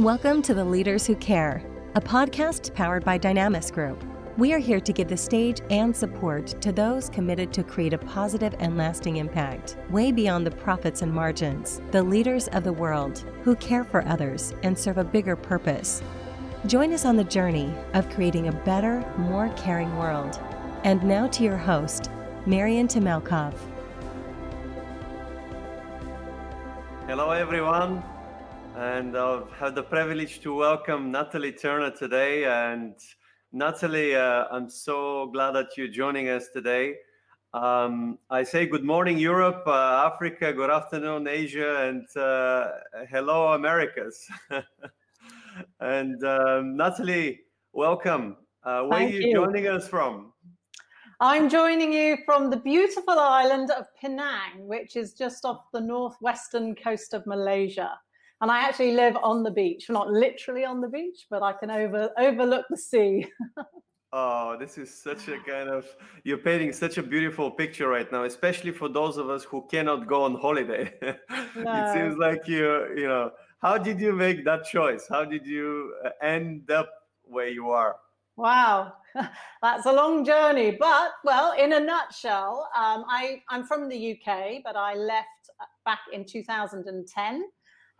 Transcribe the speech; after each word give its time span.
Welcome 0.00 0.40
to 0.42 0.54
The 0.54 0.64
Leaders 0.64 1.06
Who 1.06 1.14
Care, 1.14 1.62
a 1.94 2.00
podcast 2.00 2.72
powered 2.72 3.04
by 3.04 3.18
Dynamis 3.18 3.70
Group. 3.70 4.02
We 4.38 4.54
are 4.54 4.58
here 4.58 4.80
to 4.80 4.94
give 4.94 5.08
the 5.08 5.16
stage 5.18 5.60
and 5.68 5.94
support 5.94 6.46
to 6.62 6.72
those 6.72 7.10
committed 7.10 7.52
to 7.52 7.62
create 7.62 7.92
a 7.92 7.98
positive 7.98 8.54
and 8.60 8.78
lasting 8.78 9.18
impact, 9.18 9.76
way 9.90 10.10
beyond 10.10 10.46
the 10.46 10.52
profits 10.52 11.02
and 11.02 11.12
margins, 11.12 11.82
the 11.90 12.02
leaders 12.02 12.48
of 12.48 12.64
the 12.64 12.72
world 12.72 13.26
who 13.44 13.54
care 13.56 13.84
for 13.84 14.02
others 14.08 14.54
and 14.62 14.78
serve 14.78 14.96
a 14.96 15.04
bigger 15.04 15.36
purpose. 15.36 16.02
Join 16.64 16.94
us 16.94 17.04
on 17.04 17.18
the 17.18 17.24
journey 17.24 17.70
of 17.92 18.08
creating 18.08 18.48
a 18.48 18.52
better, 18.52 19.04
more 19.18 19.50
caring 19.50 19.94
world. 19.98 20.40
And 20.82 21.04
now 21.04 21.26
to 21.26 21.44
your 21.44 21.58
host, 21.58 22.10
Marian 22.46 22.88
Temelkov. 22.88 23.52
Hello, 27.06 27.32
everyone 27.32 28.02
and 28.80 29.14
I've 29.14 29.50
had 29.52 29.74
the 29.74 29.82
privilege 29.82 30.40
to 30.40 30.54
welcome 30.54 31.10
Natalie 31.10 31.52
Turner 31.52 31.90
today. 31.90 32.46
And 32.46 32.94
Natalie, 33.52 34.16
uh, 34.16 34.46
I'm 34.50 34.70
so 34.70 35.26
glad 35.26 35.52
that 35.52 35.76
you're 35.76 35.88
joining 35.88 36.30
us 36.30 36.48
today. 36.50 36.94
Um, 37.52 38.18
I 38.30 38.42
say 38.42 38.64
good 38.64 38.82
morning, 38.82 39.18
Europe, 39.18 39.64
uh, 39.66 40.10
Africa, 40.10 40.54
good 40.54 40.70
afternoon, 40.70 41.28
Asia, 41.28 41.88
and 41.88 42.06
uh, 42.16 42.70
hello, 43.10 43.52
Americas. 43.52 44.26
and 45.80 46.24
um, 46.24 46.74
Natalie, 46.74 47.40
welcome. 47.74 48.38
Uh, 48.64 48.84
where 48.84 49.00
Thank 49.00 49.12
are 49.12 49.16
you, 49.18 49.28
you 49.28 49.34
joining 49.34 49.68
us 49.68 49.88
from? 49.88 50.32
I'm 51.20 51.50
joining 51.50 51.92
you 51.92 52.16
from 52.24 52.48
the 52.48 52.56
beautiful 52.56 53.18
island 53.18 53.70
of 53.72 53.84
Penang, 54.00 54.66
which 54.66 54.96
is 54.96 55.12
just 55.12 55.44
off 55.44 55.70
the 55.70 55.82
northwestern 55.82 56.74
coast 56.74 57.12
of 57.12 57.26
Malaysia 57.26 57.98
and 58.40 58.50
I 58.50 58.60
actually 58.60 58.92
live 58.92 59.16
on 59.22 59.42
the 59.42 59.50
beach. 59.50 59.90
Not 59.90 60.10
literally 60.10 60.64
on 60.64 60.80
the 60.80 60.88
beach, 60.88 61.26
but 61.30 61.42
I 61.42 61.52
can 61.52 61.70
over 61.70 62.10
overlook 62.18 62.66
the 62.70 62.76
sea. 62.76 63.26
oh, 64.12 64.56
this 64.58 64.78
is 64.78 65.02
such 65.02 65.28
a 65.28 65.38
kind 65.38 65.68
of 65.68 65.86
you're 66.24 66.38
painting 66.38 66.72
such 66.72 66.98
a 66.98 67.02
beautiful 67.02 67.50
picture 67.50 67.88
right 67.88 68.10
now, 68.10 68.24
especially 68.24 68.72
for 68.72 68.88
those 68.88 69.16
of 69.18 69.28
us 69.28 69.44
who 69.44 69.66
cannot 69.70 70.06
go 70.06 70.24
on 70.24 70.34
holiday. 70.34 70.92
No. 71.56 71.72
it 71.72 71.92
seems 71.92 72.16
like 72.16 72.46
you, 72.46 72.64
you 72.96 73.08
know, 73.08 73.32
how 73.60 73.76
did 73.76 74.00
you 74.00 74.12
make 74.12 74.44
that 74.44 74.64
choice? 74.64 75.06
How 75.08 75.24
did 75.24 75.44
you 75.44 75.94
uh, 76.04 76.10
end 76.22 76.70
up 76.70 76.88
where 77.24 77.48
you 77.48 77.70
are? 77.70 77.96
Wow, 78.36 78.94
that's 79.62 79.84
a 79.84 79.92
long 79.92 80.24
journey. 80.24 80.76
But 80.78 81.10
well, 81.24 81.52
in 81.58 81.72
a 81.72 81.80
nutshell, 81.80 82.68
um, 82.76 83.04
I, 83.08 83.42
I'm 83.50 83.64
from 83.64 83.88
the 83.88 84.12
UK, 84.12 84.62
but 84.64 84.76
I 84.76 84.94
left 84.94 85.50
uh, 85.60 85.64
back 85.84 86.00
in 86.12 86.24
2010 86.24 87.44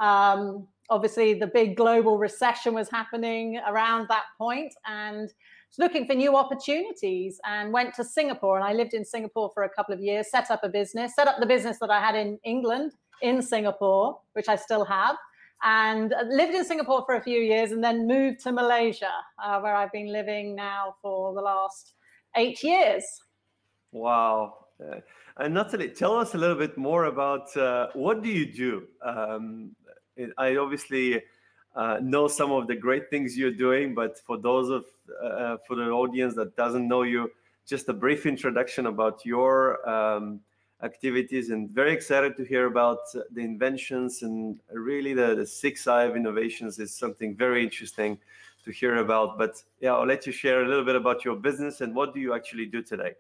um, 0.00 0.66
obviously, 0.88 1.34
the 1.34 1.46
big 1.46 1.76
global 1.76 2.18
recession 2.18 2.74
was 2.74 2.88
happening 2.90 3.60
around 3.68 4.08
that 4.08 4.24
point, 4.38 4.74
and 4.86 5.32
looking 5.78 6.06
for 6.06 6.14
new 6.14 6.36
opportunities. 6.36 7.40
And 7.44 7.72
went 7.72 7.94
to 7.94 8.04
Singapore, 8.04 8.56
and 8.56 8.64
I 8.64 8.72
lived 8.72 8.94
in 8.94 9.04
Singapore 9.04 9.50
for 9.54 9.62
a 9.62 9.68
couple 9.68 9.94
of 9.94 10.00
years. 10.00 10.30
Set 10.30 10.50
up 10.50 10.64
a 10.64 10.68
business, 10.68 11.14
set 11.14 11.28
up 11.28 11.36
the 11.38 11.46
business 11.46 11.78
that 11.80 11.90
I 11.90 12.00
had 12.00 12.16
in 12.16 12.38
England 12.44 12.92
in 13.22 13.42
Singapore, 13.42 14.18
which 14.32 14.48
I 14.48 14.56
still 14.56 14.84
have, 14.84 15.16
and 15.62 16.14
lived 16.28 16.54
in 16.54 16.64
Singapore 16.64 17.04
for 17.06 17.14
a 17.16 17.22
few 17.22 17.38
years, 17.38 17.70
and 17.70 17.84
then 17.84 18.06
moved 18.06 18.40
to 18.40 18.52
Malaysia, 18.52 19.12
uh, 19.42 19.60
where 19.60 19.74
I've 19.74 19.92
been 19.92 20.12
living 20.12 20.56
now 20.56 20.96
for 21.02 21.34
the 21.34 21.42
last 21.42 21.94
eight 22.36 22.62
years. 22.62 23.04
Wow. 23.92 24.54
Uh, 24.82 25.00
and 25.36 25.54
Natalie, 25.54 25.90
tell 25.90 26.16
us 26.16 26.34
a 26.34 26.38
little 26.38 26.56
bit 26.56 26.76
more 26.76 27.04
about 27.04 27.54
uh, 27.56 27.88
what 27.94 28.22
do 28.22 28.28
you 28.28 28.52
do? 28.52 28.86
Um, 29.04 29.74
I 30.38 30.56
obviously 30.56 31.22
uh, 31.74 31.98
know 32.02 32.28
some 32.28 32.50
of 32.50 32.66
the 32.66 32.74
great 32.74 33.10
things 33.10 33.36
you're 33.36 33.52
doing, 33.52 33.94
but 33.94 34.18
for 34.18 34.36
those 34.38 34.68
of 34.70 34.84
uh, 35.22 35.56
for 35.66 35.76
the 35.76 35.90
audience 35.90 36.34
that 36.34 36.56
doesn't 36.56 36.86
know 36.86 37.02
you, 37.02 37.30
just 37.66 37.88
a 37.88 37.92
brief 37.92 38.26
introduction 38.26 38.86
about 38.86 39.24
your 39.24 39.88
um, 39.88 40.40
activities, 40.82 41.50
and 41.50 41.70
very 41.70 41.92
excited 41.92 42.36
to 42.36 42.44
hear 42.44 42.66
about 42.66 42.98
the 43.32 43.40
inventions 43.40 44.22
and 44.22 44.58
really 44.72 45.12
the, 45.14 45.34
the 45.34 45.46
six 45.46 45.86
I 45.86 46.04
of 46.04 46.16
innovations 46.16 46.78
is 46.78 46.94
something 46.94 47.36
very 47.36 47.62
interesting 47.62 48.18
to 48.64 48.70
hear 48.70 48.96
about. 48.96 49.38
But 49.38 49.62
yeah, 49.80 49.94
I'll 49.94 50.06
let 50.06 50.26
you 50.26 50.32
share 50.32 50.64
a 50.64 50.68
little 50.68 50.84
bit 50.84 50.96
about 50.96 51.24
your 51.24 51.36
business 51.36 51.80
and 51.80 51.94
what 51.94 52.14
do 52.14 52.20
you 52.20 52.34
actually 52.34 52.66
do 52.66 52.82
today. 52.82 53.14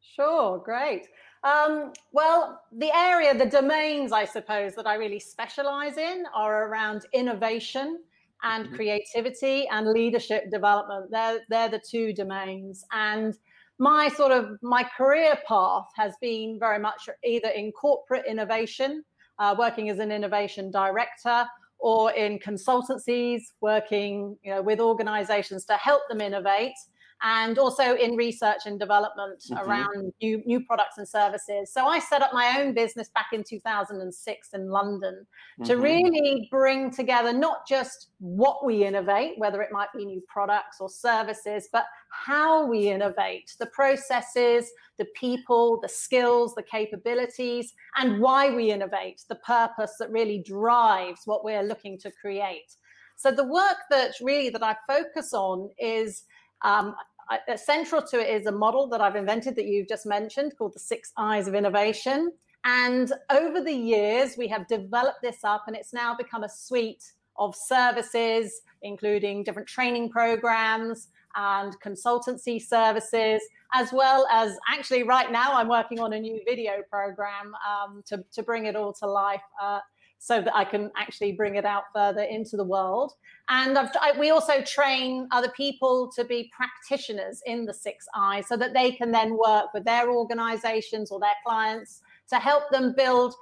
Sure, 0.00 0.58
great. 0.58 1.08
Um, 1.42 1.92
well, 2.12 2.62
the 2.70 2.94
area, 2.94 3.36
the 3.36 3.46
domains, 3.46 4.12
I 4.12 4.24
suppose, 4.24 4.74
that 4.74 4.86
I 4.86 4.94
really 4.94 5.20
specialize 5.20 5.96
in 5.96 6.24
are 6.34 6.68
around 6.68 7.06
innovation 7.12 8.00
and 8.42 8.66
mm-hmm. 8.66 8.74
creativity 8.74 9.66
and 9.68 9.88
leadership 9.88 10.50
development. 10.50 11.10
They're, 11.10 11.40
they're 11.48 11.68
the 11.70 11.80
two 11.80 12.12
domains. 12.12 12.84
And 12.92 13.34
my 13.78 14.08
sort 14.08 14.32
of 14.32 14.58
my 14.62 14.84
career 14.96 15.38
path 15.48 15.86
has 15.96 16.12
been 16.20 16.58
very 16.60 16.78
much 16.78 17.08
either 17.24 17.48
in 17.48 17.72
corporate 17.72 18.26
innovation, 18.26 19.02
uh, 19.38 19.54
working 19.58 19.88
as 19.88 19.98
an 19.98 20.12
innovation 20.12 20.70
director, 20.70 21.46
or 21.78 22.12
in 22.12 22.38
consultancies, 22.38 23.40
working 23.62 24.36
you 24.42 24.52
know, 24.52 24.60
with 24.60 24.80
organizations 24.80 25.64
to 25.64 25.74
help 25.74 26.02
them 26.10 26.20
innovate 26.20 26.74
and 27.22 27.58
also 27.58 27.94
in 27.96 28.16
research 28.16 28.62
and 28.66 28.80
development 28.80 29.40
mm-hmm. 29.40 29.68
around 29.68 30.12
new, 30.22 30.42
new 30.46 30.60
products 30.64 30.96
and 30.98 31.06
services. 31.06 31.72
So 31.72 31.86
I 31.86 31.98
set 31.98 32.22
up 32.22 32.32
my 32.32 32.58
own 32.58 32.72
business 32.72 33.10
back 33.14 33.26
in 33.32 33.44
2006 33.44 34.48
in 34.54 34.68
London 34.70 35.14
mm-hmm. 35.14 35.64
to 35.64 35.76
really 35.76 36.48
bring 36.50 36.90
together 36.90 37.32
not 37.32 37.66
just 37.68 38.08
what 38.18 38.64
we 38.64 38.84
innovate, 38.84 39.34
whether 39.38 39.60
it 39.60 39.70
might 39.70 39.92
be 39.94 40.04
new 40.06 40.22
products 40.28 40.78
or 40.80 40.88
services, 40.88 41.68
but 41.72 41.84
how 42.10 42.66
we 42.66 42.88
innovate, 42.88 43.54
the 43.58 43.66
processes, 43.66 44.70
the 44.98 45.06
people, 45.14 45.78
the 45.80 45.88
skills, 45.88 46.54
the 46.54 46.62
capabilities, 46.62 47.74
and 47.96 48.20
why 48.20 48.54
we 48.54 48.70
innovate, 48.70 49.22
the 49.28 49.36
purpose 49.36 49.94
that 49.98 50.10
really 50.10 50.42
drives 50.46 51.22
what 51.26 51.44
we're 51.44 51.62
looking 51.62 51.98
to 51.98 52.10
create. 52.20 52.76
So 53.16 53.30
the 53.30 53.44
work 53.44 53.76
that 53.90 54.14
really 54.22 54.48
that 54.48 54.62
I 54.62 54.76
focus 54.88 55.34
on 55.34 55.68
is 55.78 56.24
um, 56.62 56.94
uh, 57.30 57.56
central 57.56 58.02
to 58.02 58.20
it 58.20 58.40
is 58.40 58.46
a 58.46 58.52
model 58.52 58.88
that 58.88 59.00
I've 59.00 59.16
invented 59.16 59.56
that 59.56 59.66
you've 59.66 59.88
just 59.88 60.06
mentioned 60.06 60.56
called 60.56 60.74
the 60.74 60.80
Six 60.80 61.12
I's 61.16 61.48
of 61.48 61.54
Innovation. 61.54 62.32
And 62.64 63.12
over 63.30 63.60
the 63.62 63.72
years, 63.72 64.36
we 64.36 64.48
have 64.48 64.66
developed 64.68 65.22
this 65.22 65.44
up, 65.44 65.64
and 65.66 65.74
it's 65.74 65.92
now 65.92 66.14
become 66.14 66.44
a 66.44 66.48
suite 66.48 67.12
of 67.38 67.56
services, 67.56 68.60
including 68.82 69.42
different 69.44 69.68
training 69.68 70.10
programs 70.10 71.08
and 71.36 71.80
consultancy 71.80 72.60
services, 72.60 73.40
as 73.72 73.92
well 73.92 74.26
as 74.32 74.56
actually 74.68 75.04
right 75.04 75.30
now, 75.30 75.54
I'm 75.54 75.68
working 75.68 76.00
on 76.00 76.12
a 76.12 76.20
new 76.20 76.40
video 76.44 76.82
program 76.90 77.54
um, 77.68 78.02
to, 78.06 78.24
to 78.32 78.42
bring 78.42 78.66
it 78.66 78.76
all 78.76 78.92
to 78.94 79.06
life. 79.06 79.42
Uh, 79.60 79.78
so 80.22 80.42
that 80.42 80.54
I 80.54 80.64
can 80.64 80.90
actually 80.98 81.32
bring 81.32 81.54
it 81.54 81.64
out 81.64 81.84
further 81.94 82.22
into 82.22 82.58
the 82.58 82.64
world. 82.64 83.14
And 83.48 83.76
I, 83.78 84.12
we 84.18 84.28
also 84.28 84.60
train 84.60 85.26
other 85.32 85.48
people 85.56 86.12
to 86.14 86.24
be 86.24 86.52
practitioners 86.54 87.42
in 87.46 87.64
the 87.64 87.72
six 87.72 88.06
I's 88.14 88.46
so 88.46 88.58
that 88.58 88.74
they 88.74 88.92
can 88.92 89.10
then 89.10 89.38
work 89.38 89.72
with 89.72 89.84
their 89.84 90.10
organizations 90.10 91.10
or 91.10 91.20
their 91.20 91.30
clients 91.44 92.02
to 92.28 92.36
help 92.36 92.70
them 92.70 92.94
build 92.94 93.34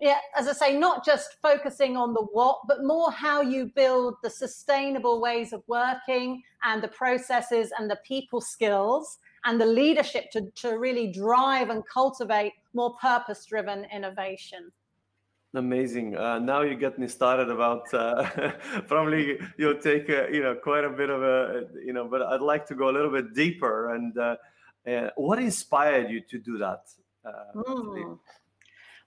yeah, 0.00 0.18
as 0.36 0.48
I 0.48 0.52
say, 0.52 0.76
not 0.76 1.04
just 1.04 1.36
focusing 1.40 1.96
on 1.96 2.12
the 2.12 2.22
what, 2.32 2.62
but 2.66 2.82
more 2.82 3.12
how 3.12 3.40
you 3.40 3.66
build 3.66 4.16
the 4.24 4.30
sustainable 4.30 5.20
ways 5.20 5.52
of 5.52 5.62
working 5.68 6.42
and 6.64 6.82
the 6.82 6.88
processes 6.88 7.70
and 7.78 7.88
the 7.88 8.00
people 8.04 8.40
skills 8.40 9.18
and 9.44 9.60
the 9.60 9.66
leadership 9.66 10.32
to, 10.32 10.50
to 10.56 10.78
really 10.78 11.12
drive 11.12 11.70
and 11.70 11.84
cultivate 11.86 12.52
more 12.74 12.96
purpose 13.00 13.46
driven 13.46 13.86
innovation. 13.94 14.72
Amazing. 15.54 16.16
Uh, 16.16 16.38
now 16.38 16.62
you 16.62 16.74
get 16.74 16.98
me 16.98 17.06
started 17.06 17.50
about 17.50 17.92
uh, 17.92 18.52
probably 18.88 19.38
you'll 19.58 19.78
take 19.78 20.08
a, 20.08 20.28
you 20.32 20.42
know 20.42 20.54
quite 20.54 20.84
a 20.84 20.90
bit 20.90 21.10
of 21.10 21.22
a 21.22 21.66
you 21.84 21.92
know, 21.92 22.08
but 22.08 22.22
I'd 22.22 22.40
like 22.40 22.64
to 22.66 22.74
go 22.74 22.88
a 22.88 22.92
little 22.92 23.10
bit 23.10 23.34
deeper. 23.34 23.94
And 23.94 24.16
uh, 24.16 24.36
uh 24.88 25.10
what 25.16 25.38
inspired 25.38 26.10
you 26.10 26.22
to 26.30 26.38
do 26.38 26.56
that? 26.58 26.84
Mm. 27.54 28.18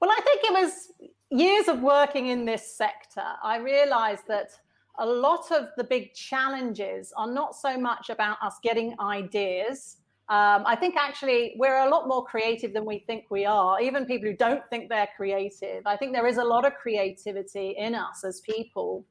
Well, 0.01 0.11
I 0.11 0.21
think 0.23 0.41
it 0.43 0.53
was 0.53 0.91
years 1.31 1.67
of 1.67 1.81
working 1.81 2.27
in 2.27 2.45
this 2.45 2.75
sector. 2.77 3.25
I 3.43 3.57
realized 3.57 4.27
that 4.27 4.51
a 4.99 5.05
lot 5.05 5.51
of 5.51 5.69
the 5.77 5.83
big 5.83 6.13
challenges 6.13 7.11
are 7.17 7.27
not 7.27 7.55
so 7.55 7.77
much 7.77 8.09
about 8.09 8.37
us 8.41 8.55
getting 8.61 8.95
ideas 8.99 9.97
um, 10.27 10.63
I 10.65 10.75
think 10.75 10.95
actually 10.95 11.55
we're 11.57 11.77
a 11.85 11.89
lot 11.89 12.07
more 12.07 12.25
creative 12.25 12.73
than 12.73 12.83
we 12.83 12.99
think 12.99 13.25
we 13.29 13.45
are. 13.45 13.79
Even 13.79 14.05
people 14.05 14.29
who 14.29 14.35
don't 14.35 14.67
think 14.71 14.89
they're 14.89 15.09
creative, 15.15 15.83
I 15.85 15.97
think 15.97 16.13
there 16.13 16.25
is 16.25 16.37
a 16.37 16.43
lot 16.43 16.65
of 16.65 16.73
creativity 16.75 17.75
in 17.77 17.93
us 17.93 18.23
as 18.23 18.41
people. 18.41 19.05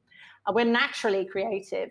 Uh, 0.47 0.53
we're 0.53 0.65
naturally 0.65 1.25
creative. 1.25 1.91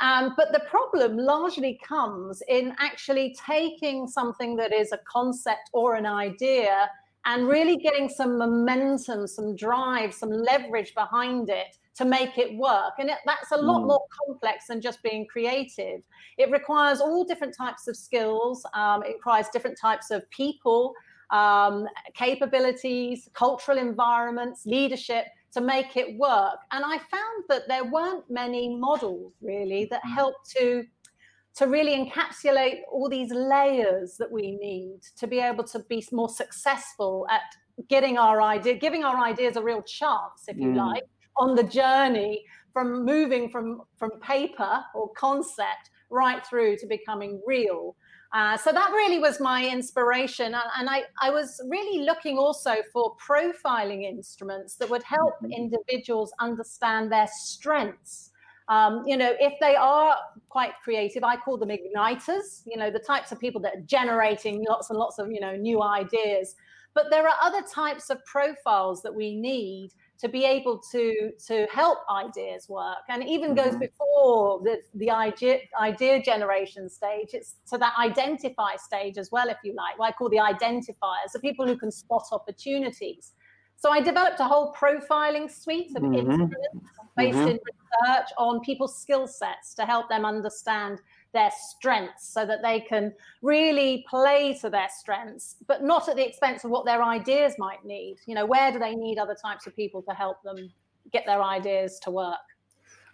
Um, 0.00 0.34
but 0.36 0.52
the 0.52 0.60
problem 0.68 1.16
largely 1.16 1.78
comes 1.86 2.42
in 2.48 2.74
actually 2.80 3.36
taking 3.46 4.08
something 4.08 4.56
that 4.56 4.72
is 4.72 4.90
a 4.90 4.98
concept 5.06 5.70
or 5.72 5.94
an 5.94 6.04
idea 6.04 6.90
and 7.26 7.46
really 7.46 7.76
getting 7.76 8.08
some 8.08 8.36
momentum, 8.36 9.28
some 9.28 9.54
drive, 9.54 10.12
some 10.12 10.30
leverage 10.30 10.94
behind 10.94 11.48
it 11.48 11.78
to 11.96 12.04
make 12.04 12.38
it 12.38 12.56
work. 12.56 12.94
And 12.98 13.08
it, 13.10 13.18
that's 13.24 13.52
a 13.52 13.56
lot 13.56 13.82
mm. 13.82 13.88
more 13.88 14.02
complex 14.26 14.66
than 14.66 14.80
just 14.80 15.02
being 15.02 15.26
creative. 15.26 16.02
It 16.38 16.50
requires 16.50 17.00
all 17.00 17.24
different 17.24 17.56
types 17.56 17.86
of 17.88 17.96
skills, 17.96 18.66
um, 18.74 19.02
it 19.02 19.14
requires 19.14 19.46
different 19.52 19.78
types 19.80 20.10
of 20.10 20.28
people, 20.30 20.94
um, 21.30 21.86
capabilities, 22.14 23.28
cultural 23.32 23.78
environments, 23.78 24.66
leadership 24.66 25.26
to 25.52 25.60
make 25.60 25.96
it 25.96 26.18
work. 26.18 26.58
And 26.72 26.84
I 26.84 26.98
found 26.98 27.44
that 27.48 27.68
there 27.68 27.84
weren't 27.84 28.28
many 28.28 28.76
models 28.76 29.32
really 29.40 29.86
that 29.90 30.02
mm. 30.04 30.14
helped 30.14 30.50
to 30.56 30.84
to 31.56 31.68
really 31.68 31.94
encapsulate 31.94 32.80
all 32.90 33.08
these 33.08 33.30
layers 33.32 34.16
that 34.16 34.30
we 34.30 34.56
need 34.56 34.98
to 35.16 35.26
be 35.28 35.38
able 35.38 35.62
to 35.62 35.78
be 35.88 36.04
more 36.10 36.28
successful 36.28 37.26
at 37.30 37.42
getting 37.88 38.18
our 38.18 38.42
idea, 38.42 38.74
giving 38.74 39.04
our 39.04 39.16
ideas 39.22 39.56
a 39.56 39.62
real 39.62 39.82
chance, 39.82 40.48
if 40.48 40.56
you 40.56 40.68
mm. 40.68 40.76
like, 40.76 41.04
on 41.36 41.54
the 41.54 41.64
journey 41.64 42.44
from 42.72 43.04
moving 43.04 43.48
from 43.48 43.82
from 43.96 44.10
paper 44.20 44.82
or 44.94 45.10
concept 45.12 45.90
right 46.10 46.44
through 46.46 46.76
to 46.78 46.86
becoming 46.86 47.40
real. 47.46 47.96
Uh, 48.34 48.56
so 48.56 48.72
that 48.72 48.90
really 48.90 49.20
was 49.20 49.38
my 49.38 49.64
inspiration. 49.64 50.56
And, 50.76 50.90
I, 50.90 51.04
I 51.22 51.30
was 51.30 51.60
really 51.68 52.04
looking 52.04 52.36
also 52.36 52.74
for 52.92 53.14
profiling 53.16 54.02
instruments 54.02 54.74
that 54.76 54.90
would 54.90 55.04
help 55.04 55.34
mm-hmm. 55.36 55.52
individuals 55.52 56.32
understand 56.40 57.12
their 57.12 57.28
strengths. 57.28 58.32
Um, 58.68 59.04
you 59.06 59.16
know, 59.16 59.34
if 59.38 59.52
they 59.60 59.76
are 59.76 60.16
quite 60.48 60.72
creative, 60.82 61.22
I 61.22 61.36
call 61.36 61.58
them 61.58 61.68
igniters, 61.68 62.62
you 62.66 62.76
know, 62.76 62.90
the 62.90 62.98
types 62.98 63.30
of 63.30 63.38
people 63.38 63.60
that 63.60 63.76
are 63.76 63.82
generating 63.82 64.64
lots 64.68 64.90
and 64.90 64.98
lots 64.98 65.20
of, 65.20 65.30
you 65.30 65.38
know, 65.38 65.54
new 65.54 65.80
ideas. 65.80 66.56
But 66.92 67.10
there 67.10 67.28
are 67.28 67.36
other 67.40 67.62
types 67.62 68.10
of 68.10 68.24
profiles 68.24 69.00
that 69.02 69.14
we 69.14 69.36
need 69.36 69.90
to 70.18 70.28
be 70.28 70.44
able 70.44 70.78
to 70.78 71.30
to 71.46 71.66
help 71.72 71.98
ideas 72.10 72.68
work 72.68 73.04
and 73.08 73.22
even 73.24 73.54
goes 73.54 73.68
mm-hmm. 73.68 73.80
before 73.80 74.60
the, 74.62 74.78
the 74.94 75.10
idea 75.10 75.58
idea 75.80 76.22
generation 76.22 76.88
stage 76.88 77.30
it's 77.32 77.56
to 77.68 77.76
that 77.78 77.94
identify 77.98 78.76
stage 78.76 79.18
as 79.18 79.30
well 79.32 79.48
if 79.48 79.56
you 79.64 79.74
like 79.74 79.98
what 79.98 80.08
i 80.08 80.12
call 80.12 80.28
the 80.28 80.36
identifiers 80.36 81.32
the 81.32 81.40
people 81.40 81.66
who 81.66 81.76
can 81.76 81.90
spot 81.90 82.24
opportunities 82.32 83.32
so 83.76 83.90
i 83.90 84.00
developed 84.00 84.40
a 84.40 84.44
whole 84.44 84.72
profiling 84.72 85.50
suite 85.50 85.90
of 85.96 86.02
mm-hmm. 86.02 86.14
instruments 86.14 86.56
based 87.16 87.36
mm-hmm. 87.36 87.48
in 87.48 87.58
research 88.06 88.28
on 88.38 88.60
people's 88.60 89.00
skill 89.00 89.26
sets 89.26 89.74
to 89.74 89.84
help 89.84 90.08
them 90.08 90.24
understand 90.24 91.00
their 91.34 91.50
strengths 91.50 92.26
so 92.32 92.46
that 92.46 92.62
they 92.62 92.80
can 92.80 93.12
really 93.42 94.06
play 94.08 94.56
to 94.62 94.70
their 94.70 94.88
strengths, 94.88 95.56
but 95.66 95.82
not 95.82 96.08
at 96.08 96.16
the 96.16 96.26
expense 96.26 96.64
of 96.64 96.70
what 96.70 96.86
their 96.86 97.02
ideas 97.02 97.54
might 97.58 97.84
need. 97.84 98.16
You 98.26 98.34
know, 98.34 98.46
where 98.46 98.72
do 98.72 98.78
they 98.78 98.94
need 98.94 99.18
other 99.18 99.34
types 99.34 99.66
of 99.66 99.76
people 99.76 100.00
to 100.02 100.14
help 100.14 100.42
them 100.42 100.72
get 101.12 101.26
their 101.26 101.42
ideas 101.42 101.98
to 102.04 102.10
work? 102.10 102.46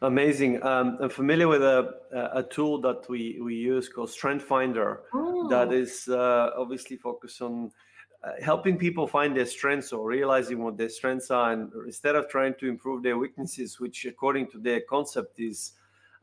Amazing. 0.02 0.64
Um, 0.64 0.96
I'm 1.00 1.10
familiar 1.10 1.48
with 1.48 1.62
a, 1.62 1.94
a 2.32 2.42
tool 2.42 2.80
that 2.82 3.08
we, 3.08 3.38
we 3.42 3.54
use 3.54 3.88
called 3.88 4.10
Strength 4.10 4.44
Finder 4.44 5.02
oh. 5.12 5.48
that 5.48 5.72
is 5.72 6.08
uh, 6.08 6.50
obviously 6.56 6.96
focused 6.96 7.42
on 7.42 7.70
uh, 8.24 8.30
helping 8.42 8.78
people 8.78 9.06
find 9.06 9.36
their 9.36 9.46
strengths 9.46 9.92
or 9.92 10.06
realizing 10.06 10.62
what 10.62 10.78
their 10.78 10.88
strengths 10.88 11.30
are. 11.30 11.52
And 11.52 11.70
instead 11.86 12.16
of 12.16 12.28
trying 12.28 12.54
to 12.60 12.68
improve 12.68 13.02
their 13.02 13.18
weaknesses, 13.18 13.78
which 13.78 14.06
according 14.06 14.48
to 14.52 14.58
their 14.58 14.80
concept 14.88 15.38
is 15.38 15.72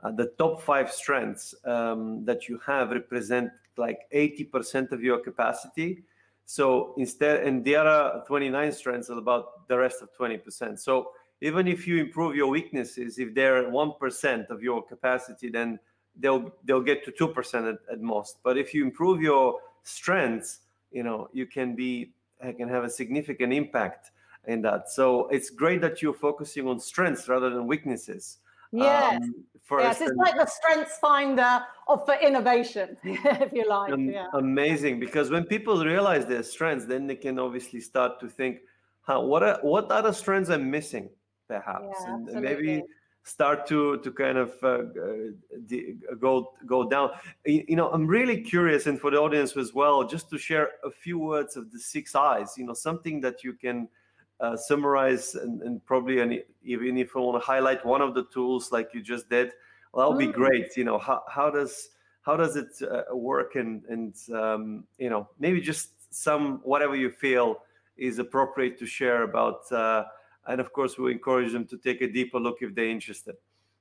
uh, 0.04 0.12
the 0.12 0.32
top 0.38 0.62
five 0.62 0.92
strengths 0.92 1.56
um, 1.66 2.24
that 2.26 2.48
you 2.48 2.60
have 2.66 2.92
represent 2.92 3.52
like 3.78 4.00
80% 4.14 4.92
of 4.92 5.04
your 5.04 5.20
capacity. 5.20 6.04
So 6.46 6.94
instead, 6.98 7.44
and 7.44 7.64
the 7.64 7.76
other 7.76 8.24
29 8.28 8.72
strengths 8.72 9.10
are 9.10 9.18
about 9.18 9.68
the 9.68 9.78
rest 9.78 10.02
of 10.02 10.10
20%. 10.18 10.80
So 10.80 11.12
even 11.42 11.68
if 11.68 11.88
you 11.88 11.98
improve 11.98 12.36
your 12.36 12.48
weaknesses, 12.48 13.20
if 13.20 13.34
they're 13.34 13.66
1% 13.66 14.50
of 14.50 14.64
your 14.64 14.82
capacity, 14.82 15.50
then 15.50 15.80
they'll 16.20 16.52
they'll 16.64 16.82
get 16.82 17.04
to 17.06 17.12
2% 17.12 17.70
at, 17.70 17.80
at 17.92 18.02
most. 18.02 18.38
But 18.44 18.58
if 18.58 18.74
you 18.74 18.84
improve 18.84 19.22
your 19.22 19.60
strengths, 19.84 20.62
you 20.92 21.04
know, 21.04 21.30
you 21.34 21.46
can 21.46 21.76
be 21.76 22.12
can 22.58 22.70
have 22.70 22.84
a 22.84 22.90
significant 22.90 23.54
impact 23.54 24.12
in 24.46 24.62
that. 24.62 24.90
So 24.90 25.28
it's 25.28 25.50
great 25.50 25.82
that 25.82 26.02
you're 26.02 26.14
focusing 26.14 26.68
on 26.68 26.80
strengths 26.80 27.28
rather 27.28 27.50
than 27.50 27.68
weaknesses. 27.68 28.38
Yes. 28.72 29.22
Um, 29.22 29.46
yes, 29.80 30.02
it's 30.02 30.16
like 30.16 30.36
the 30.36 30.46
strengths 30.46 30.98
finder 31.00 31.62
of 31.88 32.06
for 32.06 32.16
innovation, 32.16 32.98
if 33.04 33.52
you 33.54 33.68
like. 33.68 33.92
Um, 33.92 34.10
yeah. 34.10 34.28
Amazing, 34.34 35.00
because 35.00 35.30
when 35.30 35.44
people 35.46 35.84
realize 35.84 36.26
their 36.26 36.44
strengths, 36.44 36.86
then 36.86 37.08
they 37.08 37.16
can 37.16 37.40
obviously 37.40 37.82
start 37.82 38.20
to 38.20 38.30
think, 38.30 38.60
huh, 39.02 39.22
what 39.22 39.44
are 39.44 39.60
what 39.62 39.92
other 39.92 40.14
strengths 40.14 40.50
I'm 40.50 40.70
missing, 40.70 41.10
perhaps, 41.48 41.96
yeah, 42.02 42.14
and, 42.14 42.30
and 42.30 42.42
maybe 42.42 42.84
start 43.24 43.68
to 43.68 43.98
to 44.00 44.12
kind 44.12 44.38
of 44.38 44.52
uh, 44.64 44.84
go 46.20 46.54
go 46.66 46.90
down. 46.90 47.12
You 47.46 47.76
know, 47.76 47.90
I'm 47.90 48.08
really 48.08 48.42
curious, 48.42 48.88
and 48.88 49.00
for 49.00 49.12
the 49.12 49.18
audience 49.18 49.56
as 49.58 49.74
well, 49.74 50.08
just 50.08 50.30
to 50.30 50.38
share 50.38 50.70
a 50.84 50.92
few 50.92 51.20
words 51.20 51.58
of 51.58 51.72
the 51.72 51.80
six 51.80 52.16
I's. 52.16 52.58
You 52.58 52.66
know, 52.66 52.74
something 52.74 53.22
that 53.22 53.44
you 53.44 53.54
can 53.54 53.90
uh, 54.40 54.56
summarize 54.56 55.36
and, 55.36 55.62
and 55.62 55.84
probably 55.86 56.22
any, 56.22 56.44
even 56.64 56.98
if 56.98 57.16
I 57.16 57.20
want 57.20 57.42
to 57.42 57.46
highlight 57.46 57.86
one 57.86 58.02
of 58.02 58.14
the 58.14 58.26
tools 58.26 58.72
like 58.72 58.90
you 58.94 59.02
just 59.02 59.30
did, 59.30 59.52
well, 59.94 60.12
that'll 60.12 60.20
be 60.20 60.32
mm. 60.32 60.36
great. 60.36 60.78
You 60.78 60.84
know, 60.84 60.98
how, 60.98 61.24
how 61.30 61.50
does 61.50 61.90
how 62.22 62.36
does 62.36 62.56
it 62.56 62.68
uh, 62.82 63.16
work 63.16 63.56
and 63.56 63.84
and 63.86 64.16
um, 64.36 64.84
you 64.98 65.10
know 65.10 65.30
maybe 65.40 65.62
just 65.62 66.14
some 66.14 66.60
whatever 66.64 66.96
you 66.96 67.10
feel 67.10 67.64
is 67.98 68.20
appropriate 68.20 68.78
to 68.80 68.86
share 68.86 69.24
about. 69.24 69.72
Uh, 69.72 70.04
and 70.48 70.62
of 70.62 70.72
course, 70.72 70.98
we 70.98 71.12
encourage 71.12 71.52
them 71.52 71.66
to 71.66 71.78
take 71.78 72.02
a 72.02 72.08
deeper 72.08 72.40
look 72.40 72.58
if 72.62 72.74
they're 72.76 72.90
interested. 72.90 73.36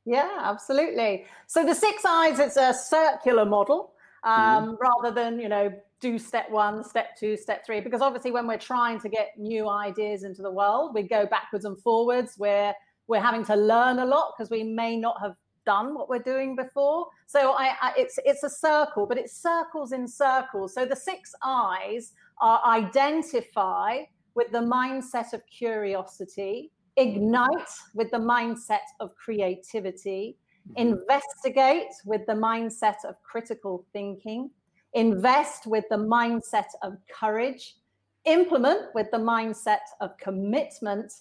Yeah, 0.05 0.39
absolutely. 0.43 1.27
So 1.47 1.65
the 1.65 1.75
six 1.75 2.05
I's, 2.05 2.39
it's 2.39 2.57
a 2.57 2.73
circular 2.73 3.45
model 3.45 3.93
um, 4.23 4.35
mm-hmm. 4.35 4.75
rather 4.81 5.15
than 5.15 5.39
you 5.39 5.49
know 5.49 5.73
do 6.01 6.19
step 6.19 6.51
one, 6.51 6.85
step 6.85 7.17
two, 7.19 7.37
step 7.37 7.65
three. 7.65 7.81
Because 7.81 8.01
obviously, 8.01 8.31
when 8.31 8.47
we're 8.47 8.59
trying 8.59 9.01
to 9.01 9.09
get 9.09 9.29
new 9.39 9.69
ideas 9.69 10.25
into 10.25 10.43
the 10.43 10.51
world, 10.51 10.95
we 10.95 11.03
go 11.03 11.27
backwards 11.27 11.65
and 11.65 11.79
forwards. 11.79 12.35
We're 12.39 12.75
we're 13.09 13.21
having 13.21 13.45
to 13.47 13.55
learn 13.57 14.01
a 14.01 14.05
lot 14.05 14.33
because 14.37 14.51
we 14.51 14.65
may 14.65 14.97
not 14.97 15.21
have 15.21 15.37
done 15.65 15.95
what 15.95 16.09
we're 16.09 16.19
doing 16.19 16.57
before. 16.57 17.07
So 17.27 17.53
I, 17.53 17.75
I, 17.81 17.93
it's 17.97 18.19
it's 18.25 18.43
a 18.43 18.51
circle, 18.51 19.07
but 19.07 19.19
it's 19.19 19.37
circles 19.37 19.93
in 19.93 20.07
circles. 20.09 20.75
So 20.75 20.87
the 20.87 20.97
six 20.97 21.35
I's 21.43 22.13
are 22.41 22.61
identify 22.65 24.03
with 24.35 24.53
the 24.53 24.59
mindset 24.59 25.33
of 25.33 25.43
curiosity, 25.47 26.71
ignite 26.97 27.73
with 27.95 28.11
the 28.11 28.19
mindset 28.19 28.87
of 29.01 29.15
creativity, 29.17 30.37
mm-hmm. 30.69 30.89
investigate 30.89 31.93
with 32.05 32.25
the 32.27 32.35
mindset 32.35 33.05
of 33.09 33.21
critical 33.23 33.85
thinking, 33.93 34.51
invest 34.97 35.67
with 35.67 35.85
the 35.91 35.97
mindset 35.97 36.71
of 36.83 36.97
courage, 37.09 37.77
implement 38.25 38.93
with 38.95 39.09
the 39.13 39.19
mindset 39.19 39.85
of 40.01 40.17
commitment, 40.19 41.13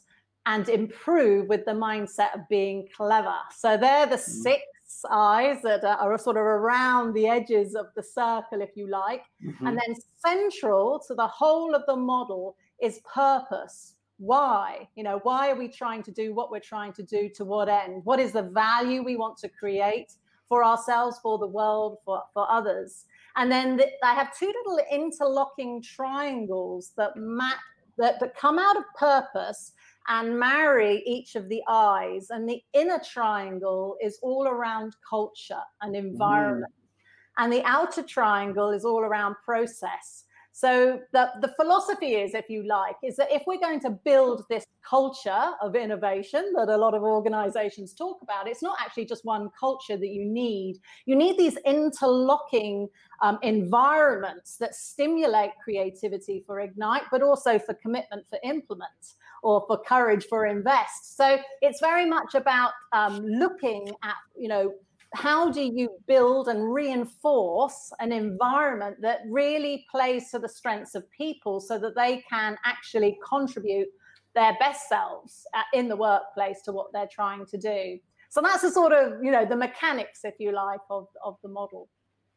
and 0.47 0.69
improve 0.69 1.47
with 1.47 1.65
the 1.65 1.71
mindset 1.71 2.33
of 2.33 2.47
being 2.49 2.87
clever. 2.95 3.35
So 3.55 3.77
they're 3.77 4.05
the 4.05 4.15
mm. 4.15 4.19
six 4.19 4.63
I's 5.09 5.61
that 5.63 5.83
are 5.83 6.17
sort 6.17 6.37
of 6.37 6.43
around 6.43 7.13
the 7.13 7.27
edges 7.27 7.75
of 7.75 7.87
the 7.95 8.03
circle, 8.03 8.61
if 8.61 8.69
you 8.75 8.87
like. 8.87 9.23
Mm-hmm. 9.43 9.67
And 9.67 9.77
then 9.77 9.95
central 10.25 11.01
to 11.07 11.15
the 11.15 11.27
whole 11.27 11.75
of 11.75 11.83
the 11.87 11.95
model 11.95 12.55
is 12.81 12.99
purpose. 13.11 13.95
Why? 14.17 14.87
You 14.95 15.03
know, 15.03 15.19
why 15.23 15.49
are 15.49 15.55
we 15.55 15.67
trying 15.67 16.03
to 16.03 16.11
do 16.11 16.33
what 16.33 16.51
we're 16.51 16.59
trying 16.59 16.93
to 16.93 17.03
do 17.03 17.29
to 17.35 17.43
what 17.43 17.67
end? 17.67 18.05
What 18.05 18.19
is 18.19 18.31
the 18.31 18.43
value 18.43 19.03
we 19.03 19.17
want 19.17 19.37
to 19.39 19.49
create 19.49 20.13
for 20.47 20.63
ourselves, 20.63 21.19
for 21.21 21.37
the 21.37 21.47
world, 21.47 21.97
for, 22.05 22.23
for 22.33 22.49
others? 22.49 23.05
And 23.35 23.51
then 23.51 23.77
the, 23.77 23.87
I 24.03 24.13
have 24.13 24.37
two 24.37 24.47
little 24.47 24.79
interlocking 24.91 25.81
triangles 25.81 26.91
that 26.97 27.15
map 27.15 27.57
that, 27.97 28.19
that 28.19 28.35
come 28.35 28.59
out 28.59 28.77
of 28.77 28.83
purpose 28.97 29.71
and 30.07 30.37
marry 30.37 31.01
each 31.05 31.35
of 31.35 31.49
the 31.49 31.61
I's. 31.67 32.29
And 32.29 32.47
the 32.47 32.61
inner 32.73 32.99
triangle 32.99 33.97
is 34.01 34.19
all 34.21 34.47
around 34.47 34.95
culture 35.07 35.61
and 35.81 35.95
environment. 35.95 36.71
Mm. 36.71 37.43
And 37.43 37.53
the 37.53 37.63
outer 37.63 38.03
triangle 38.03 38.69
is 38.69 38.85
all 38.85 39.01
around 39.01 39.35
process. 39.43 40.24
So 40.57 41.01
the, 41.11 41.31
the 41.41 41.49
philosophy 41.59 42.15
is, 42.15 42.33
if 42.33 42.45
you 42.47 42.63
like, 42.65 42.95
is 43.03 43.17
that 43.17 43.29
if 43.29 43.43
we're 43.45 43.59
going 43.59 43.81
to 43.81 43.89
build 43.89 44.45
this 44.49 44.63
culture 44.89 45.51
of 45.61 45.75
innovation 45.75 46.53
that 46.55 46.69
a 46.69 46.77
lot 46.77 46.93
of 46.93 47.01
organizations 47.01 47.93
talk 47.93 48.19
about, 48.21 48.47
it's 48.47 48.63
not 48.63 48.77
actually 48.79 49.03
just 49.03 49.25
one 49.25 49.49
culture 49.59 49.97
that 49.97 50.07
you 50.07 50.23
need. 50.23 50.77
You 51.05 51.17
need 51.17 51.37
these 51.37 51.57
interlocking 51.65 52.87
um, 53.21 53.37
environments 53.41 54.55
that 54.55 54.75
stimulate 54.75 55.51
creativity 55.61 56.41
for 56.47 56.61
Ignite, 56.61 57.03
but 57.11 57.21
also 57.21 57.59
for 57.59 57.73
commitment 57.73 58.25
for 58.29 58.39
Implement 58.41 59.15
or 59.43 59.65
for 59.67 59.77
courage 59.83 60.25
for 60.29 60.45
Invest. 60.45 61.17
So 61.17 61.37
it's 61.61 61.81
very 61.81 62.05
much 62.05 62.33
about 62.33 62.71
um, 62.93 63.25
looking 63.25 63.89
at, 64.03 64.15
you 64.37 64.47
know, 64.47 64.73
how 65.13 65.51
do 65.51 65.61
you 65.61 65.89
build 66.07 66.47
and 66.47 66.73
reinforce 66.73 67.91
an 67.99 68.11
environment 68.11 68.97
that 69.01 69.19
really 69.29 69.85
plays 69.89 70.31
to 70.31 70.39
the 70.39 70.49
strengths 70.49 70.95
of 70.95 71.09
people 71.11 71.59
so 71.59 71.77
that 71.79 71.95
they 71.95 72.23
can 72.29 72.57
actually 72.65 73.17
contribute 73.27 73.87
their 74.33 74.57
best 74.59 74.89
selves 74.89 75.45
uh, 75.53 75.61
in 75.73 75.87
the 75.87 75.95
workplace 75.95 76.61
to 76.63 76.71
what 76.71 76.91
they're 76.91 77.09
trying 77.11 77.45
to 77.45 77.57
do. 77.57 77.97
So 78.29 78.41
that's 78.41 78.63
the 78.63 78.71
sort 78.71 78.91
of, 78.91 79.23
you 79.23 79.31
know, 79.31 79.45
the 79.45 79.55
mechanics, 79.55 80.21
if 80.25 80.35
you 80.39 80.51
like, 80.51 80.81
of, 80.89 81.07
of 81.23 81.37
the 81.41 81.49
model. 81.49 81.87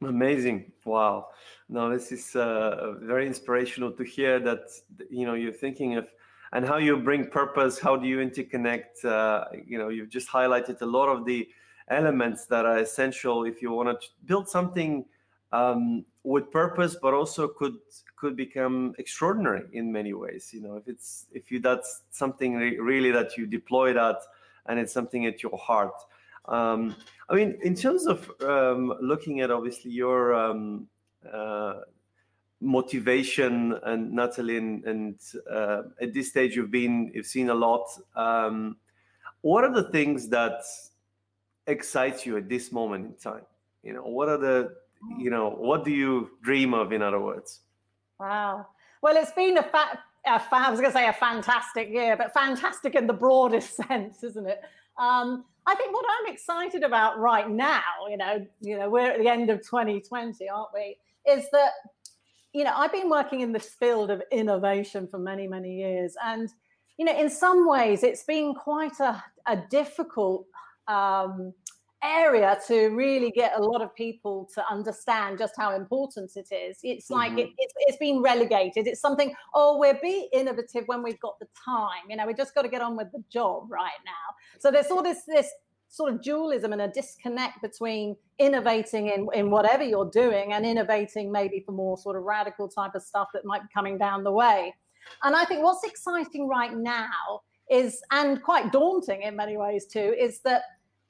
Amazing. 0.01 0.71
Wow. 0.85 1.27
now 1.69 1.89
this 1.89 2.13
is 2.13 2.37
uh, 2.37 2.93
very 3.01 3.27
inspirational 3.27 3.91
to 3.93 4.05
hear 4.05 4.39
that, 4.39 4.71
you 5.11 5.27
know, 5.27 5.35
you're 5.35 5.53
thinking 5.53 5.97
of 5.97 6.07
and 6.53 6.65
how 6.65 6.79
you 6.79 6.97
bring 6.97 7.27
purpose, 7.27 7.79
how 7.79 7.97
do 7.97 8.07
you 8.07 8.19
interconnect? 8.19 9.05
Uh, 9.05 9.45
you 9.67 9.77
know, 9.77 9.89
you've 9.89 10.09
just 10.09 10.29
highlighted 10.29 10.81
a 10.81 10.87
lot 10.87 11.09
of 11.09 11.27
the 11.27 11.49
elements 11.91 12.47
that 12.47 12.65
are 12.65 12.79
essential 12.79 13.45
if 13.45 13.63
you 13.63 13.73
want 13.73 14.01
to 14.01 14.09
build 14.27 14.49
something 14.49 15.05
um, 15.53 16.05
with 16.25 16.51
purpose, 16.51 16.97
but 17.01 17.15
also 17.15 17.49
could 17.49 17.77
could 18.17 18.37
become 18.37 18.95
extraordinary 18.99 19.63
in 19.73 19.91
many 19.93 20.13
ways. 20.13 20.51
You 20.53 20.63
know, 20.63 20.77
if 20.77 20.89
it's 20.89 21.27
if 21.33 21.51
you 21.51 21.61
that's 21.61 22.03
something 22.11 22.57
re- 22.57 22.79
really 22.79 23.11
that 23.13 23.37
you 23.37 23.47
deploy 23.47 23.93
that, 23.95 24.19
and 24.67 24.79
it's 24.79 24.93
something 24.93 25.27
at 25.27 25.43
your 25.43 25.57
heart. 25.59 25.95
Um, 26.47 26.97
I 27.29 27.35
mean, 27.35 27.59
in 27.63 27.75
terms 27.75 28.07
of 28.07 28.31
um, 28.43 28.95
looking 29.01 29.41
at 29.41 29.51
obviously 29.51 29.91
your 29.91 30.35
um, 30.35 30.89
uh, 31.31 31.81
motivation 32.61 33.79
and 33.85 34.13
Natalie, 34.13 34.57
and, 34.57 34.85
and 34.85 35.21
uh, 35.51 35.83
at 36.01 36.13
this 36.13 36.31
stage 36.31 36.57
you've 36.57 36.71
been 36.71 37.11
you've 37.15 37.27
seen 37.27 37.51
a 37.51 37.55
lot. 37.55 37.87
Um, 38.17 38.77
what 39.43 39.65
are 39.65 39.73
the 39.73 39.91
things 39.91 40.29
that 40.31 40.63
excite 41.69 42.27
you 42.27 42.37
at 42.37 42.49
this 42.49 42.73
moment 42.73 43.07
in 43.07 43.15
time? 43.15 43.47
You 43.83 43.93
know, 43.93 44.03
what 44.03 44.29
are 44.29 44.39
the 44.39 44.75
you 45.19 45.31
know 45.31 45.51
what 45.51 45.85
do 45.85 45.93
you 45.93 46.31
dream 46.43 46.75
of? 46.75 46.93
In 46.93 47.03
other 47.03 47.21
words. 47.21 47.61
Wow. 48.19 48.67
Well, 49.01 49.17
it's 49.17 49.33
been 49.33 49.57
a 49.59 49.63
fa- 49.63 50.01
a 50.27 50.41
fa- 50.41 50.67
I 50.67 50.71
was 50.71 50.81
going 50.81 50.93
to 50.93 50.99
say 50.99 51.07
a 51.07 51.13
fantastic 51.13 51.89
year, 51.91 52.17
but 52.17 52.35
fantastic 52.35 52.95
in 52.95 53.07
the 53.07 53.13
broadest 53.13 53.77
sense, 53.89 54.25
isn't 54.25 54.47
it? 54.47 54.61
Um, 54.99 55.45
I 55.67 55.75
think 55.75 55.93
what 55.93 56.05
I'm 56.09 56.33
excited 56.33 56.83
about 56.83 57.19
right 57.19 57.49
now, 57.49 57.83
you 58.09 58.17
know, 58.17 58.45
you 58.61 58.77
know, 58.77 58.91
we're 58.91 59.13
at 59.13 59.21
the 59.21 59.29
end 59.29 59.51
of 59.51 59.59
2020, 59.59 60.49
aren't 60.49 60.71
we? 60.75 60.97
Is 61.31 61.45
that, 61.53 61.73
you 62.53 62.65
know, 62.65 62.73
I've 62.75 62.91
been 62.91 63.11
working 63.11 63.43
in 63.43 63.53
this 63.53 63.69
field 63.69 64.11
of 64.11 64.23
innovation 64.33 65.07
for 65.07 65.19
many, 65.19 65.47
many 65.47 65.77
years, 65.77 66.17
and 66.25 66.49
you 66.97 67.05
know, 67.05 67.17
in 67.17 67.31
some 67.31 67.69
ways, 67.69 68.03
it's 68.03 68.25
been 68.25 68.55
quite 68.55 68.99
a, 68.99 69.23
a 69.47 69.57
difficult 69.71 70.47
um, 70.89 71.53
area 72.03 72.59
to 72.67 72.89
really 72.89 73.31
get 73.31 73.53
a 73.57 73.63
lot 73.63 73.83
of 73.83 73.95
people 73.95 74.49
to 74.55 74.65
understand 74.71 75.39
just 75.39 75.55
how 75.57 75.75
important 75.75 76.31
it 76.37 76.49
is. 76.55 76.79
It's 76.83 77.11
like 77.11 77.31
mm-hmm. 77.31 77.41
it, 77.41 77.51
it's, 77.59 77.75
it's 77.79 77.99
been 77.99 78.23
relegated. 78.23 78.87
It's 78.87 79.01
something, 79.01 79.35
oh, 79.55 79.79
we'll 79.79 79.99
be 80.01 80.29
innovative 80.33 80.85
when 80.87 81.03
we've 81.03 81.21
got 81.21 81.39
the 81.41 81.49
time. 81.65 82.09
You 82.09 82.17
know, 82.17 82.27
we 82.27 82.35
just 82.35 82.55
got 82.55 82.63
to 82.63 82.69
get 82.69 82.83
on 82.83 82.97
with 82.97 83.11
the 83.13 83.23
job 83.31 83.71
right 83.71 83.91
now. 84.05 84.35
So 84.61 84.71
there's 84.71 84.87
all 84.87 85.03
this 85.03 85.23
this 85.27 85.51
sort 85.91 86.13
of 86.13 86.23
dualism 86.23 86.73
and 86.73 86.83
a 86.83 86.89
disconnect 86.89 87.63
between 87.63 88.15
innovating 88.39 89.09
in, 89.09 89.27
in 89.33 89.51
whatever 89.51 89.83
you're 89.83 90.11
doing 90.11 90.53
and 90.53 90.67
innovating 90.67 91.33
maybe 91.33 91.63
for 91.65 91.73
more 91.73 91.97
sort 91.97 92.15
of 92.15 92.25
radical 92.25 92.69
type 92.69 92.95
of 92.95 93.03
stuff 93.03 93.29
that 93.33 93.45
might 93.45 93.63
be 93.63 93.69
coming 93.73 93.97
down 93.97 94.23
the 94.23 94.31
way. 94.31 94.75
And 95.23 95.35
I 95.35 95.47
think 95.47 95.65
what's 95.65 95.85
exciting 95.85 96.47
right 96.47 96.77
now 96.77 97.41
is, 97.71 98.03
and 98.11 98.43
quite 98.43 98.71
daunting 98.71 99.23
in 99.23 99.35
many 99.35 99.57
ways 99.57 99.87
too, 99.87 100.15
is 100.19 100.41
that 100.41 100.63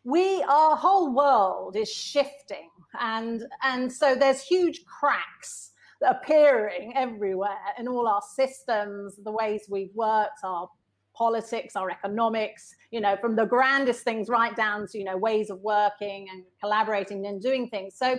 we 0.05 0.43
our 0.49 0.77
whole 0.77 1.13
world 1.13 1.77
is 1.77 1.91
shifting 1.91 2.71
and 3.01 3.45
and 3.63 3.93
so 3.93 4.15
there's 4.15 4.41
huge 4.41 4.85
cracks 4.85 5.73
appearing 6.07 6.93
everywhere 6.95 7.59
in 7.79 7.89
all 7.89 8.07
our 8.07 8.23
systems 8.35 9.17
the 9.25 9.33
ways 9.33 9.63
we've 9.69 9.95
worked 9.95 10.39
our 10.45 10.69
politics 11.15 11.75
our 11.75 11.91
economics 11.91 12.73
you 12.93 13.01
know 13.01 13.17
from 13.21 13.35
the 13.35 13.45
grandest 13.45 14.05
things 14.05 14.29
right 14.29 14.55
down 14.55 14.87
to 14.87 14.99
you 14.99 15.05
know 15.05 15.17
ways 15.17 15.51
of 15.51 15.61
working 15.61 16.29
and 16.33 16.45
collaborating 16.61 17.27
and 17.27 17.43
doing 17.43 17.69
things 17.69 17.97
so 17.97 18.17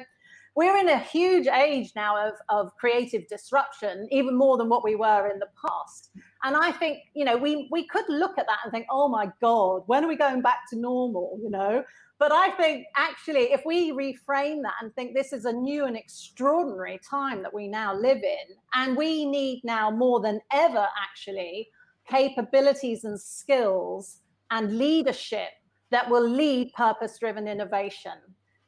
we're 0.56 0.78
in 0.78 0.90
a 0.90 1.00
huge 1.00 1.48
age 1.48 1.92
now 1.96 2.28
of, 2.28 2.34
of 2.50 2.76
creative 2.76 3.28
disruption, 3.28 4.10
even 4.12 4.38
more 4.38 4.58
than 4.58 4.68
what 4.68 4.84
we 4.84 4.94
were 4.96 5.30
in 5.32 5.40
the 5.40 5.48
past. 5.66 6.12
And 6.44 6.56
I 6.56 6.72
think, 6.72 7.00
you 7.14 7.26
know, 7.26 7.38
we 7.38 7.68
we 7.72 7.88
could 7.88 8.06
look 8.08 8.38
at 8.38 8.48
that 8.48 8.60
and 8.64 8.72
think, 8.72 8.88
oh 8.90 9.08
my 9.10 9.32
God, 9.42 9.84
when 9.88 10.04
are 10.04 10.08
we 10.08 10.16
going 10.16 10.42
back 10.42 10.60
to 10.70 10.78
normal? 10.78 11.40
You 11.42 11.50
know? 11.50 11.84
But 12.18 12.32
I 12.32 12.52
think 12.52 12.86
actually, 12.98 13.54
if 13.54 13.62
we 13.66 13.92
reframe 13.92 14.62
that 14.64 14.74
and 14.82 14.94
think 14.94 15.16
this 15.16 15.32
is 15.32 15.46
a 15.46 15.54
new 15.54 15.86
and 15.86 15.96
extraordinary 15.96 17.00
time 17.10 17.42
that 17.44 17.54
we 17.54 17.68
now 17.68 17.94
live 17.96 18.18
in, 18.18 18.56
and 18.74 18.98
we 18.98 19.26
need 19.26 19.62
now 19.64 19.90
more 19.90 20.20
than 20.20 20.40
ever 20.54 20.86
actually 21.02 21.70
capabilities 22.10 23.04
and 23.04 23.20
skills 23.20 24.20
and 24.52 24.78
leadership 24.78 25.50
that 25.92 26.10
will 26.10 26.28
lead 26.28 26.74
purpose 26.74 27.18
driven 27.20 27.48
innovation 27.48 28.14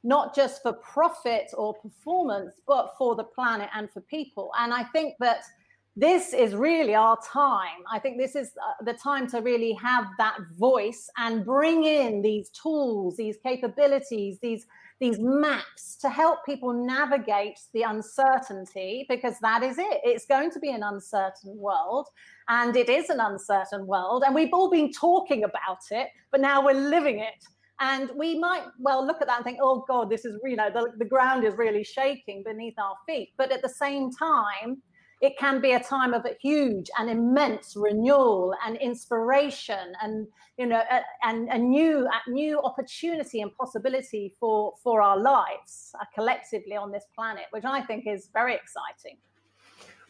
not 0.04 0.36
just 0.36 0.62
for 0.62 0.74
profit 0.74 1.52
or 1.56 1.74
performance, 1.76 2.56
but 2.68 2.94
for 2.98 3.16
the 3.16 3.24
planet 3.24 3.70
and 3.76 3.90
for 3.92 4.02
people. 4.02 4.52
And 4.58 4.74
I 4.74 4.84
think 4.86 5.16
that 5.20 5.44
this 6.02 6.34
is 6.34 6.56
really 6.56 6.96
our 6.96 7.16
time. 7.32 7.84
I 7.94 8.00
think 8.00 8.18
this 8.18 8.36
is 8.36 8.54
uh, 8.58 8.84
the 8.84 8.94
time 8.94 9.28
to 9.28 9.40
really 9.40 9.74
have 9.74 10.06
that 10.18 10.36
voice 10.58 11.08
and 11.18 11.46
bring 11.46 11.84
in 11.84 12.24
these 12.24 12.50
tools, 12.50 13.18
these 13.18 13.38
capabilities, 13.42 14.40
these 14.42 14.66
these 15.00 15.18
maps 15.20 15.96
to 15.98 16.10
help 16.10 16.46
people 16.46 16.74
navigate 16.74 17.60
the 17.74 17.82
uncertainty 17.82 19.06
because 19.10 19.40
that 19.42 19.64
is 19.64 19.80
it. 19.80 20.00
It's 20.04 20.26
going 20.26 20.52
to 20.52 20.60
be 20.60 20.70
an 20.70 20.84
uncertain 20.84 21.58
world 21.58 22.08
and 22.50 22.76
it 22.76 22.88
is 22.88 23.10
an 23.10 23.20
uncertain 23.20 23.88
world 23.88 24.24
and 24.26 24.36
we've 24.36 24.54
all 24.54 24.70
been 24.70 24.92
talking 24.92 25.44
about 25.44 25.80
it, 25.90 26.10
but 26.32 26.40
now 26.40 26.64
we're 26.64 26.80
living 26.90 27.20
it. 27.20 27.44
And 27.80 28.12
we 28.16 28.38
might 28.38 28.66
well 28.80 29.06
look 29.06 29.22
at 29.22 29.28
that 29.28 29.38
and 29.38 29.44
think, 29.44 29.58
oh 29.60 29.84
God, 29.88 30.12
this 30.12 30.24
is, 30.24 30.40
you 30.46 30.56
know, 30.56 30.70
the, 30.72 30.92
the 31.00 31.06
ground 31.06 31.46
is 31.46 31.56
really 31.56 31.84
shaking 31.84 32.44
beneath 32.44 32.76
our 32.78 32.96
feet. 33.08 33.30
But 33.40 33.52
at 33.52 33.64
the 33.64 33.70
same 33.70 34.12
time, 34.12 34.84
it 35.22 35.38
can 35.38 35.62
be 35.62 35.74
a 35.74 35.80
time 35.80 36.14
of 36.14 36.26
a 36.26 36.36
huge 36.42 36.90
and 36.98 37.10
immense 37.10 37.76
renewal 37.76 38.56
and 38.66 38.76
inspiration 38.78 39.94
and 40.02 40.28
you 40.58 40.66
know 40.66 40.82
a, 40.92 41.02
and 41.24 41.48
a 41.50 41.58
new 41.58 42.08
a 42.08 42.30
new 42.30 42.60
opportunity 42.62 43.42
and 43.42 43.56
possibility 43.56 44.36
for 44.40 44.74
for 44.84 45.02
our 45.02 45.18
lives 45.18 45.94
uh, 46.00 46.06
collectively 46.14 46.76
on 46.76 46.92
this 46.92 47.06
planet 47.16 47.46
which 47.52 47.66
i 47.66 47.82
think 47.82 48.06
is 48.08 48.30
very 48.34 48.56
exciting. 48.56 49.18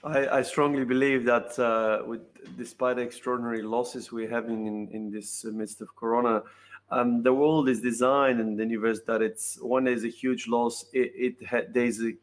I, 0.04 0.40
I 0.40 0.42
strongly 0.42 0.84
believe 0.84 1.26
that 1.26 1.60
uh, 1.60 2.04
with, 2.08 2.22
despite 2.58 2.96
the 2.96 3.04
extraordinary 3.04 3.62
losses 3.62 4.12
we're 4.12 4.30
having 4.30 4.66
in, 4.66 4.90
in 4.92 5.12
this 5.12 5.46
midst 5.46 5.80
of 5.80 5.96
corona, 5.96 6.42
um, 6.90 7.22
the 7.22 7.34
world 7.34 7.70
is 7.70 7.82
designed 7.82 8.40
in 8.42 8.56
the 8.56 8.64
universe 8.64 9.02
that 9.06 9.22
it's 9.22 9.60
one 9.62 9.88
is 9.88 10.04
a 10.04 10.08
huge 10.08 10.48
loss, 10.48 10.86
it, 10.92 11.12
it 11.16 11.46
ha- 11.48 11.68
there's 11.72 12.02
a 12.02 12.14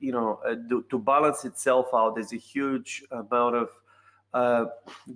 you 0.00 0.12
know 0.12 0.40
uh, 0.46 0.54
to, 0.68 0.84
to, 0.90 0.98
balance 0.98 1.44
itself 1.44 1.88
out. 1.94 2.14
There's 2.14 2.32
a 2.32 2.36
huge 2.36 3.04
amount 3.10 3.56
of 3.56 3.68
uh, 4.34 4.64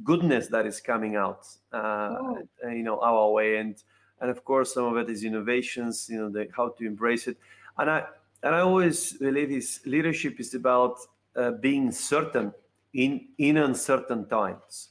goodness 0.04 0.48
that 0.48 0.66
is 0.66 0.80
coming 0.80 1.16
out, 1.16 1.46
uh, 1.72 2.16
oh. 2.20 2.38
you 2.64 2.82
know, 2.82 3.00
our 3.00 3.30
way, 3.30 3.56
and 3.56 3.76
and 4.20 4.30
of 4.30 4.44
course 4.44 4.74
some 4.74 4.84
of 4.84 4.96
it 4.96 5.10
is 5.10 5.24
innovations. 5.24 6.08
You 6.10 6.18
know, 6.18 6.30
the, 6.30 6.48
how 6.56 6.70
to 6.70 6.86
embrace 6.86 7.26
it, 7.26 7.36
and 7.78 7.90
I 7.90 8.04
and 8.42 8.54
I 8.54 8.60
always 8.60 9.12
believe 9.14 9.50
is 9.50 9.80
leadership 9.86 10.40
is 10.40 10.54
about 10.54 10.98
uh, 11.34 11.52
being 11.52 11.92
certain 11.92 12.52
in 12.94 13.28
in 13.38 13.56
uncertain 13.56 14.28
times, 14.28 14.90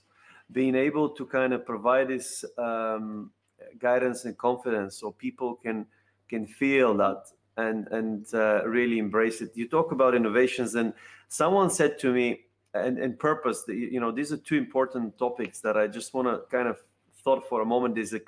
being 0.51 0.75
able 0.75 1.09
to 1.09 1.25
kind 1.25 1.53
of 1.53 1.65
provide 1.65 2.09
this. 2.09 2.45
Um, 2.57 3.31
guidance 3.79 4.25
and 4.25 4.37
confidence 4.37 4.99
so 4.99 5.11
people 5.11 5.55
can 5.55 5.85
can 6.29 6.45
feel 6.45 6.95
that 6.95 7.23
and 7.57 7.87
and 7.87 8.33
uh, 8.33 8.63
really 8.65 8.99
embrace 8.99 9.41
it. 9.41 9.51
You 9.55 9.67
talk 9.67 9.91
about 9.91 10.15
innovations 10.15 10.75
and 10.75 10.93
someone 11.27 11.69
said 11.69 11.97
to 11.99 12.13
me 12.13 12.41
and, 12.73 12.97
and 12.97 13.17
purpose 13.17 13.63
you 13.67 13.99
know 13.99 14.11
these 14.11 14.31
are 14.31 14.37
two 14.37 14.57
important 14.57 15.17
topics 15.17 15.59
that 15.61 15.77
i 15.77 15.87
just 15.87 16.13
want 16.13 16.27
to 16.27 16.41
kind 16.55 16.67
of 16.67 16.77
thought 17.25 17.49
for 17.49 17.61
a 17.61 17.65
moment. 17.65 17.95
There's 17.95 18.13
a 18.13 18.21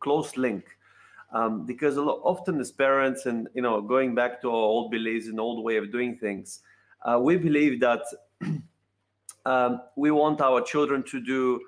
close 0.00 0.36
link 0.36 0.64
um, 1.32 1.66
because 1.66 1.96
a 1.96 2.02
lot, 2.02 2.20
often 2.22 2.58
as 2.60 2.70
parents 2.70 3.26
and 3.26 3.48
you 3.52 3.60
know 3.60 3.82
going 3.82 4.14
back 4.14 4.40
to 4.42 4.48
our 4.48 4.64
old 4.72 4.90
beliefs 4.90 5.26
and 5.26 5.38
old 5.38 5.62
way 5.62 5.76
of 5.76 5.92
doing 5.92 6.16
things 6.16 6.60
uh, 7.02 7.18
we 7.20 7.36
believe 7.36 7.80
that 7.80 8.02
um, 9.44 9.82
we 9.96 10.10
want 10.10 10.40
our 10.40 10.62
children 10.62 11.02
to 11.02 11.20
do 11.20 11.60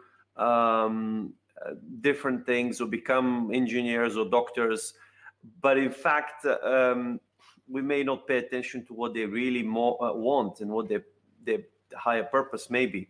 um, 0.42 1.34
different 2.00 2.46
things 2.46 2.80
or 2.80 2.86
become 2.86 3.50
engineers 3.52 4.16
or 4.16 4.24
doctors 4.24 4.94
but 5.60 5.78
in 5.78 5.90
fact 5.90 6.44
um, 6.62 7.20
we 7.68 7.82
may 7.82 8.02
not 8.02 8.26
pay 8.26 8.38
attention 8.38 8.84
to 8.86 8.94
what 8.94 9.14
they 9.14 9.24
really 9.24 9.60
uh, 9.60 10.12
want 10.14 10.60
and 10.60 10.70
what 10.70 10.88
their, 10.88 11.04
their 11.44 11.60
higher 11.94 12.24
purpose 12.24 12.68
may 12.68 12.86
be. 12.86 13.08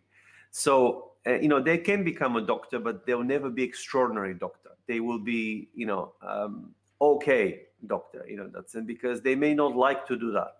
So 0.50 1.12
uh, 1.26 1.34
you 1.34 1.48
know 1.48 1.60
they 1.60 1.78
can 1.78 2.04
become 2.04 2.36
a 2.36 2.42
doctor 2.42 2.78
but 2.78 3.06
they'll 3.06 3.24
never 3.24 3.50
be 3.50 3.62
extraordinary 3.62 4.34
doctor. 4.34 4.70
They 4.86 5.00
will 5.00 5.18
be 5.18 5.68
you 5.74 5.86
know 5.86 6.12
um, 6.22 6.74
okay 7.00 7.62
doctor 7.86 8.26
you 8.28 8.36
know 8.36 8.50
that's 8.52 8.74
and 8.74 8.86
because 8.86 9.22
they 9.22 9.34
may 9.34 9.54
not 9.54 9.76
like 9.76 10.06
to 10.06 10.16
do 10.16 10.32
that. 10.32 10.56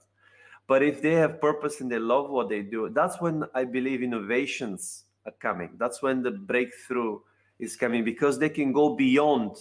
But 0.66 0.82
if 0.82 1.02
they 1.02 1.14
have 1.14 1.40
purpose 1.40 1.80
and 1.80 1.90
they 1.90 1.98
love 1.98 2.30
what 2.30 2.48
they 2.48 2.62
do 2.62 2.88
that's 2.90 3.20
when 3.20 3.44
i 3.54 3.64
believe 3.64 4.02
innovations 4.02 5.04
are 5.26 5.32
coming. 5.32 5.70
That's 5.78 6.02
when 6.02 6.22
the 6.22 6.30
breakthrough 6.30 7.20
is 7.58 7.76
coming 7.76 8.04
because 8.04 8.38
they 8.38 8.48
can 8.48 8.72
go 8.72 8.94
beyond 8.96 9.56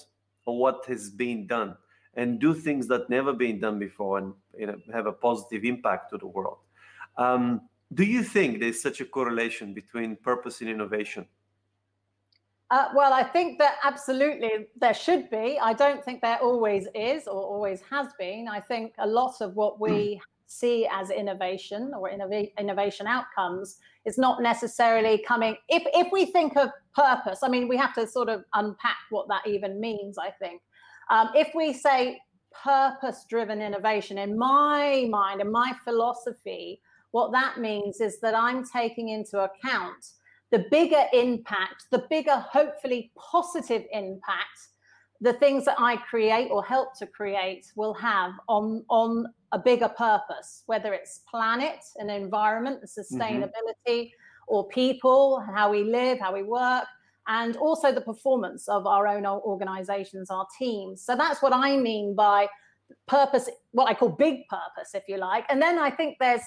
what 0.46 0.86
has 0.88 1.10
been 1.10 1.46
done 1.46 1.76
and 2.20 2.40
do 2.40 2.54
things 2.54 2.86
that 2.88 3.10
never 3.10 3.32
been 3.32 3.60
done 3.60 3.80
before 3.80 4.18
and 4.18 4.34
you 4.58 4.68
know, 4.68 4.78
have 4.94 5.08
a 5.08 5.12
positive 5.28 5.64
impact 5.64 6.12
to 6.12 6.18
the 6.18 6.28
world. 6.28 6.58
Um, 7.18 7.62
do 7.94 8.04
you 8.04 8.24
think 8.24 8.60
there's 8.60 8.82
such 8.82 9.00
a 9.00 9.06
correlation 9.06 9.74
between 9.74 10.18
purpose 10.18 10.60
and 10.62 10.70
innovation? 10.70 11.26
Uh, 12.72 12.90
well, 12.94 13.14
I 13.14 13.24
think 13.24 13.58
that 13.60 13.76
absolutely 13.84 14.68
there 14.80 14.94
should 14.94 15.30
be. 15.30 15.58
I 15.60 15.74
don't 15.74 16.04
think 16.06 16.22
there 16.22 16.38
always 16.40 16.88
is 16.94 17.26
or 17.26 17.42
always 17.42 17.82
has 17.90 18.08
been. 18.20 18.48
I 18.48 18.60
think 18.60 18.94
a 19.00 19.08
lot 19.08 19.36
of 19.42 19.56
what 19.56 19.80
we 19.80 20.22
see 20.46 20.88
as 20.92 21.10
innovation 21.10 21.94
or 21.98 22.12
innov- 22.12 22.52
innovation 22.60 23.08
outcomes 23.08 23.78
is 24.06 24.18
not 24.18 24.42
necessarily 24.42 25.24
coming. 25.28 25.56
If 25.68 25.84
if 25.94 26.12
we 26.12 26.26
think 26.26 26.58
of 26.58 26.70
purpose, 26.94 27.40
I 27.44 27.50
mean, 27.50 27.68
we 27.68 27.78
have 27.78 27.94
to 27.96 28.06
sort 28.06 28.30
of 28.30 28.44
unpack 28.54 28.98
what 29.10 29.28
that 29.30 29.48
even 29.48 29.80
means. 29.80 30.18
I 30.18 30.32
think 30.32 30.62
um, 31.10 31.30
if 31.34 31.50
we 31.56 31.74
say 31.74 32.20
purpose-driven 32.64 33.62
innovation, 33.62 34.18
in 34.18 34.38
my 34.38 35.08
mind, 35.10 35.42
in 35.42 35.52
my 35.52 35.74
philosophy, 35.84 36.82
what 37.12 37.32
that 37.32 37.60
means 37.60 38.02
is 38.02 38.20
that 38.20 38.36
I'm 38.36 38.64
taking 38.66 39.10
into 39.10 39.40
account 39.40 40.06
the 40.52 40.66
bigger 40.72 41.06
impact, 41.14 41.86
the 41.92 42.06
bigger, 42.10 42.36
hopefully 42.36 43.12
positive 43.16 43.84
impact 43.92 44.70
the 45.22 45.34
things 45.34 45.66
that 45.66 45.76
I 45.78 45.98
create 45.98 46.50
or 46.50 46.64
help 46.64 46.98
to 47.00 47.08
create 47.08 47.72
will 47.76 47.94
have 47.96 48.32
on 48.48 48.86
on 48.90 49.26
a 49.52 49.60
bigger 49.60 49.90
purpose, 49.90 50.64
whether 50.68 50.94
it's 50.94 51.22
planet 51.30 51.80
and 51.98 52.10
environment, 52.10 52.82
mm-hmm. 52.84 53.18
sustainability, 53.18 54.04
mm-hmm. 54.06 54.48
or 54.48 54.68
people, 54.70 55.44
how 55.56 55.72
we 55.72 55.84
live, 55.84 56.20
how 56.20 56.34
we 56.34 56.44
work, 56.44 56.86
and 57.30 57.56
also 57.58 57.92
the 57.92 58.02
performance 58.02 58.68
of 58.68 58.86
our 58.88 59.08
own 59.08 59.26
organizations, 59.26 60.30
our 60.32 60.48
teams. 60.58 61.04
So 61.04 61.16
that's 61.16 61.42
what 61.42 61.54
I 61.54 61.78
mean 61.78 62.16
by 62.16 62.48
purpose, 63.08 63.48
what 63.72 63.88
I 63.88 63.94
call 63.94 64.10
big 64.10 64.48
purpose, 64.50 64.96
if 64.96 65.04
you 65.08 65.18
like. 65.18 65.46
And 65.48 65.62
then 65.62 65.78
I 65.78 65.92
think 65.92 66.18
there's 66.20 66.42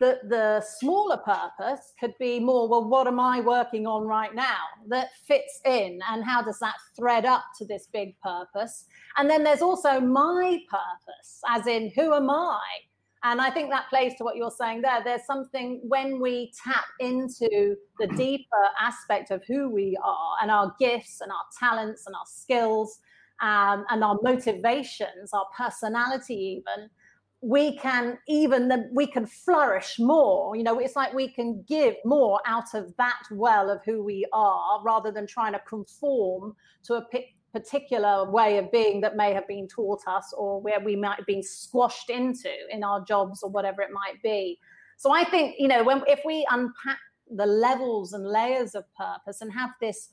the, 0.00 0.20
the 0.28 0.60
smaller 0.78 1.16
purpose 1.16 1.92
could 1.98 2.14
be 2.20 2.38
more 2.38 2.68
well 2.68 2.88
what 2.88 3.08
am 3.08 3.18
i 3.18 3.40
working 3.40 3.84
on 3.84 4.06
right 4.06 4.32
now 4.32 4.62
that 4.86 5.08
fits 5.26 5.60
in 5.64 5.98
and 6.08 6.24
how 6.24 6.40
does 6.40 6.60
that 6.60 6.76
thread 6.96 7.24
up 7.24 7.44
to 7.58 7.64
this 7.64 7.88
big 7.92 8.14
purpose 8.20 8.84
and 9.16 9.28
then 9.28 9.42
there's 9.42 9.60
also 9.60 9.98
my 9.98 10.60
purpose 10.70 11.40
as 11.48 11.66
in 11.66 11.90
who 11.96 12.14
am 12.14 12.30
i 12.30 12.60
and 13.24 13.40
i 13.40 13.50
think 13.50 13.70
that 13.70 13.88
plays 13.88 14.14
to 14.16 14.24
what 14.24 14.36
you're 14.36 14.50
saying 14.50 14.82
there. 14.82 15.02
There's 15.04 15.26
something 15.26 15.80
when 15.82 16.20
we 16.20 16.52
tap 16.64 16.84
into 17.00 17.76
the 17.98 18.06
deeper 18.08 18.64
aspect 18.80 19.30
of 19.30 19.42
who 19.46 19.68
we 19.68 19.96
are 20.02 20.36
and 20.42 20.50
our 20.50 20.74
gifts 20.78 21.20
and 21.20 21.30
our 21.30 21.44
talents 21.58 22.04
and 22.06 22.14
our 22.14 22.26
skills 22.26 22.98
um, 23.40 23.84
and 23.90 24.02
our 24.02 24.18
motivations 24.22 25.32
our 25.32 25.46
personality 25.56 26.34
even 26.34 26.90
we 27.40 27.76
can 27.78 28.18
even 28.26 28.68
the, 28.68 28.88
we 28.92 29.06
can 29.06 29.24
flourish 29.24 29.98
more. 29.98 30.56
You 30.56 30.64
know 30.64 30.78
it's 30.78 30.96
like 30.96 31.12
we 31.14 31.28
can 31.28 31.64
give 31.68 31.94
more 32.04 32.40
out 32.46 32.74
of 32.74 32.96
that 32.96 33.22
well 33.30 33.70
of 33.70 33.80
who 33.84 34.02
we 34.02 34.26
are 34.32 34.82
rather 34.82 35.12
than 35.12 35.26
trying 35.26 35.52
to 35.52 35.60
conform 35.60 36.56
to 36.84 36.94
a 36.94 37.06
particular 37.52 38.30
way 38.30 38.58
of 38.58 38.70
being 38.70 39.00
that 39.00 39.16
may 39.16 39.32
have 39.32 39.46
been 39.48 39.66
taught 39.66 40.00
us 40.06 40.32
or 40.36 40.60
where 40.60 40.80
we 40.80 40.94
might 40.94 41.16
have 41.16 41.26
been 41.26 41.42
squashed 41.42 42.10
into 42.10 42.50
in 42.70 42.84
our 42.84 43.02
jobs 43.04 43.42
or 43.42 43.50
whatever 43.50 43.80
it 43.80 43.90
might 43.90 44.22
be 44.22 44.58
so 44.96 45.10
i 45.12 45.24
think 45.24 45.54
you 45.58 45.68
know 45.68 45.82
when 45.82 46.02
if 46.06 46.20
we 46.26 46.46
unpack 46.50 46.98
the 47.36 47.46
levels 47.46 48.12
and 48.12 48.26
layers 48.26 48.74
of 48.74 48.84
purpose 48.94 49.40
and 49.40 49.52
have 49.52 49.70
this 49.80 50.10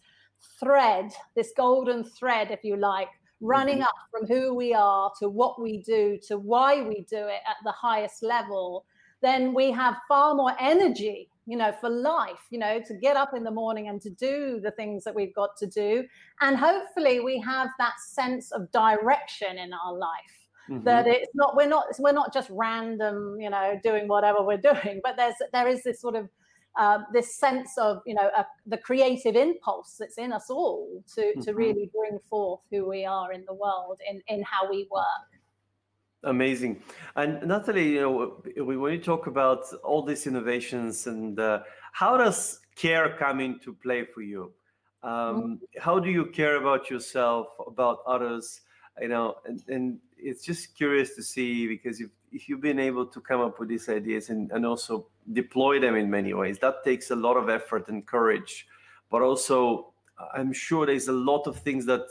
thread 0.60 1.12
this 1.36 1.52
golden 1.58 2.04
thread 2.04 2.52
if 2.52 2.64
you 2.64 2.78
like 2.78 3.10
running 3.42 3.76
mm-hmm. 3.76 3.84
up 3.84 3.96
from 4.12 4.26
who 4.26 4.54
we 4.54 4.74
are 4.74 5.12
to 5.20 5.28
what 5.28 5.62
we 5.62 5.84
do 5.84 6.18
to 6.26 6.38
why 6.38 6.82
we 6.82 7.06
do 7.10 7.18
it 7.18 7.42
at 7.48 7.58
the 7.66 7.72
highest 7.72 8.24
level 8.24 8.86
then 9.22 9.54
we 9.54 9.72
have 9.72 9.96
far 10.08 10.36
more 10.36 10.56
energy 10.60 11.30
you 11.48 11.58
know 11.58 11.72
for 11.80 11.90
life 11.90 12.48
you 12.50 12.60
know 12.60 12.82
to 12.86 12.94
get 12.96 13.16
up 13.16 13.34
in 13.36 13.44
the 13.44 13.52
morning 13.52 13.88
and 13.88 14.02
to 14.02 14.10
do 14.10 14.60
the 14.64 14.72
things 14.72 15.04
that 15.04 15.14
we've 15.14 15.34
got 15.36 15.56
to 15.58 15.68
do 15.68 16.04
and 16.42 16.58
hopefully 16.58 17.20
we 17.20 17.40
have 17.40 17.70
that 17.78 17.94
sense 18.00 18.52
of 18.52 18.72
direction 18.72 19.58
in 19.58 19.72
our 19.74 19.94
life 19.94 20.48
mm-hmm. 20.70 20.84
that 20.84 21.08
it's 21.08 21.30
not 21.34 21.56
we're 21.56 21.68
not 21.68 21.86
we're 22.00 22.12
not 22.12 22.34
just 22.34 22.50
random 22.52 23.38
you 23.40 23.50
know 23.50 23.80
doing 23.84 24.08
whatever 24.08 24.42
we're 24.42 24.58
doing 24.58 25.00
but 25.04 25.16
there's 25.18 25.36
there 25.54 25.68
is 25.68 25.84
this 25.84 26.02
sort 26.02 26.16
of 26.16 26.30
uh, 26.78 27.00
this 27.14 27.38
sense 27.38 27.78
of 27.78 28.02
you 28.06 28.14
know 28.14 28.30
the 28.66 28.78
creative 28.78 29.36
impulse 29.36 29.96
that's 29.98 30.18
in 30.18 30.34
us 30.34 30.50
all 30.50 31.04
to 31.14 31.22
mm-hmm. 31.22 31.42
to 31.42 31.54
really 31.54 31.90
bring 31.96 32.20
forth 32.30 32.60
who 32.70 32.88
we 32.88 33.06
are 33.06 33.32
in 33.32 33.46
the 33.48 33.54
world 33.54 34.00
in 34.10 34.22
in 34.28 34.44
how 34.44 34.70
we 34.70 34.88
work 34.92 35.35
amazing. 36.26 36.82
And 37.16 37.42
natalie 37.48 37.94
you 37.94 38.02
know 38.02 38.64
when 38.64 38.94
you 38.94 39.00
talk 39.00 39.28
about 39.28 39.64
all 39.84 40.04
these 40.04 40.28
innovations 40.28 41.08
and 41.08 41.40
uh, 41.40 41.60
how 41.92 42.18
does 42.18 42.60
care 42.76 43.16
come 43.18 43.40
into 43.40 43.74
play 43.74 44.06
for 44.06 44.22
you? 44.22 44.52
Um, 45.04 45.12
mm-hmm. 45.12 45.54
how 45.80 46.00
do 46.00 46.10
you 46.10 46.26
care 46.26 46.58
about 46.58 46.90
yourself 46.90 47.48
about 47.66 48.00
others? 48.06 48.62
You 49.02 49.10
know 49.10 49.36
and, 49.46 49.64
and 49.68 50.00
it's 50.18 50.44
just 50.44 50.76
curious 50.76 51.16
to 51.16 51.24
see 51.24 51.68
because 51.68 52.02
if, 52.02 52.10
if 52.32 52.50
you've 52.50 52.62
been 52.62 52.80
able 52.80 53.06
to 53.06 53.22
come 53.22 53.42
up 53.42 53.60
with 53.60 53.70
these 53.70 53.88
ideas 53.90 54.30
and, 54.30 54.52
and 54.52 54.66
also 54.66 55.08
deploy 55.34 55.80
them 55.80 55.96
in 55.96 56.10
many 56.10 56.34
ways 56.34 56.60
that 56.60 56.84
takes 56.84 57.12
a 57.12 57.16
lot 57.16 57.38
of 57.38 57.50
effort 57.50 57.88
and 57.90 58.06
courage. 58.06 58.68
But 59.12 59.22
also 59.22 59.94
i'm 60.34 60.54
sure 60.54 60.86
there's 60.86 61.08
a 61.08 61.14
lot 61.14 61.48
of 61.48 61.58
things 61.60 61.86
that 61.86 62.06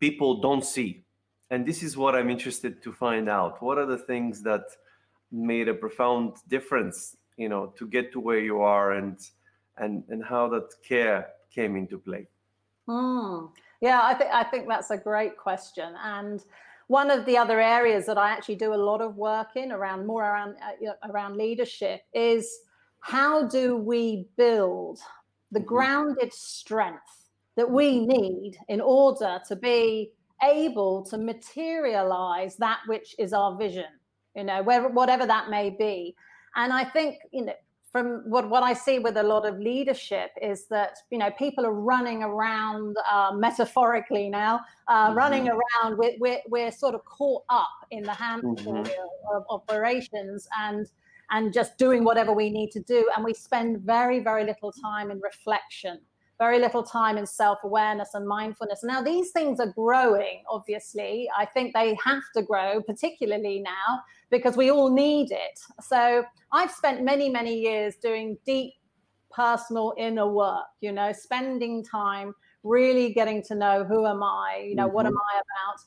people 0.00 0.40
don't 0.40 0.64
see 0.64 1.04
and 1.52 1.66
this 1.66 1.82
is 1.82 1.96
what 1.96 2.14
i'm 2.14 2.30
interested 2.30 2.82
to 2.82 2.92
find 2.92 3.28
out 3.28 3.62
what 3.62 3.78
are 3.78 3.86
the 3.86 3.98
things 3.98 4.42
that 4.42 4.64
made 5.30 5.68
a 5.68 5.74
profound 5.74 6.34
difference 6.48 7.16
you 7.36 7.48
know 7.48 7.72
to 7.78 7.86
get 7.86 8.12
to 8.12 8.18
where 8.18 8.40
you 8.40 8.60
are 8.60 8.92
and 8.92 9.18
and 9.76 10.02
and 10.08 10.24
how 10.24 10.48
that 10.48 10.68
care 10.82 11.28
came 11.54 11.76
into 11.76 11.98
play 11.98 12.26
mm. 12.88 13.48
yeah 13.80 14.00
i 14.02 14.14
think 14.14 14.30
i 14.32 14.42
think 14.42 14.66
that's 14.66 14.90
a 14.90 14.96
great 14.96 15.36
question 15.36 15.94
and 16.02 16.44
one 16.88 17.10
of 17.10 17.24
the 17.24 17.38
other 17.38 17.58
areas 17.58 18.04
that 18.04 18.18
I 18.18 18.32
actually 18.32 18.56
do 18.56 18.74
a 18.74 18.82
lot 18.90 19.00
of 19.00 19.16
work 19.16 19.56
in 19.56 19.72
around 19.72 20.06
more 20.06 20.22
around 20.22 20.56
uh, 20.60 20.92
around 21.10 21.38
leadership 21.38 22.02
is 22.12 22.60
how 23.00 23.46
do 23.46 23.76
we 23.76 24.26
build 24.36 24.98
the 25.52 25.58
mm-hmm. 25.58 25.68
grounded 25.68 26.32
strength 26.34 27.30
that 27.56 27.70
we 27.70 28.04
need 28.04 28.58
in 28.68 28.80
order 28.82 29.40
to 29.48 29.56
be 29.56 30.12
able 30.44 31.04
to 31.04 31.18
materialize 31.18 32.56
that 32.56 32.80
which 32.86 33.14
is 33.18 33.32
our 33.32 33.56
vision 33.56 33.86
you 34.36 34.44
know 34.44 34.62
where, 34.62 34.88
whatever 34.88 35.26
that 35.26 35.50
may 35.50 35.70
be 35.70 36.14
and 36.56 36.72
i 36.72 36.84
think 36.84 37.18
you 37.32 37.44
know 37.44 37.54
from 37.92 38.22
what, 38.24 38.48
what 38.48 38.62
I 38.62 38.72
see 38.72 38.98
with 38.98 39.18
a 39.18 39.22
lot 39.22 39.46
of 39.46 39.58
leadership 39.58 40.30
is 40.40 40.66
that 40.68 40.96
you 41.10 41.18
know 41.18 41.30
people 41.32 41.66
are 41.66 41.74
running 41.74 42.22
around 42.22 42.96
uh, 43.10 43.32
metaphorically 43.34 44.30
now, 44.30 44.60
uh, 44.88 45.08
mm-hmm. 45.08 45.16
running 45.16 45.48
around. 45.48 45.98
We're, 45.98 46.14
we're, 46.18 46.40
we're 46.48 46.72
sort 46.72 46.94
of 46.94 47.04
caught 47.04 47.44
up 47.50 47.68
in 47.90 48.02
the 48.02 48.14
hamster 48.14 48.64
mm-hmm. 48.64 49.36
of 49.36 49.44
operations 49.50 50.48
and 50.58 50.86
and 51.30 51.52
just 51.52 51.78
doing 51.78 52.02
whatever 52.02 52.32
we 52.32 52.50
need 52.50 52.70
to 52.72 52.80
do, 52.80 53.08
and 53.14 53.24
we 53.24 53.34
spend 53.34 53.82
very 53.82 54.20
very 54.20 54.44
little 54.44 54.72
time 54.72 55.10
in 55.10 55.20
reflection 55.20 56.00
very 56.42 56.58
little 56.58 56.82
time 56.82 57.16
in 57.18 57.26
self 57.26 57.58
awareness 57.62 58.14
and 58.14 58.26
mindfulness. 58.26 58.82
Now, 58.82 59.00
these 59.00 59.30
things 59.30 59.60
are 59.60 59.72
growing, 59.82 60.42
obviously. 60.50 61.28
I 61.36 61.44
think 61.46 61.72
they 61.72 61.96
have 62.04 62.24
to 62.36 62.42
grow, 62.42 62.82
particularly 62.82 63.60
now, 63.60 64.00
because 64.28 64.56
we 64.56 64.70
all 64.70 64.90
need 64.90 65.30
it. 65.30 65.56
So, 65.80 66.24
I've 66.50 66.72
spent 66.72 67.04
many, 67.04 67.28
many 67.28 67.54
years 67.60 67.94
doing 68.02 68.36
deep 68.44 68.72
personal 69.30 69.94
inner 69.96 70.28
work, 70.28 70.66
you 70.80 70.92
know, 70.92 71.12
spending 71.12 71.84
time 71.84 72.34
really 72.64 73.12
getting 73.12 73.40
to 73.44 73.54
know 73.54 73.84
who 73.84 74.06
am 74.06 74.22
I, 74.22 74.66
you 74.68 74.74
know, 74.74 74.86
mm-hmm. 74.86 74.94
what 74.94 75.06
am 75.06 75.12
mm-hmm. 75.12 75.36
I 75.36 75.42
about. 75.46 75.78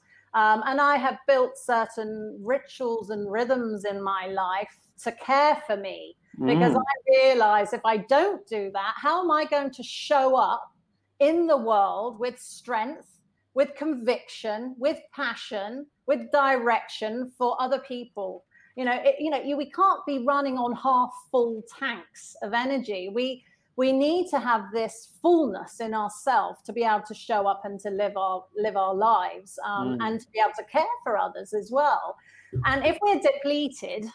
Um, 0.41 0.63
and 0.67 0.81
I 0.81 0.95
have 0.97 1.17
built 1.27 1.57
certain 1.57 2.39
rituals 2.41 3.09
and 3.09 3.31
rhythms 3.31 3.85
in 3.85 4.01
my 4.01 4.27
life 4.27 4.75
to 5.03 5.11
care 5.11 5.61
for 5.67 5.77
me 5.77 6.15
because 6.39 6.73
mm. 6.73 6.77
I 6.79 7.25
realize 7.25 7.73
if 7.73 7.81
I 7.85 7.97
don't 7.97 8.45
do 8.47 8.71
that, 8.73 8.93
how 8.95 9.23
am 9.23 9.31
I 9.31 9.45
going 9.45 9.71
to 9.71 9.83
show 9.83 10.35
up 10.35 10.71
in 11.19 11.47
the 11.47 11.57
world 11.57 12.19
with 12.19 12.39
strength, 12.39 13.19
with 13.53 13.73
conviction, 13.75 14.75
with 14.77 14.99
passion, 15.13 15.85
with 16.07 16.31
direction 16.31 17.31
for 17.37 17.55
other 17.61 17.79
people? 17.79 18.43
You 18.75 18.85
know, 18.85 18.99
it, 19.03 19.15
you 19.19 19.29
know, 19.29 19.41
you, 19.41 19.55
we 19.55 19.71
can't 19.71 20.05
be 20.05 20.25
running 20.25 20.57
on 20.57 20.73
half 20.75 21.11
full 21.31 21.63
tanks 21.79 22.35
of 22.41 22.53
energy. 22.53 23.09
We 23.13 23.43
we 23.77 23.91
need 23.91 24.29
to 24.29 24.39
have 24.39 24.71
this 24.73 25.11
fullness 25.21 25.81
in 25.81 25.93
ourselves 25.93 26.61
to 26.65 26.71
be 26.71 26.83
able 26.83 27.03
to 27.07 27.13
show 27.13 27.45
up 27.45 27.61
and 27.65 27.79
to 27.81 27.89
live 27.89 28.15
our 28.15 28.45
live 28.57 28.77
our 28.77 28.93
lives 28.93 29.59
um, 29.65 29.97
mm. 29.97 29.97
and 30.01 30.19
to 30.19 30.27
be 30.31 30.39
able 30.39 30.53
to 30.57 30.63
care 30.65 30.83
for 31.03 31.17
others 31.17 31.53
as 31.53 31.71
well. 31.71 32.15
And 32.63 32.85
if 32.85 32.97
we're 33.01 33.19
depleted, 33.19 34.05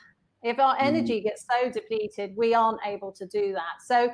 if 0.43 0.59
our 0.59 0.77
mm. 0.77 0.83
energy 0.83 1.21
gets 1.21 1.47
so 1.51 1.71
depleted, 1.71 2.37
we 2.37 2.55
aren't 2.55 2.81
able 2.87 3.13
to 3.13 3.27
do 3.27 3.53
that. 3.53 3.83
So 3.85 4.11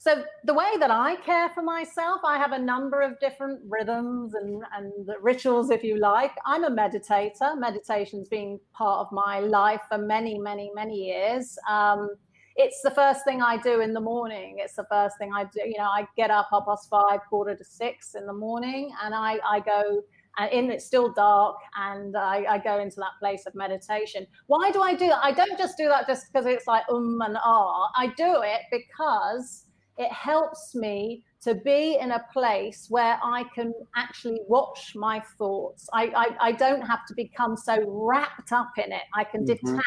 so 0.00 0.22
the 0.44 0.54
way 0.54 0.76
that 0.78 0.92
I 0.92 1.16
care 1.16 1.48
for 1.48 1.60
myself, 1.60 2.20
I 2.24 2.38
have 2.38 2.52
a 2.52 2.58
number 2.58 3.02
of 3.02 3.18
different 3.18 3.60
rhythms 3.68 4.34
and, 4.34 4.62
and 4.76 4.92
rituals, 5.20 5.70
if 5.70 5.82
you 5.82 5.98
like. 5.98 6.30
I'm 6.46 6.62
a 6.62 6.70
meditator. 6.70 7.58
Meditation's 7.58 8.28
been 8.28 8.60
part 8.72 9.00
of 9.00 9.10
my 9.10 9.40
life 9.40 9.80
for 9.88 9.98
many, 9.98 10.38
many, 10.38 10.70
many 10.72 10.94
years. 10.94 11.58
Um, 11.68 12.10
it's 12.54 12.80
the 12.82 12.92
first 12.92 13.24
thing 13.24 13.42
I 13.42 13.56
do 13.56 13.80
in 13.80 13.92
the 13.92 14.00
morning. 14.00 14.58
It's 14.60 14.76
the 14.76 14.86
first 14.88 15.18
thing 15.18 15.32
I 15.34 15.44
do. 15.44 15.62
You 15.64 15.78
know, 15.78 15.90
I 15.90 16.06
get 16.16 16.30
up 16.30 16.46
half 16.52 16.66
past 16.66 16.88
five, 16.88 17.18
quarter 17.28 17.56
to 17.56 17.64
six 17.64 18.14
in 18.14 18.24
the 18.24 18.32
morning, 18.32 18.92
and 19.02 19.12
I, 19.12 19.40
I 19.44 19.58
go 19.58 20.02
and 20.38 20.52
in 20.52 20.70
it's 20.70 20.84
still 20.84 21.12
dark 21.12 21.56
and 21.76 22.16
I, 22.16 22.44
I, 22.48 22.58
go 22.58 22.78
into 22.78 22.96
that 22.96 23.12
place 23.20 23.44
of 23.46 23.54
meditation 23.54 24.26
why 24.46 24.70
do 24.70 24.82
i 24.82 24.94
do 24.94 25.08
that 25.08 25.20
i 25.22 25.32
don't 25.32 25.58
just 25.58 25.76
do 25.76 25.88
that 25.88 26.06
just 26.06 26.32
because 26.32 26.46
it's 26.46 26.66
like 26.66 26.84
um 26.90 27.20
and 27.24 27.36
ah 27.42 27.88
i 27.96 28.06
do 28.16 28.42
it 28.42 28.60
because 28.70 29.66
it 29.98 30.12
helps 30.12 30.74
me 30.74 31.24
to 31.42 31.54
be 31.54 31.98
in 32.00 32.12
a 32.12 32.24
place 32.32 32.86
where 32.88 33.18
I 33.22 33.44
can 33.54 33.72
actually 33.96 34.40
watch 34.48 34.92
my 34.94 35.22
thoughts. 35.36 35.88
I, 35.92 36.04
I, 36.16 36.48
I 36.48 36.52
don't 36.52 36.82
have 36.82 37.04
to 37.06 37.14
become 37.14 37.56
so 37.56 37.76
wrapped 37.86 38.52
up 38.52 38.70
in 38.76 38.92
it. 38.92 39.02
I 39.14 39.24
can 39.24 39.44
mm-hmm. 39.44 39.74
detach 39.76 39.84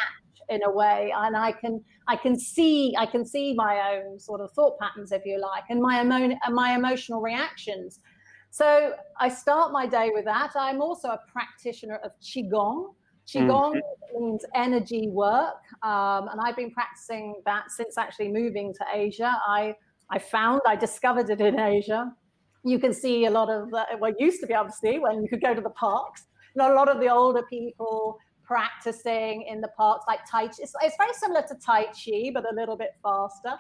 in 0.50 0.62
a 0.64 0.72
way 0.72 1.14
and 1.16 1.36
I 1.36 1.54
can 1.54 1.82
I 2.08 2.18
can 2.18 2.38
see 2.38 2.94
I 2.98 3.06
can 3.06 3.26
see 3.26 3.54
my 3.54 3.96
own 3.96 4.20
sort 4.20 4.42
of 4.42 4.52
thought 4.52 4.78
patterns, 4.80 5.14
if 5.14 5.26
you 5.26 5.40
like, 5.40 5.64
and 5.70 5.82
my 5.82 6.02
emo- 6.02 6.38
my 6.52 6.76
emotional 6.76 7.22
reactions. 7.22 8.00
So 8.52 8.94
I 9.20 9.30
start 9.30 9.72
my 9.72 9.88
day 9.88 10.12
with 10.14 10.26
that. 10.26 10.52
I'm 10.56 10.82
also 10.82 11.08
a 11.08 11.20
practitioner 11.32 11.96
of 12.04 12.12
Qigong. 12.22 12.94
Qigong 13.26 13.76
mm-hmm. 13.76 14.20
means 14.20 14.46
energy 14.54 15.08
work. 15.08 15.56
Um, 15.82 16.28
and 16.28 16.40
I've 16.44 16.58
been 16.58 16.72
practicing 16.72 17.42
that 17.46 17.72
since 17.72 17.98
actually 17.98 18.28
moving 18.28 18.74
to 18.74 18.86
Asia. 18.94 19.38
I 19.48 19.76
I 20.12 20.20
found, 20.20 20.62
I 20.68 20.76
discovered 20.76 21.30
it 21.30 21.40
in 21.40 21.58
Asia. 21.58 22.14
You 22.64 22.80
can 22.80 22.94
see 22.94 23.26
a 23.26 23.32
lot 23.32 23.50
of, 23.50 23.72
the, 23.72 23.86
well, 23.98 24.12
used 24.20 24.42
to 24.42 24.48
be 24.48 24.54
see 24.82 25.00
when 25.00 25.24
you 25.24 25.30
could 25.30 25.42
go 25.42 25.56
to 25.56 25.62
the 25.62 25.70
parks. 25.70 26.26
A 26.60 26.74
lot 26.74 26.90
of 26.90 27.00
the 27.00 27.08
older 27.08 27.44
people 27.44 28.18
practicing 28.44 29.44
in 29.44 29.62
the 29.62 29.70
parks, 29.70 30.04
like 30.10 30.20
Tai 30.30 30.48
Chi. 30.48 30.56
It's, 30.60 30.74
it's 30.84 30.98
very 30.98 31.14
similar 31.14 31.44
to 31.48 31.56
Tai 31.56 31.86
Chi, 31.86 32.32
but 32.34 32.44
a 32.52 32.54
little 32.54 32.76
bit 32.76 32.92
faster. 33.02 33.54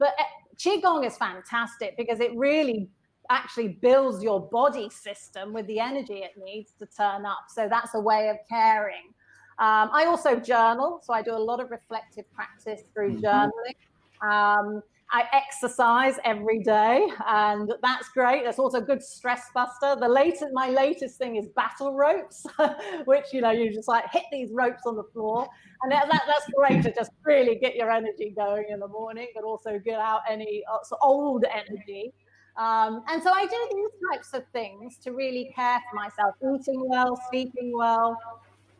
But 0.00 0.14
eh, 0.18 0.24
Qigong 0.56 1.06
is 1.06 1.16
fantastic 1.16 1.96
because 1.96 2.18
it 2.18 2.32
really 2.34 2.88
actually 3.32 3.68
builds 3.68 4.22
your 4.22 4.40
body 4.48 4.88
system 4.90 5.52
with 5.52 5.66
the 5.66 5.80
energy 5.80 6.18
it 6.18 6.32
needs 6.42 6.72
to 6.78 6.86
turn 6.86 7.26
up. 7.26 7.46
So 7.48 7.68
that's 7.68 7.94
a 7.94 8.00
way 8.00 8.28
of 8.28 8.36
caring. 8.48 9.12
Um, 9.58 9.90
I 9.92 10.06
also 10.06 10.36
journal, 10.36 11.00
so 11.02 11.12
I 11.12 11.22
do 11.22 11.32
a 11.32 11.44
lot 11.50 11.60
of 11.60 11.70
reflective 11.70 12.24
practice 12.32 12.82
through 12.94 13.16
mm-hmm. 13.16 13.24
journaling. 13.24 13.76
Um, 14.22 14.82
I 15.14 15.24
exercise 15.34 16.18
every 16.24 16.60
day, 16.62 17.06
and 17.26 17.70
that's 17.82 18.08
great. 18.08 18.44
That's 18.44 18.58
also 18.58 18.78
a 18.78 18.82
good 18.82 19.02
stress 19.02 19.42
buster. 19.54 19.94
The 20.00 20.08
latest, 20.08 20.46
my 20.54 20.70
latest 20.70 21.18
thing 21.18 21.36
is 21.36 21.48
battle 21.48 21.94
ropes, 21.94 22.46
which 23.04 23.26
you 23.30 23.42
know 23.42 23.50
you 23.50 23.74
just 23.74 23.88
like 23.88 24.04
hit 24.10 24.22
these 24.32 24.48
ropes 24.52 24.84
on 24.86 24.96
the 24.96 25.04
floor, 25.12 25.46
and 25.82 25.92
that, 25.92 26.08
that, 26.10 26.22
that's 26.26 26.46
great 26.56 26.82
to 26.84 26.94
just 26.94 27.10
really 27.26 27.56
get 27.56 27.76
your 27.76 27.90
energy 27.90 28.32
going 28.34 28.64
in 28.70 28.80
the 28.80 28.88
morning, 28.88 29.28
but 29.34 29.44
also 29.44 29.78
get 29.78 30.00
out 30.00 30.20
any 30.30 30.62
uh, 30.72 30.96
old 31.02 31.44
energy. 31.44 32.14
Um, 32.56 33.02
and 33.08 33.22
so 33.22 33.32
I 33.32 33.46
do 33.46 33.68
these 33.72 33.90
types 34.10 34.34
of 34.34 34.44
things 34.52 34.98
to 34.98 35.12
really 35.12 35.52
care 35.54 35.80
for 35.90 35.96
myself, 35.96 36.34
eating 36.42 36.88
well, 36.88 37.20
sleeping 37.30 37.72
well, 37.74 38.18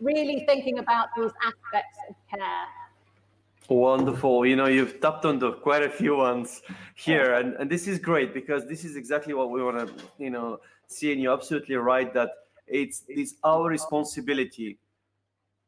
really 0.00 0.44
thinking 0.46 0.78
about 0.78 1.08
these 1.16 1.30
aspects 1.42 1.98
of 2.08 2.14
care. 2.30 2.66
Wonderful. 3.68 4.44
You 4.44 4.56
know, 4.56 4.66
you've 4.66 5.00
tapped 5.00 5.24
on 5.24 5.38
the 5.38 5.52
quite 5.52 5.82
a 5.82 5.88
few 5.88 6.16
ones 6.16 6.62
here, 6.94 7.34
and, 7.34 7.54
and 7.54 7.70
this 7.70 7.86
is 7.86 7.98
great 7.98 8.34
because 8.34 8.66
this 8.66 8.84
is 8.84 8.96
exactly 8.96 9.34
what 9.34 9.50
we 9.50 9.62
want 9.62 9.78
to, 9.78 10.04
you 10.18 10.30
know, 10.30 10.60
see. 10.88 11.12
And 11.12 11.22
you're 11.22 11.32
absolutely 11.32 11.76
right 11.76 12.12
that 12.12 12.30
it's 12.66 13.04
it's 13.08 13.34
our 13.44 13.68
responsibility 13.68 14.78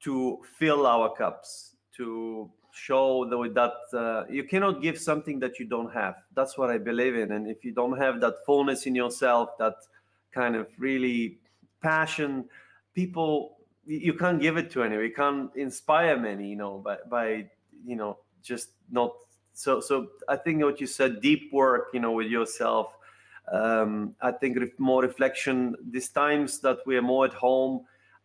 to 0.01 0.39
fill 0.59 0.87
our 0.87 1.15
cups, 1.15 1.77
to 1.97 2.51
show 2.75 3.25
that 3.29 3.97
uh, 3.97 4.25
you 4.31 4.45
cannot 4.45 4.83
give 4.83 4.99
something 4.99 5.39
that 5.41 5.59
you 5.59 5.67
don't 5.67 5.93
have. 5.93 6.17
That's 6.35 6.59
what 6.59 6.71
I 6.71 6.79
believe 6.79 7.15
in. 7.15 7.33
And 7.33 7.49
if 7.49 7.65
you 7.65 7.73
don't 7.73 7.97
have 7.99 8.21
that 8.21 8.45
fullness 8.45 8.87
in 8.87 8.95
yourself, 8.95 9.57
that 9.59 9.77
kind 10.33 10.57
of 10.57 10.67
really 10.79 11.39
passion, 11.83 12.45
people 12.95 13.57
you 13.87 14.15
can't 14.15 14.41
give 14.41 14.57
it 14.57 14.71
to 14.71 14.83
anyone. 14.83 15.05
You 15.05 15.13
can't 15.13 15.55
inspire 15.57 16.19
many, 16.19 16.49
you 16.49 16.57
know, 16.57 16.79
by 16.79 16.97
by 17.09 17.47
you 17.85 17.97
know 17.97 18.19
just 18.43 18.71
not 18.91 19.13
so 19.55 19.81
so 19.81 20.09
i 20.29 20.37
think 20.37 20.63
what 20.63 20.81
you 20.81 20.87
said 20.87 21.21
deep 21.21 21.53
work 21.53 21.89
you 21.95 22.01
know 22.01 22.13
with 22.13 22.27
yourself 22.27 22.97
um, 23.53 24.15
i 24.21 24.31
think 24.31 24.59
more 24.79 25.03
reflection 25.03 25.75
these 25.91 26.09
times 26.09 26.59
that 26.59 26.79
we 26.87 26.97
are 26.97 27.03
more 27.03 27.25
at 27.25 27.33
home 27.33 27.85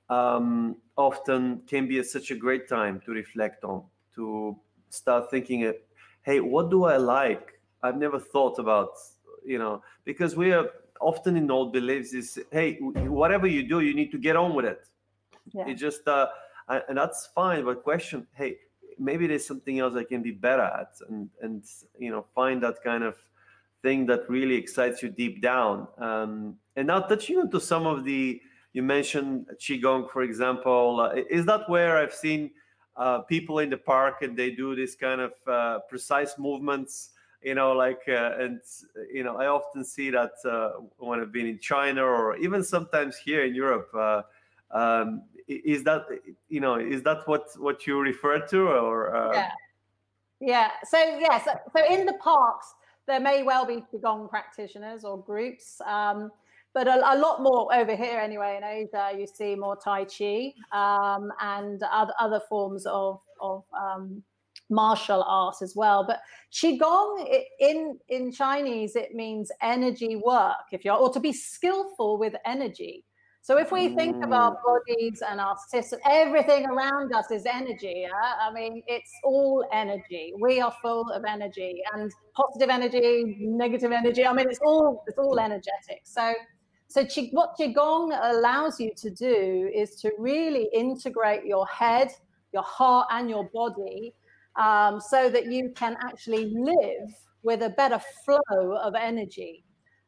um, 0.09 0.75
often 0.97 1.61
can 1.67 1.87
be 1.87 1.99
a, 1.99 2.03
such 2.03 2.31
a 2.31 2.35
great 2.35 2.67
time 2.67 2.99
to 3.05 3.11
reflect 3.11 3.63
on 3.63 3.83
to 4.19 4.55
start 4.89 5.29
thinking 5.31 5.61
hey 6.27 6.39
what 6.39 6.69
do 6.69 6.83
i 6.93 6.97
like 6.97 7.59
i've 7.83 7.97
never 8.05 8.19
thought 8.19 8.57
about 8.59 8.91
you 9.45 9.59
know 9.59 9.81
because 10.05 10.35
we 10.35 10.51
are 10.51 10.67
often 10.99 11.37
in 11.41 11.49
old 11.49 11.71
beliefs 11.73 12.13
is 12.13 12.39
hey 12.51 12.77
whatever 13.21 13.47
you 13.47 13.63
do 13.73 13.79
you 13.79 13.93
need 13.99 14.11
to 14.11 14.19
get 14.27 14.35
on 14.35 14.53
with 14.53 14.65
it 14.65 14.83
yeah. 15.53 15.67
it 15.67 15.75
just 15.75 16.07
uh, 16.07 16.27
and 16.87 16.97
that's 16.97 17.29
fine 17.35 17.63
but 17.63 17.83
question 17.83 18.27
hey 18.33 18.57
maybe 18.99 19.25
there's 19.27 19.47
something 19.47 19.79
else 19.79 19.95
I 19.95 20.03
can 20.03 20.21
be 20.21 20.31
better 20.31 20.61
at, 20.63 20.93
and 21.07 21.29
and 21.41 21.63
you 21.97 22.11
know 22.11 22.25
find 22.35 22.61
that 22.63 22.83
kind 22.83 23.03
of 23.03 23.15
thing 23.81 24.05
that 24.07 24.29
really 24.29 24.55
excites 24.55 25.01
you 25.01 25.09
deep 25.09 25.41
down. 25.41 25.87
Um, 25.97 26.57
and 26.75 26.87
now 26.87 26.99
touching 26.99 27.37
onto 27.37 27.59
some 27.59 27.87
of 27.87 28.03
the 28.03 28.41
you 28.73 28.83
mentioned 28.83 29.47
qigong, 29.57 30.11
for 30.11 30.21
example, 30.21 30.99
uh, 30.99 31.21
is 31.29 31.45
that 31.45 31.69
where 31.69 31.97
I've 31.97 32.13
seen 32.13 32.51
uh, 32.99 33.19
people 33.21 33.59
in 33.59 33.71
the 33.71 33.77
park 33.77 34.21
and 34.21 34.37
they 34.37 34.51
do 34.51 34.75
this 34.75 34.93
kind 34.93 35.21
of 35.21 35.33
uh, 35.47 35.79
precise 35.89 36.37
movements? 36.37 37.11
You 37.41 37.55
know, 37.55 37.71
like 37.71 38.01
uh, 38.07 38.33
and 38.37 38.59
you 39.11 39.23
know, 39.23 39.37
I 39.37 39.47
often 39.47 39.83
see 39.83 40.11
that 40.11 40.33
uh, 40.45 40.81
when 40.97 41.19
I've 41.19 41.31
been 41.31 41.47
in 41.47 41.57
China 41.57 42.03
or 42.03 42.35
even 42.37 42.63
sometimes 42.63 43.17
here 43.17 43.43
in 43.43 43.55
Europe. 43.55 43.89
Uh, 43.97 44.21
um, 44.71 45.23
is 45.47 45.83
that 45.83 46.05
you 46.47 46.59
know 46.59 46.75
is 46.75 47.01
that 47.03 47.27
what 47.27 47.47
what 47.57 47.87
you 47.87 47.99
refer 47.99 48.39
to 48.39 48.67
or 48.67 49.15
uh... 49.15 49.33
yeah 49.33 49.51
yeah 50.39 50.71
so 50.83 50.97
yeah 51.19 51.43
so, 51.43 51.51
so 51.75 51.83
in 51.91 52.05
the 52.05 52.13
parks 52.13 52.75
there 53.07 53.19
may 53.19 53.41
well 53.41 53.65
be 53.65 53.83
qigong 53.91 54.29
practitioners 54.29 55.03
or 55.03 55.17
groups 55.17 55.81
um, 55.87 56.31
but 56.73 56.87
a, 56.87 56.95
a, 57.13 57.17
lot 57.17 57.41
more 57.41 57.73
over 57.73 57.95
here 57.95 58.19
anyway 58.19 58.57
in 58.57 58.63
asia 58.63 59.11
you 59.17 59.25
see 59.27 59.55
more 59.55 59.75
tai 59.75 60.05
chi 60.05 60.53
um, 60.71 61.31
and 61.41 61.81
other, 61.91 62.13
other 62.19 62.41
forms 62.49 62.85
of 62.85 63.19
of 63.41 63.63
um, 63.77 64.21
martial 64.69 65.23
art 65.23 65.55
as 65.61 65.75
well 65.75 66.05
but 66.05 66.21
qigong 66.53 67.43
in 67.59 67.97
in 68.09 68.31
chinese 68.31 68.95
it 68.95 69.13
means 69.13 69.51
energy 69.61 70.15
work 70.15 70.65
if 70.71 70.85
you're 70.85 70.95
or 70.95 71.11
to 71.11 71.19
be 71.19 71.33
skillful 71.33 72.17
with 72.17 72.33
energy 72.45 73.03
so 73.41 73.57
if 73.57 73.71
we 73.71 73.95
think 73.95 74.23
of 74.23 74.31
our 74.31 74.57
bodies 74.63 75.23
and 75.27 75.39
our 75.39 75.55
system, 75.69 75.99
everything 76.05 76.65
around 76.65 77.13
us 77.13 77.31
is 77.31 77.45
energy. 77.45 78.05
Yeah? 78.07 78.47
I 78.47 78.53
mean, 78.53 78.83
it's 78.85 79.11
all 79.23 79.65
energy. 79.71 80.33
We 80.39 80.61
are 80.61 80.73
full 80.81 81.09
of 81.09 81.23
energy 81.25 81.81
and 81.93 82.11
positive 82.35 82.69
energy, 82.69 83.37
negative 83.39 83.91
energy. 83.91 84.25
I 84.25 84.33
mean, 84.33 84.47
it's 84.49 84.59
all 84.63 85.03
it's 85.07 85.17
all 85.17 85.39
energetic. 85.39 86.01
So 86.03 86.33
so 86.89 87.05
what 87.31 87.55
qigong 87.55 88.17
allows 88.19 88.79
you 88.79 88.91
to 88.97 89.11
do 89.11 89.71
is 89.73 89.95
to 90.01 90.11
really 90.17 90.69
integrate 90.73 91.45
your 91.45 91.67
head, 91.67 92.09
your 92.51 92.63
heart, 92.63 93.07
and 93.11 93.29
your 93.29 93.47
body, 93.53 94.15
um, 94.55 94.99
so 94.99 95.29
that 95.29 95.51
you 95.51 95.71
can 95.75 95.95
actually 96.01 96.51
live 96.51 97.13
with 97.43 97.61
a 97.61 97.69
better 97.69 98.01
flow 98.25 98.73
of 98.81 98.95
energy. 98.95 99.63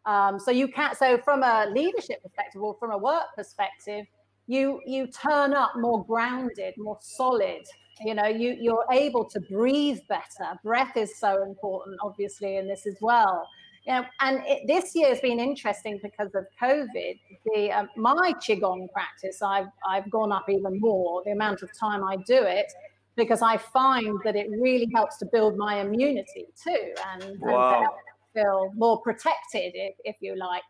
Um, 0.08 0.39
so 0.39 0.50
you 0.50 0.67
can't. 0.67 0.98
So 0.98 1.20
from 1.20 1.44
a 1.44 1.67
leadership 1.72 2.24
perspective 2.24 2.63
or 2.63 2.76
from 2.80 2.89
a 2.89 2.98
work 2.98 3.26
perspective, 3.36 4.08
you 4.48 4.82
you 4.88 5.06
turn 5.06 5.54
up 5.54 5.74
more 5.78 6.04
grounded, 6.06 6.74
more 6.78 6.98
solid. 7.00 7.62
You 8.04 8.15
know, 8.15 8.26
you 8.26 8.58
you're 8.60 8.86
able 8.91 9.26
to 9.26 9.39
breathe 9.39 10.00
better. 10.10 10.60
Breath 10.63 10.98
is 10.98 11.20
so 11.20 11.44
important, 11.44 12.00
obviously, 12.02 12.58
in 12.58 12.67
this 12.67 12.88
as 12.88 12.98
well. 13.02 13.48
You 13.86 13.94
know, 13.94 14.06
and 14.20 14.44
it, 14.46 14.67
this 14.67 14.94
year 14.94 15.10
has 15.10 15.20
been 15.22 15.39
interesting 15.39 16.00
because 16.04 16.36
of 16.36 16.46
COVID. 16.62 17.20
The 17.46 17.72
um, 17.72 17.89
my 17.98 18.34
qigong 18.34 18.91
practice, 18.91 19.41
I've 19.41 19.67
I've 19.88 20.10
gone 20.12 20.32
up 20.32 20.50
even 20.50 20.80
more. 20.80 21.24
The 21.26 21.32
amount 21.32 21.63
of 21.63 21.70
time 21.78 22.04
I 22.04 22.17
do 22.17 22.44
it 22.44 22.72
because 23.15 23.41
I 23.41 23.58
find 23.58 24.20
that 24.24 24.36
it 24.36 24.48
really 24.50 24.89
helps 24.94 25.17
to 25.17 25.26
build 25.26 25.58
my 25.58 25.82
immunity 25.82 26.48
too, 26.62 26.94
and, 27.13 27.39
wow. 27.41 27.82
and 27.82 27.89
feel 28.34 28.72
more 28.76 29.02
protected, 29.02 29.74
if, 29.76 29.96
if 30.06 30.15
you 30.22 30.36
like. 30.38 30.63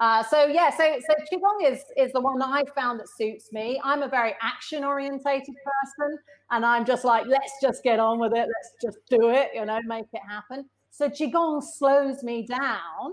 Uh, 0.00 0.22
so 0.22 0.46
yeah, 0.46 0.70
so 0.70 0.96
so 1.00 1.14
qigong 1.32 1.72
is 1.72 1.82
is 1.96 2.12
the 2.12 2.20
one 2.20 2.38
that 2.38 2.48
I 2.48 2.62
found 2.80 3.00
that 3.00 3.08
suits 3.08 3.52
me. 3.52 3.80
I'm 3.82 4.02
a 4.02 4.08
very 4.08 4.34
action 4.40 4.84
orientated 4.84 5.56
person, 5.56 6.18
and 6.52 6.64
I'm 6.64 6.84
just 6.84 7.04
like, 7.04 7.26
let's 7.26 7.52
just 7.60 7.82
get 7.82 7.98
on 7.98 8.20
with 8.20 8.32
it. 8.32 8.46
Let's 8.46 8.74
just 8.80 8.98
do 9.10 9.30
it. 9.30 9.48
You 9.54 9.64
know, 9.64 9.80
make 9.86 10.06
it 10.12 10.22
happen. 10.28 10.66
So 10.98 11.08
Qigong 11.08 11.62
slows 11.62 12.24
me 12.24 12.44
down 12.44 13.12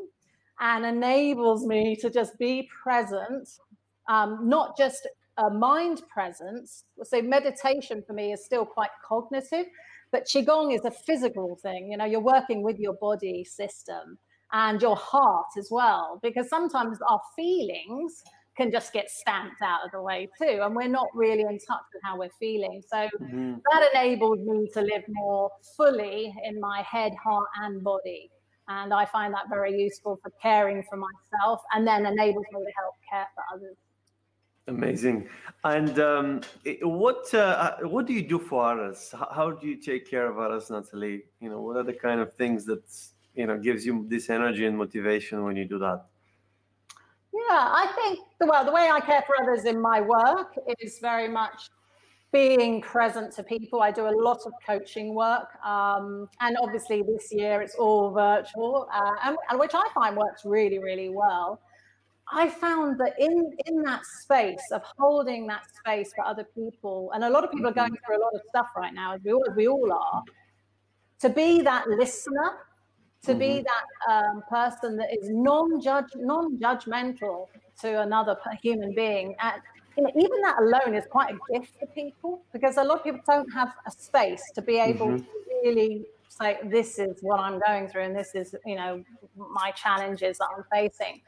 and 0.60 0.84
enables 0.84 1.68
me 1.68 1.96
to 1.98 2.10
just 2.10 2.36
be 2.40 2.68
present, 2.82 3.48
um, 4.10 4.50
not 4.50 4.76
just 4.76 5.08
a 5.38 5.52
mind 5.52 6.02
presence. 6.12 6.86
So 7.04 7.22
meditation 7.22 8.04
for 8.08 8.14
me 8.14 8.34
is 8.34 8.44
still 8.44 8.66
quite 8.66 8.90
cognitive, 9.08 9.68
but 10.12 10.24
qigong 10.26 10.74
is 10.74 10.84
a 10.84 10.90
physical 10.90 11.60
thing. 11.62 11.92
You 11.92 11.98
know, 11.98 12.06
you're 12.06 12.22
working 12.22 12.64
with 12.64 12.80
your 12.80 12.94
body 12.94 13.44
system 13.44 14.18
and 14.52 14.82
your 14.82 14.96
heart 14.96 15.52
as 15.56 15.68
well, 15.70 16.20
because 16.24 16.50
sometimes 16.50 16.98
our 17.08 17.22
feelings 17.36 18.24
can 18.56 18.72
just 18.72 18.94
get 18.94 19.10
stamped 19.10 19.62
out 19.62 19.86
of 19.86 19.92
the 19.92 20.02
way 20.02 20.30
too, 20.42 20.62
and 20.64 20.76
we're 20.76 20.88
not 20.88 21.08
really 21.14 21.42
in 21.42 21.60
touch 21.60 21.84
with 21.94 22.02
how 22.04 22.18
we're 22.18 22.30
feeling. 22.40 22.82
So 22.90 23.10
mm-hmm. 23.22 23.56
that 23.72 23.90
enabled 23.94 24.40
me 24.46 24.70
to 24.74 24.82
live 24.82 25.04
more 25.10 25.52
fully 25.76 26.34
in 26.44 26.60
my 26.60 26.82
head, 26.82 27.14
heart, 27.22 27.48
and 27.62 27.84
body. 27.84 28.32
And 28.68 28.94
I 28.94 29.06
find 29.06 29.34
that 29.34 29.50
very 29.50 29.80
useful 29.80 30.20
for 30.24 30.32
caring 30.42 30.84
for 30.90 30.98
myself 30.98 31.62
and 31.74 31.86
then 31.86 32.06
enables 32.06 32.46
me 32.52 32.62
to 32.62 32.72
help 32.76 32.96
care 33.10 33.28
for 33.36 33.44
others. 33.54 33.76
Amazing. 34.68 35.30
And 35.64 36.00
um, 36.00 36.42
what 36.82 37.32
uh, 37.36 37.38
uh, 37.84 37.88
what 37.88 38.08
do 38.08 38.14
you 38.14 38.24
do 38.24 38.40
for 38.40 38.72
others? 38.72 39.12
How, 39.12 39.30
how, 39.32 39.52
do 39.52 39.68
you 39.68 39.76
take 39.76 40.10
care 40.10 40.28
of 40.28 40.40
others, 40.40 40.72
Natalie? 40.72 41.26
You 41.40 41.50
know, 41.52 41.62
what 41.62 41.78
are 41.78 41.84
the 41.84 41.94
kind 41.94 42.20
of 42.20 42.34
things 42.34 42.66
that 42.66 42.84
you 43.36 43.46
know 43.46 43.60
gives 43.60 43.86
you 43.86 44.08
this 44.10 44.32
energy 44.32 44.66
and 44.66 44.76
motivation 44.76 45.44
when 45.44 45.56
you 45.56 45.66
do 45.66 45.78
that? 45.80 46.06
Yeah, 47.36 47.68
I 47.70 47.92
think 47.96 48.20
the 48.40 48.46
well, 48.46 48.64
the 48.64 48.72
way 48.72 48.90
I 48.90 49.02
care 49.02 49.22
for 49.28 49.36
others 49.42 49.66
in 49.66 49.82
my 49.82 50.00
work 50.00 50.56
is 50.80 51.00
very 51.00 51.28
much 51.28 51.70
being 52.32 52.82
present 52.82 53.34
to 53.34 53.44
people. 53.44 53.82
I 53.82 53.92
do 53.92 54.08
a 54.08 54.16
lot 54.28 54.40
of 54.46 54.54
coaching 54.66 55.14
work, 55.14 55.50
um, 55.66 56.30
and 56.40 56.56
obviously 56.62 57.02
this 57.02 57.34
year 57.34 57.62
it's 57.62 57.76
all 57.76 58.12
virtual, 58.12 58.88
uh, 58.94 59.12
and, 59.26 59.38
and 59.50 59.60
which 59.60 59.74
I 59.74 59.86
find 59.94 60.16
works 60.16 60.46
really, 60.46 60.80
really 60.80 61.10
well. 61.10 61.60
I 62.32 62.48
found 62.48 63.00
that 63.02 63.16
in 63.20 63.52
in 63.66 63.82
that 63.84 64.06
space 64.06 64.72
of 64.72 64.82
holding 64.98 65.46
that 65.48 65.64
space 65.78 66.14
for 66.16 66.26
other 66.26 66.46
people, 66.56 67.12
and 67.14 67.26
a 67.26 67.30
lot 67.30 67.44
of 67.44 67.52
people 67.52 67.68
are 67.68 67.74
going 67.74 67.92
mm-hmm. 67.92 68.06
through 68.06 68.18
a 68.18 68.24
lot 68.24 68.34
of 68.34 68.42
stuff 68.48 68.68
right 68.78 68.94
now, 68.94 69.14
as 69.16 69.22
we 69.26 69.34
all 69.34 69.44
as 69.50 69.56
we 69.58 69.68
all 69.68 69.92
are. 69.92 70.24
To 71.20 71.30
be 71.30 71.62
that 71.62 71.90
listener, 71.90 72.60
to 73.26 73.32
mm-hmm. 73.32 73.40
be 73.40 73.64
that 73.64 74.14
um, 74.14 74.44
person 74.50 74.98
that 74.98 75.14
is 75.14 75.30
non-judge, 75.30 76.12
non-judgmental 76.16 77.48
to 77.82 78.02
another 78.02 78.38
human 78.62 78.94
being, 78.94 79.36
and 79.42 79.62
you 79.98 80.04
know, 80.04 80.12
even 80.16 80.42
that 80.42 80.58
alone 80.60 80.94
is 80.94 81.06
quite 81.10 81.34
a 81.34 81.54
gift 81.54 81.80
for 81.80 81.86
people 81.88 82.42
because 82.52 82.78
a 82.78 82.84
lot 82.84 83.00
of 83.00 83.04
people 83.04 83.22
don't 83.26 83.52
have 83.54 83.74
a 83.88 83.92
space 83.92 84.44
to 84.54 84.62
be 84.62 84.78
able 84.78 85.08
mm-hmm. 85.08 85.18
to 85.18 85.62
really 85.64 86.06
say, 86.30 86.58
"This 86.66 87.00
is 87.00 87.18
what 87.22 87.40
I'm 87.40 87.60
going 87.66 87.88
through, 87.88 88.04
and 88.04 88.16
this 88.16 88.36
is 88.36 88.56
you 88.66 88.76
know 88.76 89.04
my 89.38 89.72
challenges 89.72 90.38
that 90.38 90.48
I'm 90.56 90.64
facing." 90.72 91.22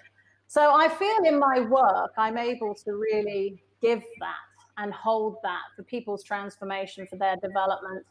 So 0.47 0.73
I 0.73 0.87
feel 0.87 1.25
in 1.25 1.39
my 1.39 1.59
work, 1.59 2.11
I'm 2.17 2.37
able 2.37 2.73
to 2.73 2.91
really 2.93 3.61
give 3.81 4.01
that 4.19 4.47
and 4.77 4.93
hold 4.93 5.37
that 5.43 5.61
for 5.75 5.83
people's 5.83 6.23
transformation, 6.23 7.05
for 7.07 7.17
their 7.17 7.35
development. 7.37 8.05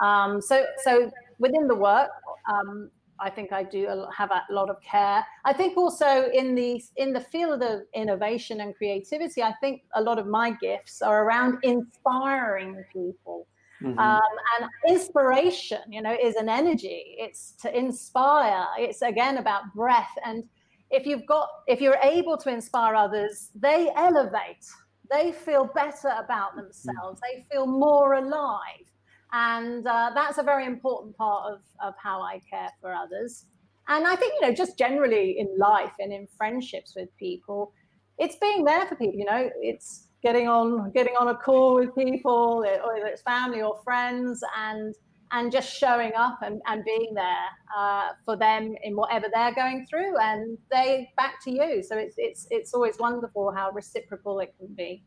Um, 0.00 0.40
so, 0.40 0.64
so 0.82 1.10
within 1.38 1.68
the 1.68 1.74
work, 1.74 2.10
um, 2.50 2.90
I 3.22 3.30
think 3.30 3.52
I 3.52 3.62
do 3.62 4.06
have 4.16 4.30
a 4.30 4.42
lot 4.50 4.68
of 4.68 4.76
care. 4.82 5.24
I 5.44 5.52
think 5.52 5.76
also 5.76 6.28
in 6.32 6.54
the 6.54 6.82
in 6.96 7.12
the 7.12 7.20
field 7.20 7.62
of 7.62 7.82
innovation 7.94 8.60
and 8.60 8.74
creativity, 8.74 9.42
I 9.42 9.54
think 9.60 9.82
a 9.94 10.02
lot 10.02 10.18
of 10.18 10.26
my 10.26 10.50
gifts 10.60 11.02
are 11.02 11.24
around 11.24 11.58
inspiring 11.62 12.82
people. 12.92 13.46
Mm-hmm. 13.82 13.98
Um, 13.98 14.34
and 14.54 14.70
inspiration, 14.88 15.80
you 15.88 16.02
know, 16.02 16.16
is 16.20 16.36
an 16.36 16.48
energy. 16.48 17.16
It's 17.18 17.52
to 17.62 17.76
inspire. 17.76 18.66
It's 18.78 19.02
again 19.02 19.38
about 19.38 19.62
breath 19.74 20.14
and 20.24 20.44
if 20.92 21.06
you've 21.06 21.26
got 21.26 21.48
if 21.66 21.80
you're 21.80 22.02
able 22.02 22.36
to 22.36 22.50
inspire 22.50 22.94
others 22.94 23.50
they 23.54 23.90
elevate 23.96 24.66
they 25.10 25.32
feel 25.32 25.64
better 25.74 26.12
about 26.22 26.54
themselves 26.54 27.20
they 27.22 27.44
feel 27.50 27.66
more 27.66 28.14
alive 28.14 28.86
and 29.32 29.86
uh, 29.86 30.10
that's 30.14 30.38
a 30.38 30.42
very 30.42 30.66
important 30.66 31.16
part 31.16 31.52
of, 31.52 31.60
of 31.82 31.94
how 32.02 32.20
i 32.20 32.40
care 32.50 32.70
for 32.80 32.92
others. 32.92 33.46
And 33.88 34.06
i 34.06 34.14
think 34.16 34.34
you 34.40 34.48
know 34.48 34.54
just 34.54 34.78
generally 34.78 35.38
in 35.38 35.48
life 35.58 35.92
and 35.98 36.12
in 36.12 36.26
friendships 36.36 36.94
with 36.96 37.08
people 37.16 37.72
it's 38.18 38.36
being 38.36 38.64
there 38.64 38.86
for 38.86 38.94
people 38.94 39.18
you 39.18 39.24
know 39.24 39.50
it's 39.60 40.08
getting 40.22 40.46
on 40.48 40.92
getting 40.92 41.14
on 41.16 41.28
a 41.28 41.34
call 41.34 41.74
with 41.74 41.94
people 41.94 42.60
whether 42.60 43.06
it's 43.06 43.22
family 43.22 43.60
or 43.60 43.80
friends 43.82 44.42
and 44.56 44.94
and 45.32 45.50
just 45.50 45.74
showing 45.74 46.12
up 46.14 46.38
and, 46.42 46.60
and 46.66 46.84
being 46.84 47.14
there 47.14 47.48
uh, 47.76 48.10
for 48.24 48.36
them 48.36 48.74
in 48.84 48.94
whatever 48.94 49.26
they're 49.32 49.54
going 49.54 49.86
through 49.88 50.16
and 50.18 50.58
they 50.70 51.10
back 51.16 51.42
to 51.42 51.50
you. 51.50 51.82
So 51.82 51.96
it's 51.96 52.14
it's 52.18 52.46
it's 52.50 52.74
always 52.74 52.98
wonderful 52.98 53.52
how 53.52 53.70
reciprocal 53.70 54.40
it 54.40 54.54
can 54.58 54.68
be. 54.74 55.02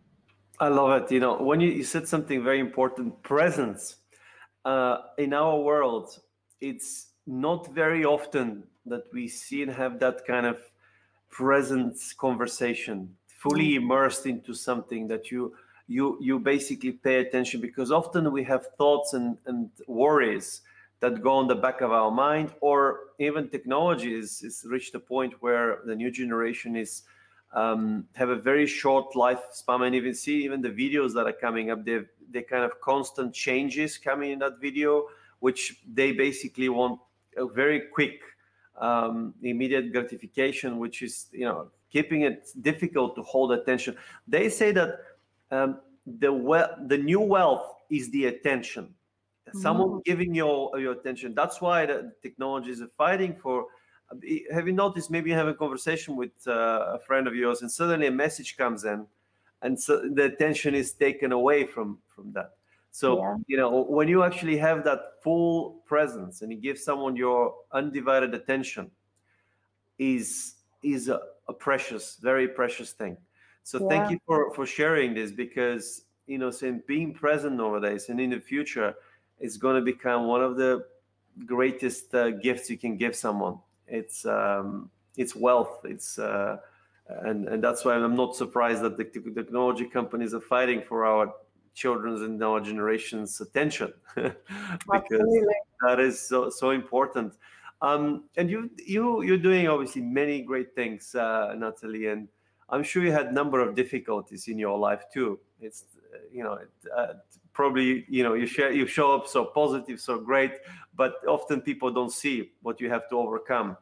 I 0.59 0.69
love 0.69 1.03
it. 1.03 1.11
You 1.11 1.19
know 1.19 1.37
when 1.37 1.61
you, 1.61 1.69
you 1.69 1.83
said 1.83 2.07
something 2.07 2.43
very 2.43 2.59
important 2.59 3.21
presence 3.23 3.97
uh, 4.65 4.97
in 5.17 5.33
our 5.33 5.59
world 5.59 6.19
it's 6.59 7.07
not 7.27 7.73
very 7.73 8.03
often 8.03 8.63
that 8.85 9.03
we 9.13 9.27
see 9.27 9.63
and 9.63 9.71
have 9.71 9.99
that 9.99 10.25
kind 10.25 10.45
of 10.45 10.57
presence 11.29 12.13
conversation 12.13 13.15
fully 13.27 13.73
mm. 13.73 13.77
immersed 13.77 14.25
into 14.25 14.53
something 14.53 15.07
that 15.07 15.31
you 15.31 15.53
you 15.87 16.17
you 16.19 16.39
basically 16.39 16.91
pay 16.91 17.17
attention 17.17 17.61
because 17.61 17.91
often 17.91 18.31
we 18.31 18.43
have 18.43 18.67
thoughts 18.77 19.13
and, 19.13 19.37
and 19.45 19.69
worries 19.87 20.61
that 20.99 21.21
go 21.21 21.33
on 21.33 21.47
the 21.47 21.55
back 21.55 21.81
of 21.81 21.91
our 21.91 22.09
mind 22.09 22.51
or 22.61 22.99
even 23.19 23.49
technology 23.49 24.13
is, 24.13 24.41
is 24.41 24.65
reached 24.67 24.95
a 24.95 24.99
point 24.99 25.33
where 25.41 25.79
the 25.85 25.95
new 25.95 26.09
generation 26.09 26.75
is 26.75 27.03
um, 27.53 28.05
have 28.15 28.29
a 28.29 28.35
very 28.35 28.65
short 28.65 29.13
lifespan 29.13 29.85
and 29.85 29.95
even 29.95 30.13
see 30.13 30.43
even 30.43 30.61
the 30.61 30.69
videos 30.69 31.13
that 31.13 31.27
are 31.27 31.39
coming 31.45 31.69
up 31.69 31.85
they 31.85 31.99
they 32.31 32.41
kind 32.41 32.63
of 32.63 32.79
constant 32.81 33.33
changes 33.33 33.97
coming 33.97 34.31
in 34.31 34.39
that 34.39 34.59
video 34.59 35.05
which 35.39 35.81
they 35.93 36.11
basically 36.11 36.69
want 36.69 36.99
a 37.37 37.45
very 37.45 37.81
quick 37.93 38.21
um, 38.77 39.33
immediate 39.41 39.91
gratification 39.91 40.77
which 40.79 41.01
is 41.01 41.27
you 41.31 41.45
know 41.45 41.69
keeping 41.91 42.21
it 42.21 42.47
difficult 42.61 43.15
to 43.15 43.21
hold 43.21 43.51
attention 43.51 43.95
they 44.27 44.49
say 44.49 44.71
that 44.71 44.99
um, 45.51 45.79
the 46.05 46.31
we- 46.31 46.87
the 46.87 46.97
new 46.97 47.19
wealth 47.19 47.75
is 47.89 48.09
the 48.11 48.25
attention. 48.25 48.93
Someone 49.53 49.89
mm. 49.89 50.03
giving 50.03 50.33
your 50.33 50.77
your 50.79 50.93
attention. 50.93 51.35
That's 51.35 51.61
why 51.61 51.85
the 51.85 52.13
technologies 52.21 52.81
are 52.81 52.89
fighting 52.97 53.35
for. 53.35 53.67
Have 54.51 54.67
you 54.67 54.73
noticed? 54.73 55.11
Maybe 55.11 55.29
you 55.29 55.35
have 55.35 55.47
a 55.47 55.53
conversation 55.53 56.15
with 56.15 56.31
uh, 56.47 56.95
a 56.97 56.99
friend 56.99 57.27
of 57.27 57.35
yours, 57.35 57.61
and 57.61 57.71
suddenly 57.71 58.07
a 58.07 58.11
message 58.11 58.57
comes 58.57 58.85
in, 58.85 59.05
and 59.65 59.79
so 59.79 60.07
the 60.13 60.25
attention 60.25 60.75
is 60.75 60.93
taken 60.93 61.31
away 61.31 61.65
from 61.65 61.97
from 62.13 62.31
that. 62.33 62.51
So 62.91 63.07
yeah. 63.17 63.35
you 63.47 63.57
know 63.57 63.83
when 63.97 64.07
you 64.07 64.23
actually 64.23 64.57
have 64.57 64.83
that 64.85 64.99
full 65.23 65.81
presence 65.85 66.41
and 66.41 66.51
you 66.51 66.57
give 66.57 66.77
someone 66.77 67.15
your 67.15 67.55
undivided 67.71 68.33
attention, 68.33 68.91
is 69.97 70.55
is 70.83 71.09
a, 71.09 71.19
a 71.47 71.53
precious, 71.53 72.17
very 72.21 72.47
precious 72.47 72.91
thing. 72.91 73.17
So 73.63 73.81
yeah. 73.81 73.89
thank 73.89 74.11
you 74.11 74.19
for 74.25 74.53
for 74.53 74.65
sharing 74.65 75.13
this 75.13 75.31
because 75.31 76.05
you 76.27 76.37
know, 76.37 76.51
saying 76.51 76.83
being 76.87 77.13
present 77.13 77.55
nowadays 77.55 78.09
and 78.09 78.19
in 78.19 78.31
the 78.31 78.39
future 78.39 78.95
is 79.39 79.57
going 79.57 79.75
to 79.75 79.81
become 79.81 80.27
one 80.27 80.43
of 80.43 80.57
the 80.57 80.85
greatest 81.45 82.13
uh, 82.15 82.31
gifts 82.31 82.69
you 82.69 82.77
can 82.77 82.97
give 82.97 83.15
someone. 83.15 83.59
It's 83.87 84.25
um, 84.25 84.89
it's 85.17 85.35
wealth. 85.35 85.81
It's 85.83 86.17
uh, 86.17 86.57
and 87.07 87.47
and 87.47 87.63
that's 87.63 87.85
why 87.85 87.95
I'm 87.95 88.15
not 88.15 88.35
surprised 88.35 88.81
that 88.81 88.97
the 88.97 89.05
technology 89.05 89.85
companies 89.85 90.33
are 90.33 90.41
fighting 90.41 90.81
for 90.81 91.05
our 91.05 91.33
children's 91.73 92.21
and 92.21 92.41
our 92.41 92.59
generation's 92.59 93.39
attention 93.41 93.93
because 94.15 94.33
Absolutely. 94.91 95.55
that 95.85 95.99
is 95.99 96.19
so 96.19 96.49
so 96.49 96.71
important. 96.71 97.33
Um, 97.81 98.23
and 98.37 98.49
you 98.49 98.71
you 98.85 99.21
you're 99.21 99.37
doing 99.37 99.67
obviously 99.67 100.01
many 100.01 100.41
great 100.41 100.73
things, 100.73 101.13
uh, 101.13 101.53
Natalie, 101.57 102.07
and 102.07 102.27
I'm 102.69 102.83
sure 102.83 103.03
you 103.03 103.11
had 103.11 103.27
a 103.27 103.31
number 103.31 103.59
of 103.59 103.75
difficulties 103.75 104.47
in 104.47 104.57
your 104.57 104.77
life 104.77 105.03
too. 105.13 105.39
It's 105.59 105.83
you 106.31 106.43
know 106.43 106.57
uh, 106.95 107.13
probably 107.53 108.05
you 108.09 108.23
know 108.23 108.33
you 108.33 108.47
share 108.47 108.71
you 108.71 108.87
show 108.87 109.13
up 109.13 109.27
so 109.27 109.45
positive, 109.45 109.99
so 109.99 110.17
great, 110.17 110.53
but 110.95 111.15
often 111.27 111.61
people 111.61 111.91
don't 111.91 112.11
see 112.11 112.51
what 112.63 112.81
you 112.81 112.89
have 112.89 113.07
to 113.09 113.17
overcome. 113.17 113.77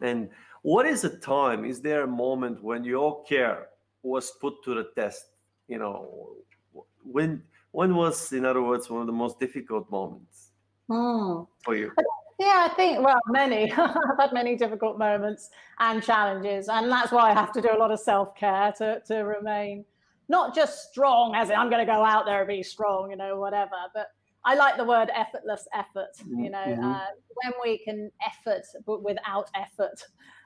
And 0.00 0.28
what 0.64 0.86
is 0.86 1.04
a 1.04 1.14
time? 1.18 1.66
Is 1.66 1.82
there 1.82 2.04
a 2.04 2.06
moment 2.06 2.64
when 2.64 2.84
your 2.84 3.22
care 3.24 3.68
was 4.02 4.30
put 4.40 4.54
to 4.64 4.74
the 4.74 4.88
test? 4.96 5.26
You 5.68 5.78
know, 5.78 6.36
when 7.04 7.42
when 7.72 7.94
was, 7.94 8.32
in 8.32 8.46
other 8.46 8.62
words, 8.62 8.88
one 8.88 9.02
of 9.02 9.06
the 9.06 9.12
most 9.12 9.38
difficult 9.38 9.90
moments 9.90 10.52
mm. 10.88 11.46
for 11.62 11.76
you? 11.76 11.92
Yeah, 12.40 12.68
I 12.70 12.74
think, 12.74 13.04
well, 13.04 13.20
many. 13.28 13.70
I've 13.76 14.18
had 14.18 14.32
many 14.32 14.56
difficult 14.56 14.98
moments 14.98 15.50
and 15.80 16.02
challenges. 16.02 16.68
And 16.68 16.90
that's 16.90 17.12
why 17.12 17.30
I 17.30 17.34
have 17.34 17.52
to 17.52 17.60
do 17.60 17.68
a 17.70 17.78
lot 17.78 17.90
of 17.90 18.00
self 18.00 18.34
care 18.34 18.72
to, 18.78 19.02
to 19.08 19.16
remain 19.18 19.84
not 20.28 20.54
just 20.54 20.90
strong, 20.90 21.34
as 21.34 21.50
in 21.50 21.56
I'm 21.56 21.68
going 21.68 21.86
to 21.86 21.92
go 21.92 22.04
out 22.04 22.24
there 22.24 22.40
and 22.40 22.48
be 22.48 22.62
strong, 22.62 23.10
you 23.10 23.16
know, 23.16 23.38
whatever. 23.38 23.76
But 23.92 24.06
I 24.44 24.54
like 24.54 24.76
the 24.76 24.84
word 24.84 25.10
effortless 25.14 25.66
effort. 25.74 26.10
You 26.26 26.50
know, 26.50 26.58
mm-hmm. 26.58 26.84
uh, 26.84 27.06
when 27.42 27.52
we 27.62 27.78
can 27.78 28.10
effort 28.26 28.64
but 28.86 29.02
without 29.02 29.50
effort, 29.54 30.00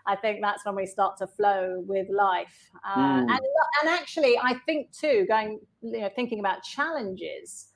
I 0.09 0.17
think 0.17 0.41
that's 0.41 0.65
when 0.65 0.75
we 0.75 0.87
start 0.87 1.19
to 1.19 1.27
flow 1.27 1.85
with 1.87 2.09
life. 2.09 2.71
Uh, 2.85 2.97
mm. 2.97 3.21
and, 3.21 3.31
and 3.31 3.89
actually, 3.91 4.39
I 4.39 4.55
think 4.67 4.91
too, 4.91 5.27
going, 5.29 5.61
you 5.83 6.01
know, 6.01 6.11
thinking 6.17 6.41
about 6.41 6.63
challenges, 6.63 7.69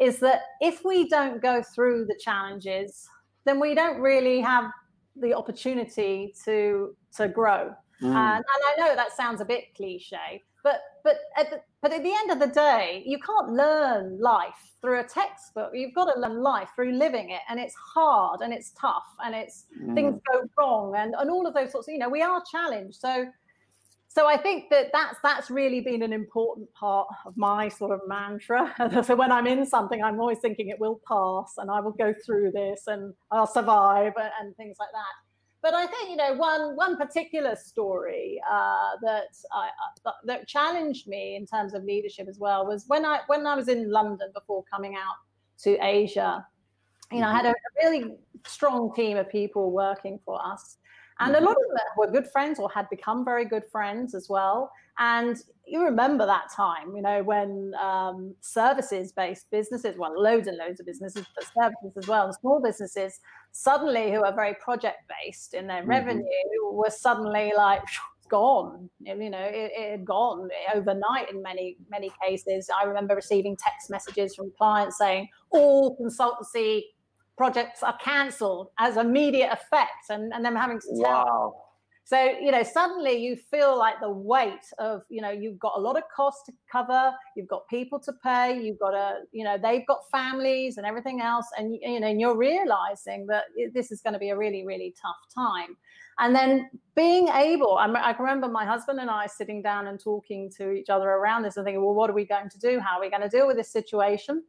is 0.00 0.18
that 0.20 0.40
if 0.60 0.84
we 0.84 1.08
don't 1.08 1.42
go 1.42 1.62
through 1.62 2.06
the 2.06 2.18
challenges, 2.18 3.06
then 3.44 3.60
we 3.60 3.74
don't 3.74 4.00
really 4.00 4.40
have 4.40 4.64
the 5.16 5.34
opportunity 5.34 6.34
to 6.44 6.96
to 7.16 7.28
grow. 7.28 7.72
Mm. 8.02 8.08
And, 8.08 8.44
and 8.44 8.44
I 8.46 8.74
know 8.78 8.96
that 8.96 9.12
sounds 9.12 9.40
a 9.40 9.44
bit 9.44 9.74
cliche, 9.76 10.42
but 10.64 10.80
but 11.04 11.16
at 11.36 11.50
the, 11.50 11.60
but 11.73 11.73
at 11.94 12.02
the 12.02 12.12
end 12.12 12.30
of 12.30 12.40
the 12.40 12.52
day, 12.52 13.02
you 13.06 13.18
can't 13.18 13.50
learn 13.50 14.20
life 14.20 14.72
through 14.80 15.00
a 15.00 15.04
textbook. 15.04 15.70
You've 15.72 15.94
got 15.94 16.12
to 16.12 16.20
learn 16.20 16.42
life 16.42 16.68
through 16.74 16.92
living 16.92 17.30
it, 17.30 17.40
and 17.48 17.58
it's 17.58 17.74
hard 17.74 18.40
and 18.42 18.52
it's 18.52 18.72
tough 18.72 19.06
and 19.24 19.34
it's 19.34 19.66
mm. 19.80 19.94
things 19.94 20.20
go 20.30 20.42
wrong 20.58 20.94
and 20.96 21.14
and 21.18 21.30
all 21.30 21.46
of 21.46 21.54
those 21.54 21.72
sorts. 21.72 21.88
Of, 21.88 21.92
you 21.92 21.98
know, 21.98 22.08
we 22.08 22.22
are 22.22 22.42
challenged. 22.50 22.96
So 22.96 23.26
so 24.14 24.28
I 24.28 24.36
think 24.36 24.70
that 24.70 24.90
that's 24.92 25.18
that's 25.24 25.50
really 25.50 25.80
been 25.80 26.02
an 26.02 26.12
important 26.12 26.72
part 26.72 27.08
of 27.26 27.36
my 27.36 27.68
sort 27.68 27.90
of 27.90 28.00
mantra. 28.06 28.72
so 29.04 29.16
when 29.16 29.32
I'm 29.32 29.48
in 29.48 29.66
something, 29.66 30.02
I'm 30.02 30.20
always 30.20 30.38
thinking 30.38 30.68
it 30.68 30.78
will 30.78 31.00
pass 31.08 31.54
and 31.58 31.68
I 31.68 31.80
will 31.80 31.92
go 31.92 32.14
through 32.24 32.52
this 32.52 32.84
and 32.86 33.12
I'll 33.32 33.48
survive 33.48 34.12
and, 34.16 34.30
and 34.40 34.56
things 34.56 34.76
like 34.78 34.90
that. 34.92 35.23
But 35.64 35.72
I 35.72 35.86
think 35.86 36.10
you 36.10 36.16
know 36.16 36.34
one 36.34 36.76
one 36.76 36.98
particular 36.98 37.56
story 37.56 38.38
uh, 38.46 38.90
that 39.00 39.34
I, 39.50 39.70
uh, 40.04 40.10
that 40.26 40.46
challenged 40.46 41.08
me 41.08 41.36
in 41.36 41.46
terms 41.46 41.72
of 41.72 41.84
leadership 41.84 42.28
as 42.28 42.38
well 42.38 42.66
was 42.66 42.84
when 42.86 43.06
I 43.06 43.20
when 43.28 43.46
I 43.46 43.54
was 43.56 43.68
in 43.68 43.90
London 43.90 44.28
before 44.34 44.62
coming 44.70 44.94
out 44.94 45.16
to 45.62 45.78
Asia. 45.82 46.46
You 47.10 47.20
know, 47.20 47.28
I 47.28 47.32
had 47.32 47.46
a, 47.46 47.48
a 47.48 47.70
really 47.82 48.12
strong 48.46 48.94
team 48.94 49.16
of 49.16 49.30
people 49.30 49.70
working 49.70 50.20
for 50.26 50.38
us, 50.44 50.76
and 51.20 51.36
a 51.36 51.40
lot 51.40 51.52
of 51.52 51.68
them 51.68 51.86
were 51.96 52.10
good 52.10 52.26
friends 52.30 52.58
or 52.58 52.70
had 52.70 52.88
become 52.90 53.24
very 53.24 53.44
good 53.44 53.64
friends 53.70 54.14
as 54.14 54.28
well. 54.28 54.70
And 54.98 55.36
you 55.66 55.82
remember 55.82 56.26
that 56.26 56.50
time, 56.54 56.94
you 56.94 57.02
know, 57.02 57.22
when 57.22 57.72
um, 57.80 58.34
services 58.40 59.12
based 59.12 59.50
businesses, 59.50 59.96
well, 59.96 60.20
loads 60.20 60.46
and 60.48 60.56
loads 60.56 60.80
of 60.80 60.86
businesses, 60.86 61.26
but 61.34 61.44
services 61.44 61.96
as 61.96 62.08
well, 62.08 62.26
and 62.26 62.34
small 62.34 62.60
businesses 62.60 63.20
suddenly 63.52 64.12
who 64.12 64.24
are 64.24 64.34
very 64.34 64.54
project 64.54 64.98
based 65.24 65.54
in 65.54 65.66
their 65.66 65.80
mm-hmm. 65.80 65.90
revenue 65.90 66.24
were 66.72 66.90
suddenly 66.90 67.52
like, 67.56 67.82
gone 68.28 68.88
you 69.04 69.28
know 69.30 69.38
it, 69.38 69.70
it, 69.76 69.90
had 69.90 70.04
gone 70.04 70.48
overnight 70.74 71.30
in 71.30 71.42
many 71.42 71.76
many 71.90 72.10
cases 72.22 72.70
i 72.80 72.84
remember 72.84 73.14
receiving 73.14 73.56
text 73.56 73.90
messages 73.90 74.34
from 74.34 74.50
clients 74.56 74.96
saying 74.96 75.28
all 75.50 75.96
consultancy 75.98 76.84
projects 77.36 77.82
are 77.82 77.96
cancelled 78.02 78.68
as 78.78 78.96
immediate 78.96 79.52
effect 79.52 80.10
and, 80.10 80.32
and 80.32 80.44
them 80.44 80.56
having 80.56 80.80
to 80.80 80.86
tell 80.86 81.24
wow. 81.24 81.54
So, 82.06 82.22
you 82.22 82.50
know, 82.50 82.62
suddenly 82.62 83.16
you 83.16 83.34
feel 83.34 83.78
like 83.78 83.98
the 83.98 84.10
weight 84.10 84.66
of, 84.78 85.04
you 85.08 85.22
know, 85.22 85.30
you've 85.30 85.58
got 85.58 85.72
a 85.74 85.80
lot 85.80 85.96
of 85.96 86.02
costs 86.14 86.44
to 86.44 86.52
cover, 86.70 87.14
you've 87.34 87.48
got 87.48 87.66
people 87.68 87.98
to 88.00 88.12
pay, 88.22 88.60
you've 88.60 88.78
got 88.78 88.92
a, 88.92 89.20
you 89.32 89.42
know, 89.42 89.56
they've 89.56 89.86
got 89.86 90.00
families 90.10 90.76
and 90.76 90.86
everything 90.86 91.22
else. 91.22 91.46
And, 91.56 91.74
you 91.80 91.98
know, 91.98 92.06
and 92.06 92.20
you're 92.20 92.36
realizing 92.36 93.26
that 93.28 93.44
this 93.72 93.90
is 93.90 94.02
going 94.02 94.12
to 94.12 94.18
be 94.18 94.28
a 94.28 94.36
really, 94.36 94.66
really 94.66 94.94
tough 95.00 95.16
time. 95.34 95.78
And 96.18 96.36
then 96.36 96.68
being 96.94 97.28
able, 97.28 97.78
I, 97.78 97.86
I 97.86 98.14
remember 98.18 98.48
my 98.48 98.66
husband 98.66 99.00
and 99.00 99.08
I 99.08 99.26
sitting 99.26 99.62
down 99.62 99.86
and 99.86 99.98
talking 99.98 100.50
to 100.58 100.72
each 100.72 100.90
other 100.90 101.08
around 101.08 101.42
this 101.42 101.56
and 101.56 101.64
thinking, 101.64 101.82
well, 101.82 101.94
what 101.94 102.10
are 102.10 102.14
we 102.14 102.26
going 102.26 102.50
to 102.50 102.58
do? 102.58 102.80
How 102.80 102.98
are 102.98 103.00
we 103.00 103.08
going 103.08 103.22
to 103.22 103.30
deal 103.30 103.46
with 103.46 103.56
this 103.56 103.72
situation? 103.72 104.44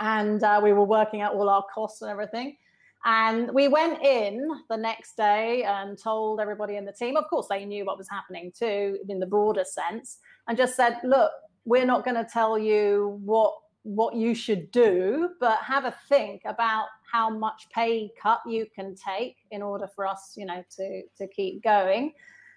And 0.00 0.42
uh, 0.42 0.60
we 0.62 0.72
were 0.72 0.84
working 0.84 1.20
out 1.20 1.34
all 1.34 1.48
our 1.48 1.64
costs 1.74 2.02
and 2.02 2.10
everything. 2.10 2.56
And 3.04 3.50
we 3.52 3.68
went 3.68 4.02
in 4.02 4.48
the 4.70 4.76
next 4.76 5.16
day 5.16 5.62
and 5.64 5.98
told 5.98 6.40
everybody 6.40 6.76
in 6.76 6.86
the 6.86 6.92
team, 6.92 7.16
of 7.16 7.28
course, 7.28 7.46
they 7.48 7.64
knew 7.66 7.84
what 7.84 7.98
was 7.98 8.08
happening 8.08 8.50
too, 8.58 8.98
in 9.08 9.20
the 9.20 9.26
broader 9.26 9.64
sense, 9.64 10.18
and 10.48 10.56
just 10.56 10.74
said, 10.74 10.98
look, 11.04 11.30
we're 11.66 11.84
not 11.84 12.04
going 12.04 12.16
to 12.16 12.28
tell 12.30 12.58
you 12.58 13.20
what 13.24 13.54
what 13.82 14.14
you 14.14 14.34
should 14.34 14.70
do, 14.70 15.28
but 15.40 15.58
have 15.58 15.84
a 15.84 15.94
think 16.08 16.40
about 16.46 16.86
how 17.12 17.28
much 17.28 17.68
pay 17.70 18.10
cut 18.20 18.40
you 18.46 18.66
can 18.74 18.94
take 18.94 19.36
in 19.50 19.60
order 19.60 19.86
for 19.94 20.06
us, 20.06 20.32
you 20.38 20.46
know, 20.46 20.64
to 20.74 21.02
to 21.18 21.26
keep 21.28 21.62
going. 21.62 22.12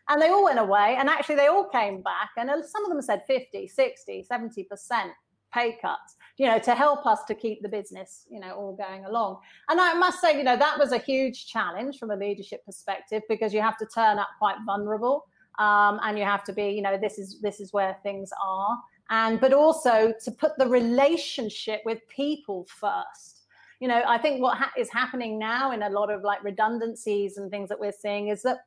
And 0.09 0.21
they 0.21 0.29
all 0.29 0.45
went 0.45 0.59
away, 0.59 0.95
and 0.97 1.09
actually 1.09 1.35
they 1.35 1.47
all 1.47 1.67
came 1.67 2.01
back, 2.01 2.29
and 2.37 2.49
some 2.63 2.85
of 2.85 2.89
them 2.89 3.01
said 3.01 3.23
50, 3.27 3.67
60, 3.67 4.23
70 4.23 4.63
percent 4.63 5.11
pay 5.57 5.77
cuts 5.81 6.15
you 6.37 6.45
know 6.45 6.59
to 6.59 6.73
help 6.75 7.05
us 7.05 7.19
to 7.27 7.33
keep 7.35 7.61
the 7.61 7.69
business 7.69 8.25
you 8.29 8.39
know 8.39 8.51
all 8.51 8.75
going 8.75 9.05
along. 9.05 9.39
And 9.69 9.79
i 9.81 9.93
must 9.93 10.21
say 10.21 10.37
you 10.37 10.43
know 10.43 10.57
that 10.57 10.77
was 10.77 10.91
a 10.91 10.99
huge 10.99 11.47
challenge 11.47 11.97
from 11.99 12.11
a 12.11 12.15
leadership 12.15 12.65
perspective 12.65 13.23
because 13.27 13.53
you 13.53 13.61
have 13.61 13.77
to 13.77 13.87
turn 13.93 14.19
up 14.19 14.29
quite 14.39 14.57
vulnerable 14.65 15.27
um, 15.59 15.99
and 16.03 16.17
you 16.17 16.23
have 16.23 16.43
to 16.45 16.53
be 16.53 16.67
you 16.69 16.81
know 16.81 16.97
this 16.97 17.17
is 17.17 17.39
this 17.41 17.59
is 17.59 17.73
where 17.73 17.97
things 18.03 18.29
are. 18.43 18.77
And 19.09 19.39
but 19.39 19.53
also 19.53 20.13
to 20.25 20.31
put 20.31 20.51
the 20.57 20.67
relationship 20.67 21.81
with 21.85 21.99
people 22.09 22.67
first. 22.69 23.45
You 23.79 23.87
know 23.87 24.01
i 24.07 24.17
think 24.17 24.41
what 24.41 24.57
ha- 24.57 24.73
is 24.75 24.89
happening 24.91 25.37
now 25.37 25.71
in 25.71 25.83
a 25.83 25.89
lot 25.89 26.09
of 26.15 26.23
like 26.23 26.43
redundancies 26.43 27.37
and 27.37 27.51
things 27.51 27.69
that 27.69 27.79
we're 27.79 27.99
seeing 28.05 28.29
is 28.29 28.41
that 28.41 28.57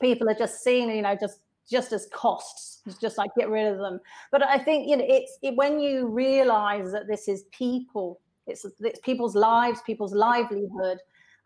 people 0.00 0.28
are 0.28 0.38
just 0.44 0.62
seeing 0.62 0.90
you 0.94 1.00
know 1.00 1.16
just 1.26 1.40
just 1.70 1.92
as 1.92 2.08
costs 2.12 2.80
it's 2.86 2.98
just 2.98 3.18
like 3.18 3.30
get 3.36 3.48
rid 3.48 3.66
of 3.66 3.78
them 3.78 4.00
but 4.32 4.42
i 4.42 4.58
think 4.58 4.88
you 4.88 4.96
know 4.96 5.04
it's 5.06 5.38
it, 5.42 5.54
when 5.56 5.78
you 5.78 6.06
realize 6.06 6.90
that 6.92 7.06
this 7.06 7.28
is 7.28 7.44
people 7.52 8.20
it's 8.46 8.66
it's 8.80 9.00
people's 9.00 9.36
lives 9.36 9.80
people's 9.86 10.14
livelihood 10.14 10.98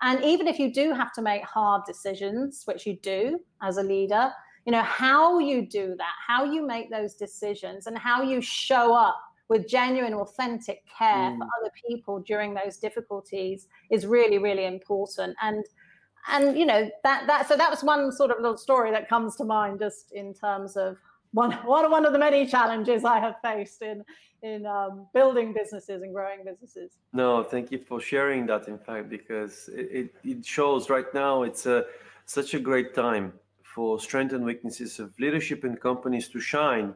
and 0.02 0.22
even 0.24 0.46
if 0.46 0.58
you 0.58 0.72
do 0.72 0.92
have 0.92 1.12
to 1.12 1.22
make 1.22 1.42
hard 1.42 1.82
decisions 1.86 2.62
which 2.64 2.86
you 2.86 2.96
do 3.02 3.38
as 3.62 3.76
a 3.76 3.82
leader 3.82 4.30
you 4.64 4.72
know 4.72 4.82
how 4.82 5.38
you 5.38 5.66
do 5.66 5.94
that 5.98 6.14
how 6.26 6.44
you 6.44 6.66
make 6.66 6.90
those 6.90 7.14
decisions 7.14 7.86
and 7.86 7.98
how 7.98 8.22
you 8.22 8.40
show 8.40 8.94
up 8.94 9.20
with 9.48 9.68
genuine 9.68 10.14
authentic 10.14 10.82
care 10.96 11.30
mm. 11.30 11.38
for 11.38 11.44
other 11.60 11.70
people 11.86 12.20
during 12.20 12.54
those 12.54 12.78
difficulties 12.78 13.68
is 13.90 14.06
really 14.06 14.38
really 14.38 14.64
important 14.64 15.36
and 15.42 15.64
and 16.28 16.58
you 16.58 16.66
know 16.66 16.90
that 17.02 17.26
that 17.26 17.48
so 17.48 17.56
that 17.56 17.70
was 17.70 17.82
one 17.82 18.10
sort 18.12 18.30
of 18.30 18.38
little 18.40 18.56
story 18.56 18.90
that 18.90 19.08
comes 19.08 19.36
to 19.36 19.44
mind 19.44 19.78
just 19.78 20.12
in 20.12 20.34
terms 20.34 20.76
of 20.76 20.96
one 21.32 21.52
one 21.64 21.90
one 21.90 22.06
of 22.06 22.12
the 22.12 22.18
many 22.18 22.46
challenges 22.46 23.04
I 23.04 23.18
have 23.20 23.36
faced 23.42 23.82
in 23.82 24.04
in 24.42 24.66
um, 24.66 25.06
building 25.14 25.54
businesses 25.54 26.02
and 26.02 26.12
growing 26.14 26.44
businesses. 26.44 26.98
No, 27.14 27.42
thank 27.42 27.72
you 27.72 27.78
for 27.78 27.98
sharing 27.98 28.44
that. 28.46 28.68
In 28.68 28.78
fact, 28.78 29.08
because 29.08 29.70
it, 29.72 30.14
it, 30.22 30.44
shows 30.44 30.90
right 30.90 31.12
now 31.14 31.44
it's 31.44 31.64
a 31.64 31.86
such 32.26 32.52
a 32.52 32.60
great 32.60 32.94
time 32.94 33.32
for 33.62 33.98
strengths 33.98 34.34
and 34.34 34.44
weaknesses 34.44 34.98
of 35.00 35.18
leadership 35.18 35.64
in 35.64 35.76
companies 35.76 36.28
to 36.28 36.40
shine, 36.40 36.94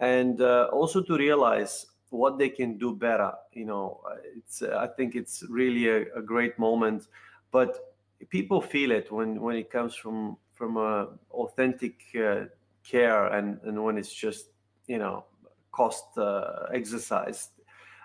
and 0.00 0.40
uh, 0.40 0.68
also 0.72 1.00
to 1.00 1.16
realize 1.16 1.86
what 2.10 2.38
they 2.38 2.48
can 2.48 2.76
do 2.76 2.94
better. 2.94 3.32
You 3.52 3.66
know, 3.66 4.00
it's 4.36 4.62
I 4.62 4.88
think 4.88 5.14
it's 5.14 5.44
really 5.48 5.88
a, 5.88 6.12
a 6.16 6.22
great 6.22 6.58
moment, 6.58 7.06
but 7.52 7.89
people 8.28 8.60
feel 8.60 8.90
it 8.90 9.10
when 9.10 9.40
when 9.40 9.56
it 9.56 9.70
comes 9.70 9.94
from 9.94 10.36
from 10.54 10.76
a 10.76 11.08
authentic 11.30 12.00
uh, 12.16 12.44
care 12.84 13.26
and 13.26 13.58
and 13.64 13.82
when 13.82 13.96
it's 13.96 14.12
just 14.12 14.46
you 14.86 14.98
know 14.98 15.24
cost 15.72 16.18
uh, 16.18 16.66
exercised. 16.74 17.50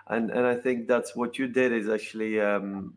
And 0.08 0.30
and 0.30 0.46
i 0.46 0.54
think 0.54 0.86
that's 0.86 1.16
what 1.16 1.36
you 1.36 1.48
did 1.48 1.72
is 1.72 1.88
actually 1.88 2.40
um, 2.40 2.94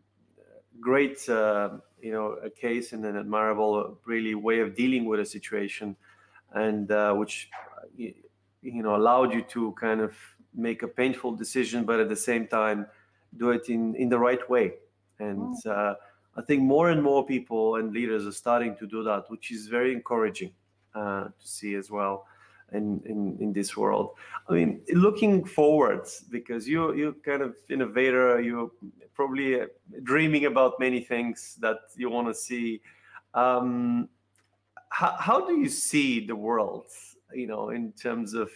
great 0.80 1.28
uh, 1.28 1.70
you 2.00 2.12
know 2.12 2.36
a 2.44 2.50
case 2.50 2.92
and 2.92 3.04
an 3.04 3.16
admirable 3.16 3.98
really 4.06 4.36
way 4.36 4.60
of 4.60 4.76
dealing 4.76 5.06
with 5.06 5.18
a 5.18 5.26
situation 5.26 5.96
and 6.52 6.90
uh, 6.92 7.12
which 7.12 7.50
you 7.96 8.14
know 8.62 8.94
allowed 8.94 9.34
you 9.34 9.42
to 9.42 9.72
kind 9.72 10.00
of 10.00 10.14
make 10.54 10.84
a 10.84 10.88
painful 10.88 11.32
decision 11.32 11.84
but 11.84 11.98
at 11.98 12.08
the 12.08 12.16
same 12.16 12.46
time 12.46 12.86
do 13.36 13.50
it 13.50 13.68
in 13.68 13.94
in 13.96 14.08
the 14.08 14.18
right 14.18 14.48
way. 14.48 14.74
And 15.18 15.54
uh, 15.66 15.94
I 16.36 16.42
think 16.42 16.62
more 16.62 16.90
and 16.90 17.02
more 17.02 17.26
people 17.26 17.76
and 17.76 17.92
leaders 17.92 18.26
are 18.26 18.32
starting 18.32 18.76
to 18.76 18.86
do 18.86 19.02
that, 19.04 19.24
which 19.28 19.50
is 19.50 19.66
very 19.66 19.92
encouraging 19.92 20.52
uh, 20.94 21.24
to 21.24 21.46
see 21.46 21.74
as 21.74 21.90
well 21.90 22.26
in, 22.72 23.02
in, 23.04 23.36
in 23.40 23.52
this 23.52 23.76
world. 23.76 24.10
I 24.48 24.52
mean, 24.52 24.80
looking 24.92 25.44
forwards, 25.44 26.24
because 26.30 26.68
you 26.68 26.94
you 26.94 27.16
kind 27.24 27.42
of 27.42 27.56
innovator, 27.68 28.40
you're 28.40 28.70
probably 29.14 29.60
uh, 29.60 29.66
dreaming 30.02 30.46
about 30.46 30.78
many 30.78 31.00
things 31.00 31.56
that 31.60 31.78
you 31.96 32.10
want 32.10 32.28
to 32.28 32.34
see. 32.34 32.80
Um, 33.34 34.08
how, 34.88 35.16
how 35.18 35.46
do 35.46 35.58
you 35.58 35.68
see 35.68 36.26
the 36.26 36.34
world, 36.34 36.86
you 37.32 37.46
know, 37.46 37.70
in 37.70 37.92
terms 37.92 38.34
of 38.34 38.50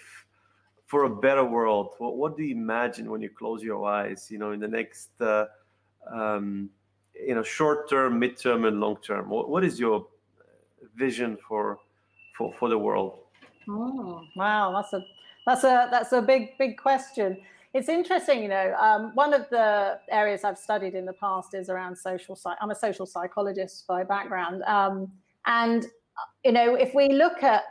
for 0.87 1.05
a 1.05 1.11
better 1.11 1.45
world? 1.45 1.95
What, 1.99 2.17
what 2.17 2.37
do 2.37 2.43
you 2.45 2.55
imagine 2.55 3.11
when 3.11 3.21
you 3.21 3.31
close 3.31 3.63
your 3.63 3.85
eyes, 3.85 4.29
you 4.31 4.39
know, 4.39 4.53
in 4.53 4.61
the 4.61 4.69
next 4.69 5.11
uh, 5.21 5.47
um, 6.11 6.71
you 7.27 7.35
know 7.35 7.43
short 7.43 7.89
term 7.89 8.19
mid 8.19 8.37
term 8.37 8.65
and 8.65 8.81
long 8.81 8.97
term 8.99 9.29
what, 9.29 9.49
what 9.49 9.65
is 9.65 9.79
your 9.79 10.07
vision 10.97 11.37
for 11.49 11.79
for 12.37 12.53
for 12.59 12.69
the 12.69 12.79
world 12.79 13.19
oh 13.69 14.23
wow 14.37 14.73
that's 14.73 14.93
a 14.93 15.05
that's 15.47 15.65
a 15.65 15.89
that's 15.91 16.13
a 16.13 16.23
big 16.23 16.57
big 16.59 16.77
question 16.77 17.37
it's 17.75 17.89
interesting, 17.89 18.41
you 18.41 18.49
know. 18.49 18.73
Um, 18.79 19.11
one 19.15 19.35
of 19.35 19.51
the 19.51 19.99
areas 20.09 20.45
I've 20.45 20.57
studied 20.57 20.95
in 20.95 21.05
the 21.05 21.13
past 21.13 21.55
is 21.55 21.69
around 21.69 21.97
social. 21.97 22.37
Psych- 22.37 22.57
I'm 22.61 22.71
a 22.71 22.75
social 22.75 23.05
psychologist 23.05 23.85
by 23.89 24.05
background, 24.05 24.63
um, 24.63 25.11
and 25.47 25.85
you 26.45 26.53
know, 26.53 26.77
if 26.77 26.95
we 26.95 27.09
look 27.09 27.43
at 27.43 27.65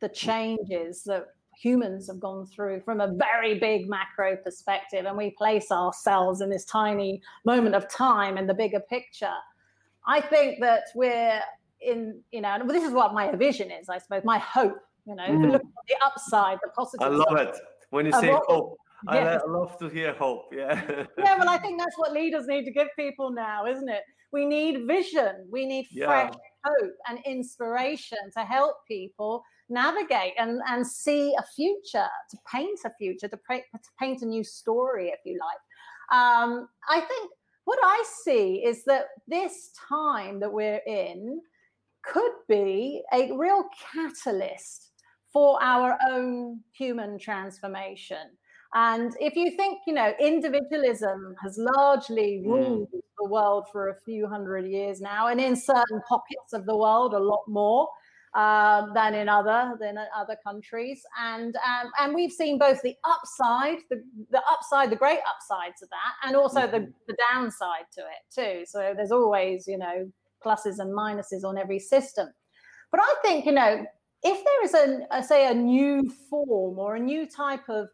the 0.00 0.08
changes 0.08 1.04
that 1.04 1.28
humans 1.56 2.06
have 2.08 2.20
gone 2.20 2.46
through 2.46 2.80
from 2.80 3.00
a 3.00 3.12
very 3.14 3.58
big 3.58 3.88
macro 3.88 4.36
perspective, 4.36 5.06
and 5.06 5.16
we 5.16 5.30
place 5.30 5.70
ourselves 5.70 6.40
in 6.40 6.50
this 6.50 6.64
tiny 6.64 7.22
moment 7.44 7.74
of 7.74 7.88
time 7.88 8.36
in 8.36 8.46
the 8.46 8.54
bigger 8.54 8.80
picture, 8.80 9.34
I 10.06 10.20
think 10.20 10.60
that 10.60 10.84
we're 10.94 11.40
in, 11.80 12.20
you 12.30 12.40
know, 12.40 12.58
this 12.66 12.84
is 12.84 12.92
what 12.92 13.12
my 13.12 13.34
vision 13.34 13.70
is, 13.70 13.88
I 13.88 13.98
suppose, 13.98 14.22
my 14.24 14.38
hope. 14.38 14.78
You 15.06 15.14
know, 15.14 15.28
mm. 15.28 15.52
look 15.52 15.62
at 15.62 15.86
the 15.88 15.94
upside, 16.04 16.58
the 16.62 16.70
positive. 16.70 17.06
I 17.06 17.10
love 17.10 17.36
it 17.38 17.56
when 17.90 18.06
you 18.06 18.12
say 18.12 18.36
hope. 18.48 18.76
Yes. 19.12 19.42
I 19.46 19.50
love 19.50 19.78
to 19.78 19.88
hear 19.88 20.12
hope. 20.14 20.46
Yeah. 20.52 20.82
yeah, 21.18 21.38
well, 21.38 21.48
I 21.48 21.58
think 21.62 21.78
that's 21.78 21.96
what 21.96 22.12
leaders 22.12 22.46
need 22.46 22.64
to 22.64 22.72
give 22.72 22.88
people 22.96 23.30
now, 23.30 23.66
isn't 23.66 23.88
it? 23.88 24.02
We 24.32 24.44
need 24.44 24.86
vision. 24.86 25.46
We 25.50 25.64
need 25.66 25.86
fresh 25.86 26.32
yeah. 26.32 26.70
hope 26.80 26.92
and 27.08 27.18
inspiration 27.24 28.18
to 28.36 28.44
help 28.44 28.76
people 28.88 29.44
navigate 29.68 30.34
and, 30.38 30.60
and 30.68 30.86
see 30.86 31.34
a 31.38 31.42
future, 31.54 32.08
to 32.30 32.36
paint 32.52 32.78
a 32.84 32.90
future, 32.98 33.28
to, 33.28 33.36
to 33.36 33.90
paint 33.98 34.22
a 34.22 34.26
new 34.26 34.44
story, 34.44 35.08
if 35.08 35.20
you 35.24 35.38
like. 35.40 36.18
Um, 36.18 36.68
I 36.88 37.00
think 37.00 37.30
what 37.64 37.78
I 37.82 38.04
see 38.24 38.62
is 38.64 38.84
that 38.84 39.06
this 39.26 39.70
time 39.88 40.38
that 40.40 40.52
we're 40.52 40.82
in 40.86 41.40
could 42.04 42.32
be 42.48 43.02
a 43.12 43.32
real 43.32 43.64
catalyst 43.92 44.92
for 45.32 45.60
our 45.62 45.98
own 46.08 46.60
human 46.72 47.18
transformation. 47.18 48.30
And 48.74 49.16
if 49.20 49.34
you 49.36 49.50
think, 49.56 49.80
you 49.86 49.94
know, 49.94 50.12
individualism 50.20 51.34
has 51.42 51.58
largely 51.76 52.42
mm. 52.44 52.46
ruled 52.46 52.88
mm. 52.92 53.00
the 53.18 53.28
world 53.28 53.66
for 53.72 53.88
a 53.88 54.00
few 54.04 54.26
hundred 54.26 54.66
years 54.66 55.00
now, 55.00 55.28
and 55.28 55.40
in 55.40 55.56
certain 55.56 56.00
pockets 56.08 56.52
of 56.52 56.66
the 56.66 56.76
world, 56.76 57.14
a 57.14 57.18
lot 57.18 57.42
more 57.48 57.88
uh, 58.36 58.92
than 58.92 59.14
in 59.14 59.28
other 59.28 59.76
than 59.80 59.96
other 60.14 60.36
countries. 60.46 61.00
And 61.18 61.56
um, 61.56 61.90
and 61.98 62.14
we've 62.14 62.30
seen 62.30 62.58
both 62.58 62.82
the 62.82 62.94
upside, 63.04 63.78
the, 63.88 64.02
the 64.30 64.42
upside, 64.52 64.90
the 64.90 64.96
great 64.96 65.20
upsides 65.26 65.82
of 65.82 65.88
that, 65.88 66.28
and 66.28 66.36
also 66.36 66.60
mm-hmm. 66.60 66.72
the, 66.72 66.92
the 67.08 67.16
downside 67.32 67.86
to 67.94 68.02
it 68.02 68.22
too. 68.32 68.64
So 68.66 68.92
there's 68.94 69.10
always, 69.10 69.66
you 69.66 69.78
know, 69.78 70.12
pluses 70.44 70.78
and 70.78 70.92
minuses 70.94 71.44
on 71.44 71.56
every 71.56 71.78
system. 71.78 72.28
But 72.92 73.00
I 73.00 73.14
think, 73.22 73.46
you 73.46 73.52
know, 73.52 73.84
if 74.22 74.44
there 74.44 74.64
is 74.64 74.74
a, 74.74 75.06
a 75.10 75.22
say 75.22 75.50
a 75.50 75.54
new 75.54 76.12
form 76.28 76.78
or 76.78 76.96
a 76.96 77.00
new 77.00 77.26
type 77.26 77.66
of 77.70 77.88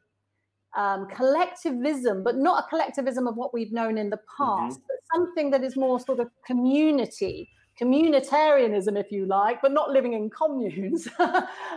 um, 0.76 1.06
collectivism, 1.14 2.24
but 2.24 2.36
not 2.36 2.64
a 2.64 2.68
collectivism 2.68 3.28
of 3.28 3.36
what 3.36 3.54
we've 3.54 3.72
known 3.72 3.96
in 3.96 4.10
the 4.10 4.20
past, 4.36 4.78
mm-hmm. 4.78 4.86
but 4.88 4.96
something 5.14 5.50
that 5.50 5.62
is 5.62 5.76
more 5.76 6.00
sort 6.00 6.18
of 6.18 6.28
community, 6.44 7.48
communitarianism, 7.80 8.98
if 8.98 9.10
you 9.10 9.26
like, 9.26 9.60
but 9.62 9.72
not 9.72 9.90
living 9.90 10.12
in 10.14 10.30
communes. 10.30 11.08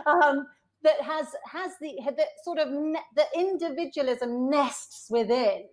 um, 0.06 0.46
that 0.82 1.00
has 1.00 1.26
has 1.50 1.72
the 1.80 1.98
that 2.16 2.28
sort 2.44 2.58
of 2.58 2.68
ne- 2.70 3.00
the 3.16 3.24
individualism 3.34 4.48
nests 4.48 5.08
within 5.10 5.64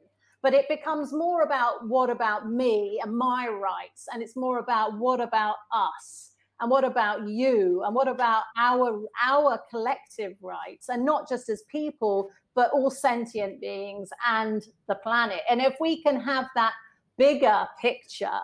but 0.41 0.53
it 0.53 0.67
becomes 0.67 1.13
more 1.13 1.41
about 1.43 1.87
what 1.87 2.09
about 2.09 2.49
me 2.49 2.99
and 3.01 3.15
my 3.15 3.47
rights 3.47 4.07
and 4.11 4.21
it's 4.21 4.35
more 4.35 4.59
about 4.59 4.97
what 4.97 5.21
about 5.21 5.55
us 5.71 6.31
and 6.59 6.69
what 6.69 6.83
about 6.83 7.27
you 7.27 7.83
and 7.85 7.95
what 7.95 8.07
about 8.07 8.43
our 8.57 9.01
our 9.23 9.59
collective 9.69 10.33
rights 10.41 10.89
and 10.89 11.05
not 11.05 11.27
just 11.29 11.49
as 11.49 11.63
people 11.71 12.29
but 12.55 12.71
all 12.71 12.89
sentient 12.89 13.59
beings 13.61 14.09
and 14.27 14.67
the 14.87 14.95
planet 14.95 15.41
and 15.49 15.61
if 15.61 15.75
we 15.79 16.01
can 16.03 16.19
have 16.19 16.45
that 16.55 16.73
bigger 17.17 17.67
picture 17.79 18.39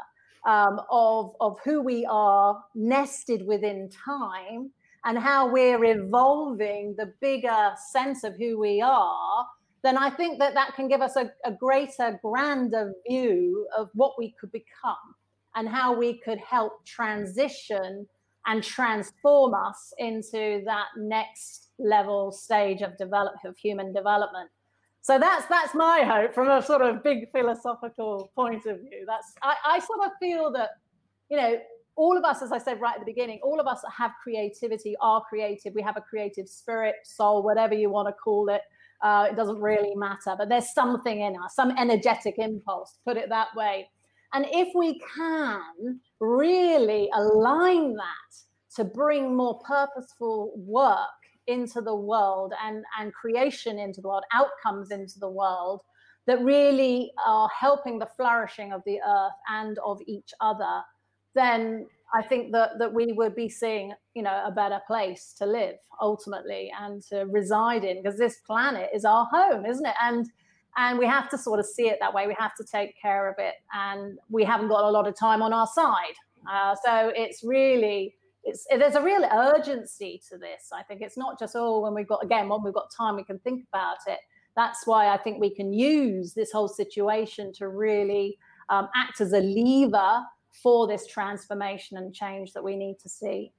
um, 0.45 0.79
of 0.89 1.35
of 1.39 1.57
who 1.63 1.81
we 1.81 2.05
are 2.09 2.63
nested 2.75 3.45
within 3.45 3.89
time 3.89 4.71
and 5.05 5.17
how 5.17 5.51
we're 5.51 5.83
evolving 5.83 6.95
the 6.97 7.13
bigger 7.21 7.71
sense 7.91 8.23
of 8.23 8.35
who 8.37 8.59
we 8.59 8.81
are 8.81 9.45
then 9.83 9.97
I 9.97 10.09
think 10.09 10.39
that 10.39 10.53
that 10.55 10.75
can 10.75 10.87
give 10.87 11.01
us 11.01 11.15
a, 11.15 11.31
a 11.45 11.51
greater, 11.51 12.19
grander 12.23 12.93
view 13.07 13.67
of 13.77 13.89
what 13.93 14.13
we 14.17 14.35
could 14.39 14.51
become 14.51 15.15
and 15.55 15.69
how 15.69 15.97
we 15.97 16.19
could 16.19 16.39
help 16.39 16.85
transition 16.85 18.07
and 18.45 18.63
transform 18.63 19.53
us 19.53 19.93
into 19.97 20.61
that 20.65 20.87
next 20.97 21.71
level 21.77 22.31
stage 22.31 22.81
of 22.81 22.97
development 22.97 23.45
of 23.45 23.57
human 23.57 23.93
development 23.93 24.49
so 25.09 25.17
that's 25.17 25.47
that's 25.47 25.73
my 25.73 26.03
hope 26.03 26.35
from 26.35 26.51
a 26.51 26.61
sort 26.61 26.83
of 26.83 27.01
big 27.03 27.31
philosophical 27.31 28.31
point 28.35 28.67
of 28.67 28.79
view. 28.79 29.05
That's 29.07 29.33
I, 29.41 29.55
I 29.65 29.79
sort 29.79 30.01
of 30.05 30.11
feel 30.19 30.51
that 30.51 30.69
you 31.29 31.37
know 31.37 31.57
all 31.95 32.15
of 32.15 32.23
us 32.23 32.43
as 32.43 32.51
i 32.51 32.59
said 32.59 32.79
right 32.79 32.93
at 32.93 32.99
the 32.99 33.05
beginning 33.05 33.39
all 33.41 33.59
of 33.59 33.65
us 33.65 33.81
that 33.81 33.91
have 33.97 34.11
creativity 34.21 34.95
are 35.01 35.23
creative. 35.27 35.73
We 35.73 35.81
have 35.81 35.97
a 35.97 36.01
creative 36.01 36.47
spirit 36.47 36.93
soul 37.03 37.41
whatever 37.41 37.73
you 37.73 37.89
want 37.89 38.07
to 38.07 38.13
call 38.13 38.49
it. 38.49 38.61
Uh, 39.01 39.29
it 39.31 39.35
doesn't 39.35 39.59
really 39.59 39.95
matter 39.95 40.35
but 40.37 40.47
there's 40.47 40.73
something 40.73 41.21
in 41.21 41.35
us 41.43 41.55
some 41.55 41.71
energetic 41.75 42.35
impulse 42.37 42.99
put 43.03 43.17
it 43.17 43.29
that 43.29 43.47
way. 43.55 43.89
And 44.33 44.45
if 44.51 44.67
we 44.75 45.01
can 45.15 45.99
really 46.19 47.09
align 47.15 47.95
that 47.95 48.31
to 48.75 48.83
bring 48.83 49.35
more 49.35 49.59
purposeful 49.61 50.53
work 50.55 51.18
into 51.55 51.81
the 51.81 51.99
world 52.11 52.51
and, 52.65 52.77
and 52.97 53.13
creation 53.21 53.73
into 53.85 53.99
the 54.01 54.07
world, 54.07 54.25
outcomes 54.33 54.91
into 54.91 55.19
the 55.19 55.33
world 55.41 55.81
that 56.27 56.39
really 56.43 57.11
are 57.25 57.49
helping 57.65 57.99
the 57.99 58.09
flourishing 58.17 58.71
of 58.71 58.81
the 58.85 58.99
earth 59.17 59.37
and 59.59 59.75
of 59.79 59.97
each 60.15 60.31
other, 60.39 60.75
then 61.33 61.87
I 62.13 62.21
think 62.29 62.51
that 62.53 62.69
that 62.79 62.91
we 62.93 63.05
would 63.19 63.35
be 63.35 63.49
seeing, 63.49 63.93
you 64.17 64.23
know, 64.23 64.37
a 64.45 64.51
better 64.51 64.79
place 64.87 65.23
to 65.39 65.45
live 65.45 65.75
ultimately 66.01 66.71
and 66.81 67.03
to 67.09 67.17
reside 67.39 67.83
in, 67.89 68.01
because 68.01 68.17
this 68.17 68.37
planet 68.47 68.89
is 68.93 69.05
our 69.05 69.25
home, 69.31 69.65
isn't 69.65 69.85
it? 69.85 69.97
And 70.01 70.25
and 70.77 70.99
we 70.99 71.07
have 71.07 71.29
to 71.29 71.37
sort 71.37 71.59
of 71.59 71.65
see 71.65 71.87
it 71.89 71.97
that 71.99 72.13
way. 72.13 72.27
We 72.27 72.35
have 72.45 72.55
to 72.55 72.63
take 72.63 72.91
care 73.05 73.29
of 73.31 73.35
it, 73.37 73.55
and 73.73 74.17
we 74.29 74.43
haven't 74.43 74.69
got 74.69 74.83
a 74.85 74.91
lot 74.97 75.07
of 75.07 75.13
time 75.17 75.41
on 75.41 75.51
our 75.53 75.67
side. 75.67 76.17
Uh, 76.51 76.75
so 76.85 77.11
it's 77.15 77.43
really 77.43 78.15
it's 78.43 78.65
there's 78.69 78.95
a 78.95 79.01
real 79.01 79.23
urgency 79.31 80.21
to 80.29 80.37
this. 80.37 80.69
I 80.73 80.83
think 80.83 81.01
it's 81.01 81.17
not 81.17 81.39
just 81.39 81.55
oh 81.55 81.79
when 81.81 81.93
we've 81.93 82.07
got 82.07 82.23
again 82.23 82.49
when 82.49 82.63
we've 82.63 82.73
got 82.73 82.89
time 82.95 83.15
we 83.15 83.23
can 83.23 83.39
think 83.39 83.65
about 83.71 83.97
it. 84.07 84.19
That's 84.55 84.85
why 84.85 85.09
I 85.09 85.17
think 85.17 85.39
we 85.39 85.53
can 85.53 85.71
use 85.73 86.33
this 86.33 86.51
whole 86.51 86.67
situation 86.67 87.53
to 87.53 87.69
really 87.69 88.37
um, 88.69 88.89
act 88.95 89.21
as 89.21 89.33
a 89.33 89.39
lever 89.39 90.21
for 90.51 90.87
this 90.87 91.07
transformation 91.07 91.97
and 91.97 92.13
change 92.13 92.53
that 92.53 92.63
we 92.63 92.75
need 92.75 92.99
to 92.99 93.09
see. 93.09 93.53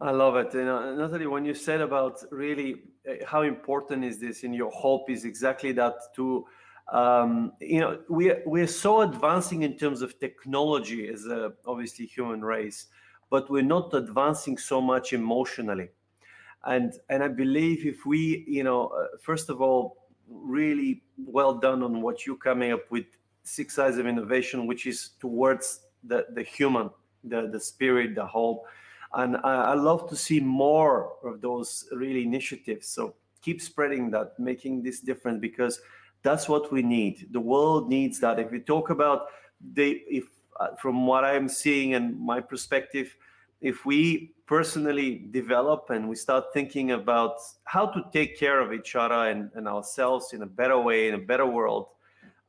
I 0.00 0.10
love 0.12 0.36
it. 0.36 0.54
You 0.54 0.64
know, 0.64 0.94
Natalie, 0.96 1.26
when 1.26 1.44
you 1.44 1.54
said 1.54 1.80
about 1.80 2.22
really 2.30 2.76
uh, 3.08 3.24
how 3.26 3.42
important 3.42 4.04
is 4.04 4.18
this 4.18 4.44
in 4.44 4.54
your 4.54 4.70
hope 4.70 5.10
is 5.10 5.24
exactly 5.24 5.72
that 5.72 5.94
to 6.16 6.46
um, 6.90 7.52
you 7.60 7.80
know 7.80 8.00
we 8.08 8.32
we're 8.46 8.66
so 8.66 9.02
advancing 9.02 9.62
in 9.62 9.76
terms 9.76 10.02
of 10.02 10.18
technology 10.18 11.08
as 11.08 11.26
a 11.26 11.52
obviously 11.66 12.06
human 12.06 12.42
race, 12.42 12.86
but 13.30 13.48
we're 13.50 13.62
not 13.62 13.94
advancing 13.94 14.58
so 14.58 14.80
much 14.80 15.12
emotionally. 15.12 15.88
And 16.64 16.92
and 17.08 17.22
I 17.22 17.28
believe 17.28 17.86
if 17.86 18.04
we 18.04 18.44
you 18.46 18.64
know 18.64 18.88
uh, 18.88 19.06
first 19.20 19.48
of 19.48 19.60
all 19.62 19.96
really 20.28 21.02
well 21.16 21.54
done 21.54 21.82
on 21.82 22.02
what 22.02 22.26
you're 22.26 22.36
coming 22.36 22.72
up 22.72 22.90
with 22.90 23.06
six 23.42 23.78
I's 23.78 23.96
of 23.98 24.06
innovation, 24.06 24.66
which 24.66 24.86
is 24.86 25.10
towards 25.20 25.80
the 26.04 26.26
the 26.34 26.42
human, 26.42 26.90
the 27.24 27.48
the 27.48 27.60
spirit, 27.60 28.14
the 28.14 28.26
whole 28.26 28.66
and 29.14 29.36
I, 29.38 29.72
I 29.72 29.74
love 29.74 30.08
to 30.10 30.16
see 30.16 30.40
more 30.40 31.12
of 31.24 31.40
those 31.40 31.88
really 31.92 32.22
initiatives. 32.22 32.86
So 32.88 33.14
keep 33.42 33.60
spreading 33.60 34.10
that, 34.12 34.38
making 34.38 34.82
this 34.82 35.00
difference 35.00 35.40
because 35.40 35.80
that's 36.22 36.48
what 36.48 36.70
we 36.70 36.82
need. 36.82 37.28
The 37.32 37.40
world 37.40 37.88
needs 37.88 38.20
that. 38.20 38.38
If 38.38 38.50
we 38.50 38.60
talk 38.60 38.90
about 38.90 39.26
the, 39.74 40.02
if 40.08 40.24
uh, 40.60 40.76
from 40.76 41.06
what 41.06 41.24
I'm 41.24 41.48
seeing 41.48 41.94
and 41.94 42.18
my 42.20 42.40
perspective, 42.40 43.16
if 43.60 43.84
we 43.84 44.32
personally 44.46 45.26
develop 45.30 45.90
and 45.90 46.08
we 46.08 46.16
start 46.16 46.44
thinking 46.52 46.92
about 46.92 47.36
how 47.64 47.86
to 47.86 48.04
take 48.12 48.38
care 48.38 48.60
of 48.60 48.72
each 48.72 48.94
other 48.94 49.28
and, 49.30 49.50
and 49.54 49.66
ourselves 49.66 50.32
in 50.32 50.42
a 50.42 50.46
better 50.46 50.78
way, 50.78 51.08
in 51.08 51.14
a 51.14 51.18
better 51.18 51.46
world, 51.46 51.86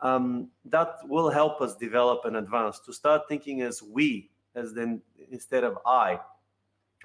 um, 0.01 0.49
that 0.66 0.95
will 1.07 1.30
help 1.30 1.62
us 1.62 1.76
develop 1.76 2.26
and 2.26 2.36
advance. 2.36 2.80
To 2.82 2.93
start 2.93 3.24
thinking 3.30 3.62
as 3.62 3.82
we, 3.82 4.30
as 4.55 4.74
then 4.74 5.01
instead 5.32 5.64
of 5.64 5.78
I, 5.86 6.20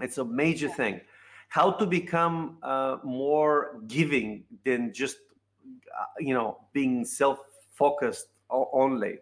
it's 0.00 0.18
a 0.18 0.24
major 0.24 0.68
thing. 0.68 1.00
How 1.48 1.70
to 1.70 1.86
become 1.86 2.58
uh, 2.62 2.96
more 3.04 3.80
giving 3.86 4.44
than 4.64 4.92
just, 4.92 5.18
uh, 5.64 6.04
you 6.18 6.34
know, 6.34 6.58
being 6.72 7.04
self-focused 7.04 8.26
only. 8.50 9.18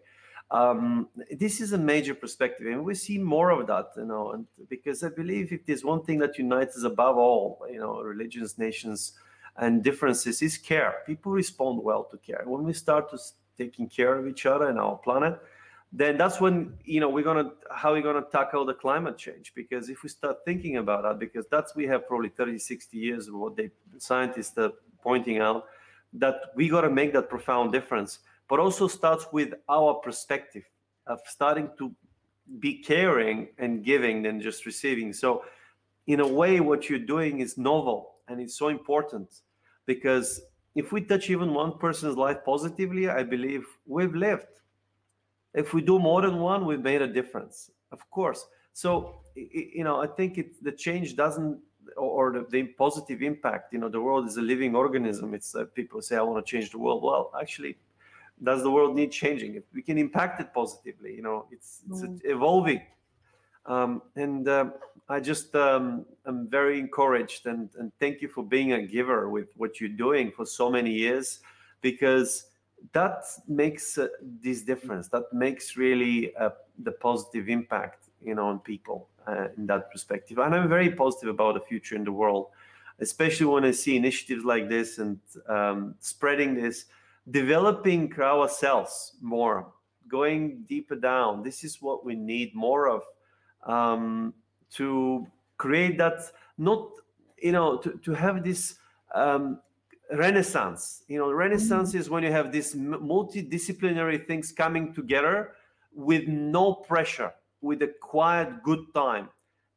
Um, 0.51 1.09
this 1.31 1.59
is 1.59 1.73
a 1.73 1.77
major 1.77 2.13
perspective, 2.13 2.67
and 2.67 2.85
we 2.85 2.93
see 2.93 3.17
more 3.17 3.49
of 3.49 3.65
that, 3.67 3.87
you 3.97 4.05
know. 4.05 4.31
And 4.31 4.45
because 4.69 5.03
I 5.03 5.09
believe 5.09 5.51
if 5.51 5.65
there's 5.65 5.83
one 5.83 6.03
thing 6.03 6.19
that 6.19 6.37
unites 6.37 6.77
us 6.77 6.83
above 6.83 7.17
all, 7.17 7.65
you 7.71 7.79
know, 7.79 7.99
religions, 8.01 8.57
nations, 8.57 9.13
and 9.57 9.83
differences 9.83 10.41
is 10.41 10.57
care. 10.57 10.97
People 11.05 11.31
respond 11.31 11.83
well 11.83 12.03
to 12.05 12.17
care. 12.17 12.43
When 12.45 12.63
we 12.63 12.73
start 12.73 13.09
to 13.11 13.17
taking 13.57 13.89
care 13.89 14.17
of 14.17 14.27
each 14.27 14.45
other 14.45 14.67
and 14.67 14.77
our 14.77 14.97
planet, 14.97 15.39
then 15.91 16.17
that's 16.17 16.41
when 16.41 16.73
you 16.83 16.99
know 16.99 17.09
we're 17.09 17.23
gonna 17.23 17.51
how 17.71 17.93
we're 17.93 18.01
gonna 18.01 18.25
tackle 18.31 18.65
the 18.65 18.73
climate 18.73 19.17
change 19.17 19.53
because 19.55 19.89
if 19.89 20.03
we 20.03 20.09
start 20.09 20.37
thinking 20.43 20.77
about 20.77 21.03
that 21.03 21.19
because 21.19 21.45
that's 21.49 21.73
we 21.75 21.85
have 21.85 22.05
probably 22.07 22.27
30 22.29 22.59
60 22.59 22.97
years 22.97 23.27
of 23.27 23.35
what 23.35 23.55
they 23.55 23.69
scientists 23.97 24.57
are 24.57 24.71
pointing 25.01 25.37
out 25.39 25.65
that 26.11 26.35
we 26.55 26.67
got 26.67 26.81
to 26.81 26.89
make 26.89 27.13
that 27.13 27.29
profound 27.29 27.71
difference 27.71 28.19
but 28.49 28.59
also 28.59 28.87
starts 28.87 29.25
with 29.31 29.53
our 29.69 29.95
perspective 29.95 30.63
of 31.07 31.19
starting 31.25 31.69
to 31.77 31.91
be 32.59 32.75
caring 32.81 33.47
and 33.57 33.83
giving 33.83 34.21
than 34.21 34.39
just 34.39 34.65
receiving. 34.65 35.13
So 35.13 35.43
in 36.07 36.19
a 36.19 36.27
way 36.27 36.59
what 36.59 36.89
you're 36.89 36.99
doing 36.99 37.39
is 37.39 37.57
novel 37.57 38.15
and 38.27 38.39
it's 38.39 38.57
so 38.57 38.69
important 38.69 39.41
because 39.85 40.41
if 40.75 40.91
we 40.91 41.01
touch 41.01 41.29
even 41.29 41.53
one 41.53 41.77
person's 41.77 42.17
life 42.17 42.37
positively 42.45 43.09
i 43.09 43.23
believe 43.23 43.65
we've 43.85 44.15
lived. 44.15 44.47
If 45.53 45.73
we 45.73 45.81
do 45.81 45.99
more 45.99 46.21
than 46.21 46.39
one 46.39 46.65
we've 46.65 46.83
made 46.83 47.01
a 47.01 47.07
difference 47.07 47.71
of 47.91 48.09
course. 48.11 48.45
So 48.73 49.21
you 49.35 49.83
know 49.83 50.01
i 50.01 50.07
think 50.07 50.37
it 50.37 50.63
the 50.63 50.71
change 50.71 51.15
doesn't 51.15 51.59
or 51.97 52.31
the, 52.31 52.45
the 52.49 52.63
positive 52.63 53.21
impact 53.21 53.73
you 53.73 53.79
know 53.79 53.89
the 53.89 54.01
world 54.01 54.27
is 54.27 54.37
a 54.37 54.41
living 54.41 54.75
organism. 54.75 55.33
It's 55.33 55.55
uh, 55.55 55.65
people 55.73 56.01
say 56.01 56.17
i 56.17 56.21
want 56.21 56.45
to 56.45 56.49
change 56.51 56.71
the 56.71 56.77
world. 56.77 57.03
Well 57.03 57.31
actually 57.39 57.77
does 58.43 58.63
the 58.63 58.71
world 58.71 58.95
need 58.95 59.11
changing? 59.11 59.55
If 59.55 59.63
we 59.73 59.81
can 59.81 59.97
impact 59.97 60.41
it 60.41 60.53
positively 60.53 61.15
you 61.15 61.21
know 61.21 61.45
it's, 61.51 61.81
it's 61.89 62.01
mm. 62.01 62.19
evolving. 62.25 62.81
Um, 63.67 64.03
and 64.15 64.47
uh, 64.47 64.65
i 65.09 65.19
just 65.19 65.55
um, 65.55 66.05
i'm 66.25 66.47
very 66.47 66.79
encouraged 66.79 67.47
and, 67.47 67.69
and 67.79 67.91
thank 67.99 68.21
you 68.21 68.27
for 68.27 68.43
being 68.43 68.73
a 68.73 68.81
giver 68.85 69.27
with 69.27 69.47
what 69.57 69.79
you're 69.79 69.97
doing 70.07 70.31
for 70.31 70.45
so 70.45 70.69
many 70.69 70.91
years 70.91 71.39
because 71.81 72.47
that 72.93 73.23
makes 73.47 73.97
uh, 73.97 74.07
this 74.41 74.61
difference. 74.61 75.07
That 75.07 75.31
makes 75.33 75.77
really 75.77 76.35
uh, 76.35 76.51
the 76.83 76.91
positive 76.91 77.49
impact 77.49 78.05
you 78.23 78.35
know 78.35 78.47
on 78.47 78.59
people 78.59 79.07
uh, 79.27 79.47
in 79.57 79.65
that 79.67 79.91
perspective. 79.91 80.37
And 80.37 80.53
i'm 80.55 80.69
very 80.69 80.91
positive 80.91 81.29
about 81.29 81.55
the 81.55 81.61
future 81.61 81.95
in 81.95 82.03
the 82.03 82.11
world 82.11 82.47
especially 82.99 83.45
when 83.45 83.65
i 83.65 83.71
see 83.71 83.95
initiatives 83.97 84.45
like 84.45 84.69
this 84.69 84.99
and 84.99 85.19
um, 85.47 85.95
spreading 85.99 86.53
this 86.55 86.85
developing 87.29 88.13
ourselves 88.19 89.13
more 89.21 89.73
going 90.07 90.63
deeper 90.67 90.95
down 90.95 91.41
this 91.41 91.63
is 91.63 91.81
what 91.81 92.05
we 92.05 92.15
need 92.15 92.53
more 92.53 92.87
of 92.87 93.01
um, 93.65 94.33
to 94.71 95.25
create 95.57 95.97
that 95.97 96.19
not 96.57 96.89
you 97.41 97.51
know 97.51 97.77
to, 97.77 97.99
to 98.03 98.13
have 98.13 98.43
this 98.43 98.75
um, 99.15 99.59
renaissance 100.11 101.03
you 101.07 101.17
know 101.17 101.31
renaissance 101.31 101.89
mm-hmm. 101.89 101.99
is 101.99 102.09
when 102.09 102.23
you 102.23 102.31
have 102.31 102.51
these 102.51 102.75
multidisciplinary 102.75 104.25
things 104.27 104.51
coming 104.51 104.93
together 104.93 105.53
with 105.93 106.27
no 106.27 106.73
pressure 106.73 107.33
with 107.61 107.81
a 107.81 107.91
quiet 108.01 108.61
good 108.61 108.81
time 108.93 109.29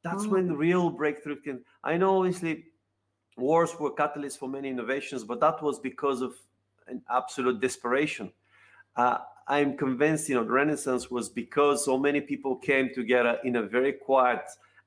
that's 0.02 0.24
mm-hmm. 0.24 0.32
when 0.32 0.56
real 0.56 0.90
breakthrough 0.90 1.40
can 1.40 1.64
i 1.82 1.96
know 1.96 2.18
obviously 2.18 2.64
wars 3.38 3.70
were 3.80 3.94
catalysts 3.94 4.36
for 4.36 4.48
many 4.48 4.68
innovations 4.68 5.24
but 5.24 5.40
that 5.40 5.62
was 5.62 5.78
because 5.78 6.20
of 6.20 6.34
an 6.88 7.02
absolute 7.10 7.60
desperation 7.60 8.30
uh, 8.96 9.18
i'm 9.46 9.76
convinced 9.76 10.28
you 10.28 10.34
know 10.34 10.44
the 10.44 10.50
renaissance 10.50 11.10
was 11.10 11.28
because 11.28 11.84
so 11.84 11.98
many 11.98 12.20
people 12.20 12.56
came 12.56 12.90
together 12.94 13.38
in 13.44 13.56
a 13.56 13.62
very 13.62 13.92
quiet 13.92 14.42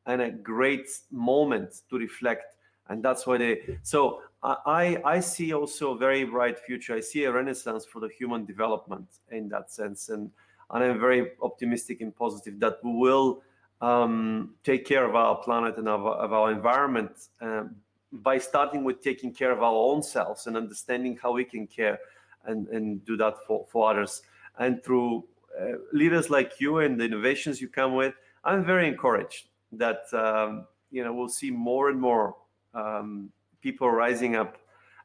and 0.05 0.21
a 0.21 0.31
great 0.31 0.87
moment 1.11 1.81
to 1.89 1.97
reflect 1.97 2.55
and 2.89 3.03
that's 3.03 3.25
why 3.27 3.37
they 3.37 3.77
so 3.83 4.21
I, 4.43 4.99
I 5.05 5.19
see 5.19 5.53
also 5.53 5.93
a 5.93 5.97
very 5.97 6.23
bright 6.23 6.57
future. 6.57 6.95
I 6.95 6.99
see 6.99 7.25
a 7.25 7.31
renaissance 7.31 7.85
for 7.85 7.99
the 7.99 8.09
human 8.09 8.43
development 8.45 9.05
in 9.29 9.49
that 9.49 9.71
sense, 9.71 10.09
and 10.09 10.31
and 10.71 10.83
I'm 10.83 10.99
very 10.99 11.31
optimistic 11.41 12.01
and 12.01 12.15
positive 12.15 12.59
that 12.61 12.77
we 12.83 12.91
will 12.91 13.43
um, 13.81 14.55
take 14.63 14.85
care 14.85 15.05
of 15.05 15.15
our 15.15 15.35
planet 15.35 15.77
and 15.77 15.87
of, 15.87 16.05
of 16.05 16.33
our 16.33 16.51
environment 16.51 17.11
um, 17.41 17.75
by 18.11 18.37
starting 18.37 18.83
with 18.83 19.01
taking 19.01 19.33
care 19.33 19.51
of 19.51 19.63
our 19.63 19.73
own 19.73 20.03
selves 20.03 20.47
and 20.47 20.57
understanding 20.57 21.17
how 21.21 21.31
we 21.31 21.45
can 21.45 21.65
care 21.67 21.99
and, 22.45 22.67
and 22.67 23.05
do 23.05 23.15
that 23.17 23.35
for, 23.47 23.65
for 23.71 23.91
others. 23.91 24.21
And 24.59 24.83
through 24.83 25.25
uh, 25.59 25.73
leaders 25.93 26.29
like 26.29 26.59
you 26.59 26.79
and 26.79 26.99
the 26.99 27.05
innovations 27.05 27.61
you 27.61 27.69
come 27.69 27.95
with, 27.95 28.13
I'm 28.43 28.65
very 28.65 28.87
encouraged 28.87 29.47
that 29.73 30.01
um, 30.13 30.65
you 30.89 31.03
know 31.03 31.13
we'll 31.13 31.29
see 31.29 31.51
more 31.51 31.89
and 31.89 31.99
more 31.99 32.35
um, 32.73 33.29
people 33.61 33.89
rising 33.89 34.35
up 34.35 34.57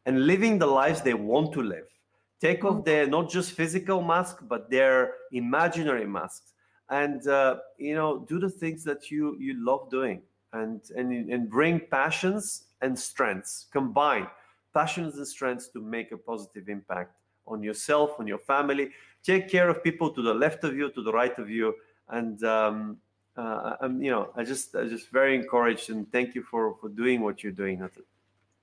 and 0.07 0.27
living 0.27 0.59
the 0.59 0.67
lives 0.67 1.03
they 1.03 1.15
want 1.15 1.53
to 1.53 1.63
live. 1.63 1.87
Take 2.41 2.65
off 2.65 2.85
their 2.85 3.07
not 3.07 3.31
just 3.31 3.53
physical 3.53 4.03
mask, 4.03 4.39
but 4.43 4.71
their 4.71 5.15
imaginary 5.33 6.07
masks, 6.07 6.53
and 6.91 7.27
uh, 7.27 7.59
you 7.79 7.95
know 7.95 8.25
do 8.29 8.39
the 8.39 8.51
things 8.51 8.85
that 8.85 9.11
you 9.11 9.37
you 9.39 9.55
love 9.65 9.91
doing, 9.91 10.23
and 10.53 10.81
and 10.97 11.31
and 11.31 11.49
bring 11.49 11.81
passions 11.91 12.66
and 12.83 12.99
strengths 12.99 13.67
combine 13.73 14.27
passions 14.77 15.17
and 15.17 15.27
strengths 15.27 15.69
to 15.69 15.81
make 15.81 16.13
a 16.13 16.19
positive 16.19 16.69
impact 16.69 17.13
on 17.47 17.63
yourself, 17.63 18.09
on 18.21 18.27
your 18.27 18.43
family. 18.53 18.91
Take 19.23 19.49
care 19.49 19.69
of 19.71 19.83
people 19.83 20.11
to 20.11 20.21
the 20.21 20.35
left 20.35 20.65
of 20.65 20.77
you, 20.77 20.91
to 20.91 21.03
the 21.03 21.13
right 21.13 21.37
of 21.39 21.49
you, 21.49 21.75
and 22.11 22.37
um, 22.45 22.99
uh, 23.39 23.77
I'm, 23.81 24.03
you 24.03 24.11
know, 24.11 24.25
I 24.37 24.45
just, 24.45 24.77
I 24.77 24.85
just 24.85 25.11
very 25.11 25.35
encouraged 25.35 25.89
and 25.91 26.01
thank 26.13 26.35
you 26.35 26.43
for 26.43 26.77
for 26.81 26.89
doing 26.91 27.23
what 27.23 27.43
you're 27.43 27.59
doing. 27.65 27.77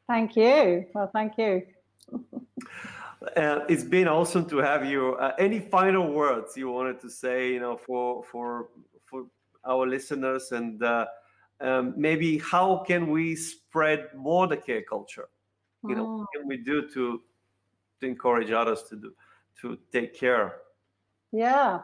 Thank 0.07 0.35
you. 0.35 0.85
Well, 0.93 1.09
thank 1.17 1.31
you. 1.37 1.63
uh, 3.37 3.59
it's 3.73 3.87
been 3.97 4.07
awesome 4.07 4.45
to 4.49 4.57
have 4.57 4.85
you. 4.85 5.15
Uh, 5.15 5.33
any 5.39 5.59
final 5.59 6.05
words 6.11 6.55
you 6.55 6.69
wanted 6.69 6.99
to 7.01 7.09
say, 7.09 7.53
you 7.53 7.59
know, 7.59 7.75
for 7.75 8.23
for 8.31 8.67
for 9.09 9.25
our 9.65 9.85
listeners, 9.87 10.51
and 10.51 10.83
uh, 10.83 11.05
um, 11.61 11.93
maybe 11.95 12.37
how 12.39 12.83
can 12.85 13.09
we 13.09 13.35
spread 13.35 14.09
more 14.15 14.47
the 14.47 14.57
care 14.57 14.81
culture? 14.81 15.29
You 15.85 15.95
know, 15.95 16.05
what 16.05 16.27
can 16.33 16.47
we 16.47 16.57
do 16.57 16.87
to 16.89 17.21
to 17.99 18.05
encourage 18.05 18.51
others 18.51 18.83
to 18.83 18.95
do 18.95 19.13
to 19.61 19.77
take 19.91 20.17
care? 20.17 20.55
Yeah. 21.33 21.81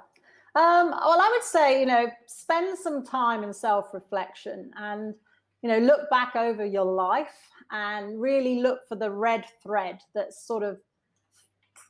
Um, 0.55 0.89
well, 0.91 1.21
I 1.21 1.29
would 1.33 1.43
say, 1.43 1.79
you 1.79 1.85
know, 1.85 2.07
spend 2.27 2.77
some 2.77 3.05
time 3.05 3.43
in 3.43 3.53
self 3.53 3.93
reflection 3.93 4.71
and, 4.77 5.13
you 5.61 5.69
know, 5.69 5.79
look 5.79 6.09
back 6.09 6.35
over 6.35 6.65
your 6.65 6.85
life 6.85 7.49
and 7.71 8.19
really 8.19 8.61
look 8.61 8.87
for 8.87 8.95
the 8.95 9.11
red 9.11 9.45
thread 9.61 9.99
that's 10.15 10.45
sort 10.47 10.63
of 10.63 10.79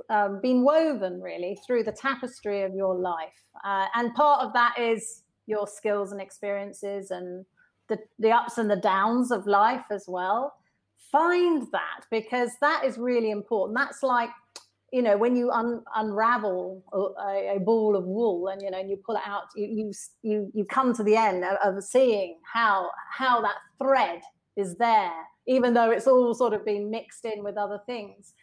um, 0.10 0.40
been 0.42 0.64
woven 0.64 1.22
really 1.22 1.60
through 1.66 1.84
the 1.84 1.92
tapestry 1.92 2.64
of 2.64 2.74
your 2.74 2.96
life. 2.96 3.42
Uh, 3.64 3.88
and 3.96 4.14
part 4.16 4.46
of 4.46 4.54
that 4.54 4.78
is 4.78 5.24
your 5.46 5.68
skills 5.68 6.12
and 6.12 6.22
experiences 6.22 7.12
and 7.12 7.46
the, 7.90 8.00
the 8.20 8.32
ups 8.32 8.58
and 8.58 8.70
the 8.70 8.76
downs 8.76 9.32
of 9.32 9.48
life 9.48 9.86
as 9.92 10.06
well. 10.08 10.54
Find 11.12 11.68
that 11.72 12.06
because 12.12 12.52
that 12.62 12.84
is 12.86 12.98
really 12.98 13.32
important. 13.32 13.78
That's 13.78 14.04
like, 14.04 14.30
you 14.94 15.02
know, 15.02 15.18
when 15.18 15.36
you 15.36 15.52
un- 15.52 15.84
unravel 15.96 16.84
a, 16.94 17.56
a, 17.56 17.60
ball 17.60 17.96
of 17.96 18.06
wool 18.06 18.48
and 18.48 18.62
you 18.62 18.72
know, 18.72 18.80
and 18.80 18.90
you 18.90 18.98
pull 18.98 19.16
it 19.16 19.22
out, 19.26 19.44
you 19.56 19.66
you 19.68 19.94
you, 20.24 20.52
you 20.54 20.66
come 20.66 20.94
to 20.94 21.04
the 21.04 21.16
end 21.16 21.44
of, 21.44 21.58
of 21.64 21.84
seeing 21.84 22.38
how 22.52 22.90
how 23.12 23.42
that 23.42 23.58
thread 23.80 24.22
is 24.56 24.76
there 24.76 25.14
even 25.50 25.74
though 25.74 25.90
it's 25.90 26.06
all 26.06 26.34
sort 26.36 26.54
of 26.54 26.64
been 26.64 26.92
mixed 26.92 27.26
in 27.26 27.44
with 27.44 27.58
other 27.58 27.82
things. 27.88 28.34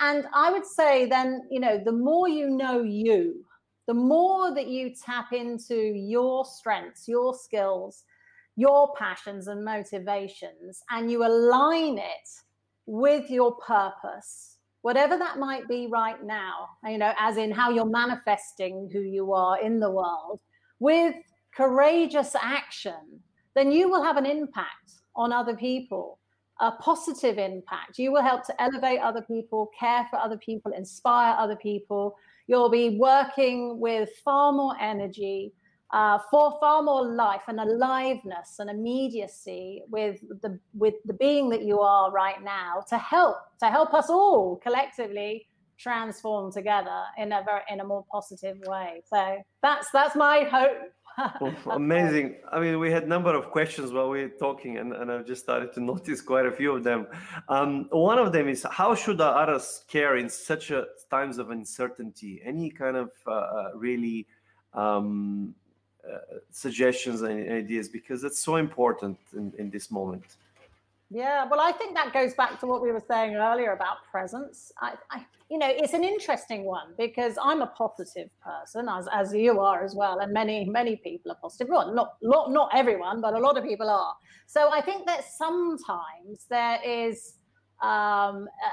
And 0.00 0.26
I 0.32 0.50
would 0.50 0.64
say 0.64 1.04
then, 1.04 1.42
you 1.50 1.60
know, 1.60 1.78
the 1.84 1.92
more 1.92 2.26
you 2.26 2.48
know 2.48 2.82
you, 2.82 3.44
the 3.86 3.94
more 3.94 4.54
that 4.54 4.66
you 4.66 4.94
tap 4.94 5.34
into 5.34 5.76
your 5.76 6.46
strengths, 6.46 7.06
your 7.06 7.34
skills, 7.34 8.04
your 8.56 8.94
passions 8.94 9.48
and 9.48 9.64
motivations, 9.64 10.82
and 10.90 11.10
you 11.10 11.24
align 11.24 11.98
it 11.98 12.28
with 12.86 13.30
your 13.30 13.56
purpose, 13.56 14.58
whatever 14.82 15.16
that 15.16 15.38
might 15.38 15.66
be 15.68 15.86
right 15.86 16.22
now, 16.22 16.68
you 16.86 16.98
know, 16.98 17.12
as 17.18 17.36
in 17.36 17.50
how 17.50 17.70
you're 17.70 17.84
manifesting 17.84 18.88
who 18.92 19.00
you 19.00 19.32
are 19.32 19.60
in 19.60 19.80
the 19.80 19.90
world, 19.90 20.40
with 20.78 21.14
courageous 21.56 22.34
action, 22.34 23.20
then 23.54 23.72
you 23.72 23.88
will 23.88 24.02
have 24.02 24.16
an 24.16 24.26
impact 24.26 24.92
on 25.16 25.32
other 25.32 25.56
people 25.56 26.18
a 26.60 26.70
positive 26.72 27.38
impact. 27.38 27.98
You 27.98 28.12
will 28.12 28.22
help 28.22 28.44
to 28.46 28.62
elevate 28.62 29.00
other 29.00 29.22
people, 29.22 29.70
care 29.78 30.06
for 30.10 30.18
other 30.18 30.36
people, 30.38 30.72
inspire 30.72 31.34
other 31.36 31.56
people. 31.56 32.16
You'll 32.46 32.70
be 32.70 32.96
working 32.98 33.80
with 33.80 34.10
far 34.24 34.52
more 34.52 34.74
energy, 34.80 35.52
uh, 35.90 36.18
for 36.30 36.56
far 36.60 36.82
more 36.82 37.06
life 37.06 37.42
and 37.48 37.60
aliveness 37.60 38.56
and 38.58 38.70
immediacy 38.70 39.82
with 39.88 40.20
the 40.42 40.58
with 40.74 40.94
the 41.04 41.14
being 41.14 41.48
that 41.50 41.62
you 41.62 41.80
are 41.80 42.10
right 42.10 42.42
now 42.42 42.82
to 42.88 42.98
help 42.98 43.36
to 43.60 43.66
help 43.66 43.94
us 43.94 44.10
all 44.10 44.56
collectively 44.56 45.46
transform 45.78 46.52
together 46.52 47.02
in 47.18 47.32
a 47.32 47.42
very 47.44 47.62
in 47.70 47.80
a 47.80 47.84
more 47.84 48.04
positive 48.10 48.58
way. 48.66 49.02
So 49.08 49.36
that's 49.62 49.88
that's 49.92 50.16
my 50.16 50.44
hope 50.44 50.78
amazing. 51.70 52.36
I 52.50 52.60
mean, 52.60 52.78
we 52.78 52.90
had 52.90 53.04
a 53.04 53.06
number 53.06 53.34
of 53.34 53.50
questions 53.50 53.92
while 53.92 54.10
we 54.10 54.22
were 54.22 54.28
talking, 54.40 54.78
and, 54.78 54.92
and 54.92 55.10
I've 55.10 55.26
just 55.26 55.42
started 55.42 55.72
to 55.74 55.80
notice 55.92 56.20
quite 56.20 56.46
a 56.46 56.52
few 56.52 56.74
of 56.74 56.84
them. 56.84 57.06
Um, 57.48 57.88
one 57.90 58.18
of 58.18 58.32
them 58.32 58.48
is 58.48 58.66
how 58.70 58.94
should 58.94 59.20
others 59.20 59.84
care 59.88 60.16
in 60.16 60.28
such 60.28 60.70
a 60.70 60.86
times 61.10 61.38
of 61.38 61.50
uncertainty? 61.50 62.42
Any 62.44 62.70
kind 62.70 62.96
of 62.96 63.10
uh, 63.26 63.30
uh 63.30 63.70
really 63.74 64.26
um, 64.72 65.54
uh, 66.12 66.38
suggestions 66.50 67.22
and 67.22 67.50
ideas 67.50 67.88
because 67.88 68.24
it's 68.24 68.38
so 68.38 68.56
important 68.56 69.18
in, 69.32 69.52
in 69.58 69.70
this 69.70 69.90
moment. 69.90 70.36
Yeah, 71.10 71.46
well, 71.48 71.60
I 71.60 71.70
think 71.70 71.94
that 71.94 72.12
goes 72.12 72.34
back 72.34 72.58
to 72.60 72.66
what 72.66 72.82
we 72.82 72.90
were 72.90 73.02
saying 73.06 73.36
earlier 73.36 73.72
about 73.72 73.98
presence. 74.10 74.72
I, 74.80 74.94
I, 75.10 75.24
you 75.48 75.58
know, 75.58 75.68
it's 75.70 75.92
an 75.92 76.02
interesting 76.02 76.64
one 76.64 76.94
because 76.98 77.38
I'm 77.40 77.62
a 77.62 77.68
positive 77.68 78.30
person, 78.42 78.88
as 78.88 79.06
as 79.12 79.32
you 79.32 79.60
are 79.60 79.84
as 79.84 79.94
well, 79.94 80.18
and 80.18 80.32
many 80.32 80.64
many 80.64 80.96
people 80.96 81.30
are 81.30 81.38
positive. 81.40 81.68
Well, 81.70 81.94
not 81.94 82.16
not 82.22 82.50
not 82.50 82.70
everyone, 82.74 83.20
but 83.20 83.34
a 83.34 83.38
lot 83.38 83.56
of 83.56 83.64
people 83.64 83.88
are. 83.88 84.14
So 84.46 84.70
I 84.72 84.80
think 84.80 85.06
that 85.06 85.24
sometimes 85.24 86.46
there 86.48 86.80
is. 86.84 87.34
Um, 87.82 88.48
uh, 88.64 88.70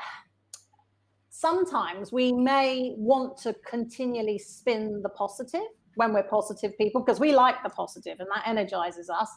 sometimes 1.30 2.12
we 2.12 2.32
may 2.32 2.94
want 2.98 3.36
to 3.36 3.54
continually 3.68 4.38
spin 4.38 5.02
the 5.02 5.10
positive 5.10 5.70
when 5.96 6.14
we're 6.14 6.24
positive 6.24 6.78
people 6.78 7.02
because 7.02 7.20
we 7.20 7.34
like 7.34 7.62
the 7.64 7.70
positive 7.70 8.20
and 8.20 8.28
that 8.34 8.48
energizes 8.48 9.10
us 9.10 9.30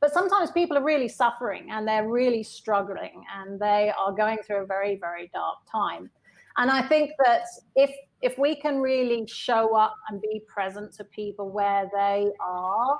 but 0.00 0.12
sometimes 0.12 0.50
people 0.50 0.76
are 0.76 0.84
really 0.84 1.08
suffering 1.08 1.68
and 1.70 1.88
they're 1.88 2.08
really 2.08 2.42
struggling 2.42 3.24
and 3.34 3.58
they 3.58 3.92
are 3.98 4.12
going 4.12 4.38
through 4.46 4.62
a 4.62 4.66
very, 4.66 4.96
very 4.96 5.30
dark 5.32 5.58
time. 5.70 6.10
And 6.58 6.70
I 6.70 6.86
think 6.86 7.12
that 7.24 7.42
if 7.74 7.90
if 8.22 8.38
we 8.38 8.56
can 8.56 8.78
really 8.78 9.26
show 9.26 9.76
up 9.76 9.94
and 10.08 10.20
be 10.20 10.42
present 10.48 10.92
to 10.94 11.04
people 11.04 11.50
where 11.50 11.88
they 11.92 12.30
are, 12.40 12.98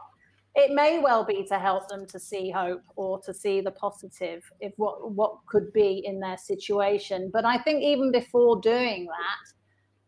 it 0.55 0.73
may 0.73 0.99
well 0.99 1.25
be 1.25 1.45
to 1.45 1.59
help 1.59 1.89
them 1.89 2.07
to 2.07 2.21
see 2.21 2.51
hope 2.51 2.83
or 2.97 3.21
to 3.23 3.33
see 3.33 3.63
the 3.63 3.71
positive 3.71 4.43
if 4.61 4.73
what 4.77 5.13
what 5.13 5.39
could 5.47 5.73
be 5.73 6.03
in 6.05 6.21
their 6.21 6.37
situation. 6.37 7.31
But 7.33 7.45
I 7.45 7.59
think 7.59 7.83
even 7.83 8.13
before 8.13 8.61
doing 8.61 9.07
that, 9.07 9.53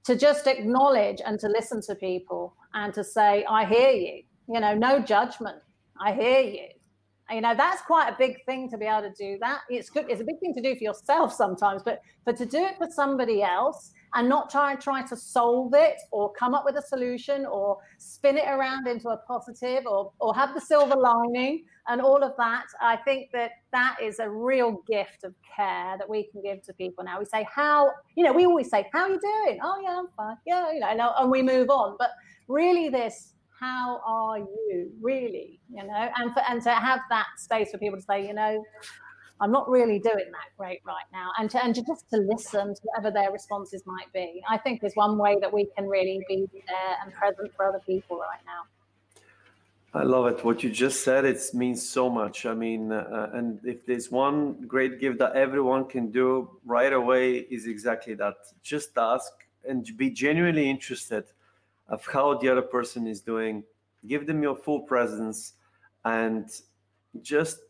to 0.08 0.16
just 0.16 0.46
acknowledge 0.46 1.20
and 1.26 1.38
to 1.38 1.48
listen 1.48 1.82
to 1.82 1.94
people 1.94 2.56
and 2.72 2.94
to 2.94 3.04
say, 3.04 3.44
I 3.44 3.66
hear 3.66 3.90
you, 3.90 4.22
you 4.48 4.58
know, 4.58 4.74
no 4.74 5.00
judgment. 5.00 5.58
I 6.00 6.14
hear 6.14 6.40
you. 6.40 6.68
You 7.30 7.42
know 7.42 7.54
that's 7.54 7.82
quite 7.82 8.08
a 8.08 8.16
big 8.18 8.42
thing 8.46 8.70
to 8.70 8.78
be 8.78 8.86
able 8.86 9.02
to 9.02 9.12
do 9.12 9.36
that. 9.42 9.60
It's 9.68 9.90
good 9.90 10.06
it's 10.08 10.22
a 10.22 10.24
big 10.24 10.40
thing 10.40 10.54
to 10.54 10.62
do 10.62 10.74
for 10.74 10.82
yourself 10.82 11.30
sometimes 11.30 11.82
but 11.84 12.00
but 12.24 12.38
to 12.38 12.46
do 12.46 12.64
it 12.64 12.78
for 12.78 12.88
somebody 12.90 13.42
else 13.42 13.92
and 14.14 14.30
not 14.30 14.48
try 14.48 14.72
and 14.72 14.80
try 14.80 15.02
to 15.02 15.14
solve 15.14 15.74
it 15.74 15.96
or 16.10 16.32
come 16.32 16.54
up 16.54 16.64
with 16.64 16.76
a 16.76 16.80
solution 16.80 17.44
or 17.44 17.76
spin 17.98 18.38
it 18.38 18.48
around 18.48 18.86
into 18.88 19.10
a 19.10 19.18
positive 19.28 19.84
or 19.84 20.10
or 20.20 20.34
have 20.34 20.54
the 20.54 20.60
silver 20.62 20.96
lining 20.96 21.66
and 21.88 22.00
all 22.00 22.22
of 22.22 22.32
that 22.36 22.64
i 22.80 22.96
think 22.96 23.30
that 23.32 23.50
that 23.72 23.96
is 24.02 24.18
a 24.18 24.28
real 24.28 24.82
gift 24.86 25.24
of 25.24 25.34
care 25.58 25.96
that 25.98 26.08
we 26.08 26.24
can 26.30 26.40
give 26.42 26.62
to 26.62 26.72
people 26.74 27.04
now. 27.04 27.18
We 27.18 27.24
say 27.24 27.46
how 27.52 27.90
you 28.16 28.24
know 28.24 28.32
we 28.32 28.46
always 28.46 28.70
say 28.70 28.88
how 28.92 29.02
are 29.02 29.08
you 29.08 29.20
doing? 29.20 29.58
Oh 29.62 29.80
yeah 29.82 29.98
i'm 29.98 30.08
fine. 30.16 30.36
Yeah 30.46 30.72
you 30.72 30.80
know 30.80 31.08
uh, 31.08 31.22
and 31.22 31.30
we 31.30 31.42
move 31.42 31.68
on. 31.70 31.96
But 31.98 32.10
really 32.48 32.88
this 32.88 33.34
how 33.60 34.00
are 34.06 34.38
you? 34.38 34.90
really 35.00 35.60
you 35.74 35.84
know 35.84 36.08
and 36.16 36.32
for, 36.32 36.42
and 36.48 36.62
to 36.62 36.70
have 36.70 37.00
that 37.10 37.26
space 37.36 37.70
for 37.70 37.78
people 37.78 37.98
to 37.98 38.04
say 38.04 38.26
you 38.26 38.32
know 38.32 38.64
i'm 39.40 39.50
not 39.50 39.68
really 39.68 39.98
doing 39.98 40.30
that 40.38 40.48
great 40.56 40.80
right 40.86 41.08
now. 41.12 41.30
And 41.38 41.50
to, 41.50 41.64
and 41.64 41.74
to 41.74 41.82
just 41.82 42.08
to 42.10 42.18
listen 42.18 42.74
to 42.74 42.80
whatever 42.84 43.10
their 43.10 43.32
responses 43.32 43.82
might 43.86 44.12
be 44.12 44.42
i 44.48 44.56
think 44.56 44.84
is 44.84 44.92
one 44.94 45.18
way 45.18 45.36
that 45.40 45.52
we 45.52 45.66
can 45.76 45.86
really 45.86 46.20
be 46.28 46.46
there 46.52 46.96
and 47.02 47.12
present 47.12 47.50
for 47.56 47.68
other 47.68 47.82
people 47.86 48.18
right 48.18 48.44
now 48.46 48.62
I 49.94 50.02
love 50.02 50.26
it. 50.26 50.44
What 50.44 50.62
you 50.62 50.70
just 50.70 51.02
said, 51.02 51.24
it 51.24 51.40
means 51.54 51.88
so 51.88 52.10
much. 52.10 52.44
I 52.44 52.54
mean, 52.54 52.92
uh, 52.92 53.30
and 53.32 53.58
if 53.64 53.86
there's 53.86 54.10
one 54.10 54.66
great 54.66 55.00
gift 55.00 55.18
that 55.18 55.34
everyone 55.34 55.86
can 55.86 56.10
do 56.10 56.50
right 56.64 56.92
away, 56.92 57.38
is 57.38 57.66
exactly 57.66 58.14
that. 58.14 58.36
Just 58.62 58.90
ask 58.98 59.32
and 59.66 59.86
be 59.96 60.10
genuinely 60.10 60.68
interested 60.68 61.24
of 61.88 62.06
how 62.06 62.36
the 62.36 62.48
other 62.48 62.62
person 62.62 63.06
is 63.06 63.20
doing 63.20 63.64
give 64.06 64.26
them 64.26 64.42
your 64.42 64.54
full 64.54 64.80
presence 64.80 65.54
and 66.04 66.50
just 67.22 67.60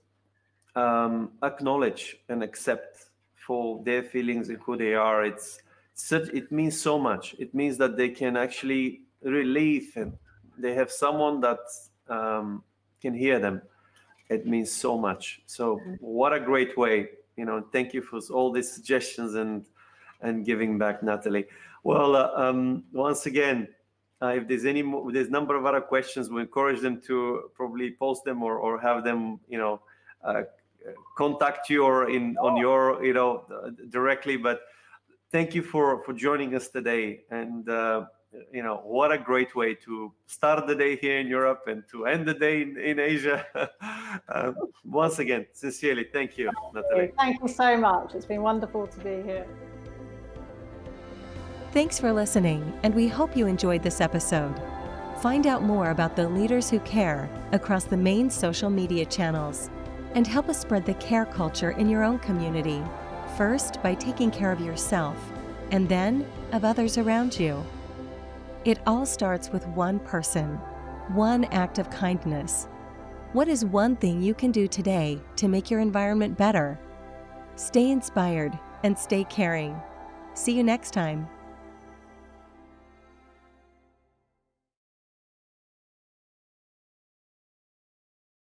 um, 0.76 1.30
acknowledge 1.42 2.18
and 2.28 2.42
accept 2.42 3.06
for 3.34 3.82
their 3.84 4.02
feelings 4.02 4.50
and 4.50 4.58
who 4.58 4.76
they 4.76 4.94
are 4.94 5.24
it's 5.24 5.60
such 5.94 6.28
it 6.28 6.52
means 6.52 6.78
so 6.80 6.98
much 6.98 7.34
it 7.38 7.54
means 7.54 7.78
that 7.78 7.96
they 7.96 8.08
can 8.08 8.36
actually 8.36 9.00
relieve 9.22 9.92
and 9.96 10.12
they 10.58 10.74
have 10.74 10.90
someone 10.90 11.40
that 11.40 11.58
um, 12.10 12.62
can 13.00 13.14
hear 13.14 13.38
them 13.38 13.62
it 14.28 14.46
means 14.46 14.70
so 14.70 14.98
much 14.98 15.40
so 15.46 15.80
what 16.00 16.32
a 16.32 16.40
great 16.40 16.76
way 16.76 17.08
you 17.36 17.44
know 17.44 17.64
thank 17.72 17.94
you 17.94 18.02
for 18.02 18.20
all 18.32 18.52
these 18.52 18.70
suggestions 18.70 19.34
and 19.34 19.64
and 20.20 20.44
giving 20.44 20.78
back 20.78 21.02
natalie 21.02 21.46
well 21.84 22.16
uh, 22.16 22.30
um, 22.36 22.84
once 22.92 23.26
again 23.26 23.68
uh, 24.20 24.28
if 24.28 24.48
there's 24.48 24.64
any 24.64 24.82
more, 24.82 25.12
there's 25.12 25.30
number 25.30 25.54
of 25.54 25.64
other 25.64 25.80
questions, 25.80 26.28
we 26.28 26.40
encourage 26.40 26.80
them 26.80 27.00
to 27.02 27.50
probably 27.54 27.92
post 27.92 28.24
them 28.24 28.42
or, 28.42 28.56
or 28.58 28.80
have 28.80 29.04
them, 29.04 29.38
you 29.48 29.58
know, 29.58 29.80
uh, 30.24 30.42
contact 31.16 31.70
you 31.70 31.84
or 31.84 32.10
in 32.10 32.36
on 32.38 32.56
your, 32.56 33.04
you 33.04 33.12
know, 33.12 33.44
directly. 33.90 34.36
But 34.36 34.62
thank 35.30 35.54
you 35.54 35.62
for 35.62 36.02
for 36.02 36.12
joining 36.12 36.56
us 36.56 36.68
today. 36.68 37.20
And 37.30 37.68
uh, 37.68 38.06
you 38.52 38.62
know, 38.62 38.76
what 38.84 39.12
a 39.12 39.18
great 39.18 39.54
way 39.54 39.74
to 39.74 40.12
start 40.26 40.66
the 40.66 40.74
day 40.74 40.96
here 40.96 41.18
in 41.18 41.26
Europe 41.26 41.64
and 41.66 41.82
to 41.90 42.06
end 42.06 42.26
the 42.26 42.34
day 42.34 42.62
in, 42.62 42.78
in 42.78 42.98
Asia. 42.98 43.46
Uh, 44.28 44.52
once 44.84 45.18
again, 45.18 45.46
sincerely, 45.52 46.04
thank 46.12 46.36
you, 46.36 46.50
Natalie. 46.74 47.12
Thank 47.16 47.40
you 47.40 47.48
so 47.48 47.76
much. 47.76 48.14
It's 48.14 48.26
been 48.26 48.42
wonderful 48.42 48.86
to 48.86 48.98
be 49.00 49.22
here. 49.22 49.46
Thanks 51.72 51.98
for 51.98 52.12
listening, 52.12 52.78
and 52.82 52.94
we 52.94 53.08
hope 53.08 53.36
you 53.36 53.46
enjoyed 53.46 53.82
this 53.82 54.00
episode. 54.00 54.54
Find 55.20 55.46
out 55.46 55.62
more 55.62 55.90
about 55.90 56.16
the 56.16 56.28
leaders 56.28 56.70
who 56.70 56.80
care 56.80 57.28
across 57.52 57.84
the 57.84 57.96
main 57.96 58.30
social 58.30 58.70
media 58.70 59.04
channels 59.04 59.70
and 60.14 60.26
help 60.26 60.48
us 60.48 60.58
spread 60.58 60.86
the 60.86 60.94
care 60.94 61.26
culture 61.26 61.72
in 61.72 61.88
your 61.88 62.04
own 62.04 62.18
community. 62.20 62.82
First, 63.36 63.82
by 63.82 63.94
taking 63.94 64.30
care 64.30 64.50
of 64.50 64.60
yourself, 64.60 65.16
and 65.70 65.88
then 65.88 66.26
of 66.52 66.64
others 66.64 66.98
around 66.98 67.38
you. 67.38 67.62
It 68.68 68.80
all 68.86 69.06
starts 69.06 69.48
with 69.48 69.66
one 69.68 69.98
person, 69.98 70.56
one 71.14 71.44
act 71.44 71.78
of 71.78 71.88
kindness. 71.88 72.68
What 73.32 73.48
is 73.48 73.64
one 73.64 73.96
thing 73.96 74.20
you 74.20 74.34
can 74.34 74.52
do 74.52 74.68
today 74.68 75.22
to 75.36 75.48
make 75.48 75.70
your 75.70 75.80
environment 75.80 76.36
better? 76.36 76.78
Stay 77.56 77.90
inspired 77.90 78.58
and 78.84 78.98
stay 78.98 79.24
caring. 79.24 79.74
See 80.34 80.52
you 80.52 80.62
next 80.62 80.90
time. 80.90 81.30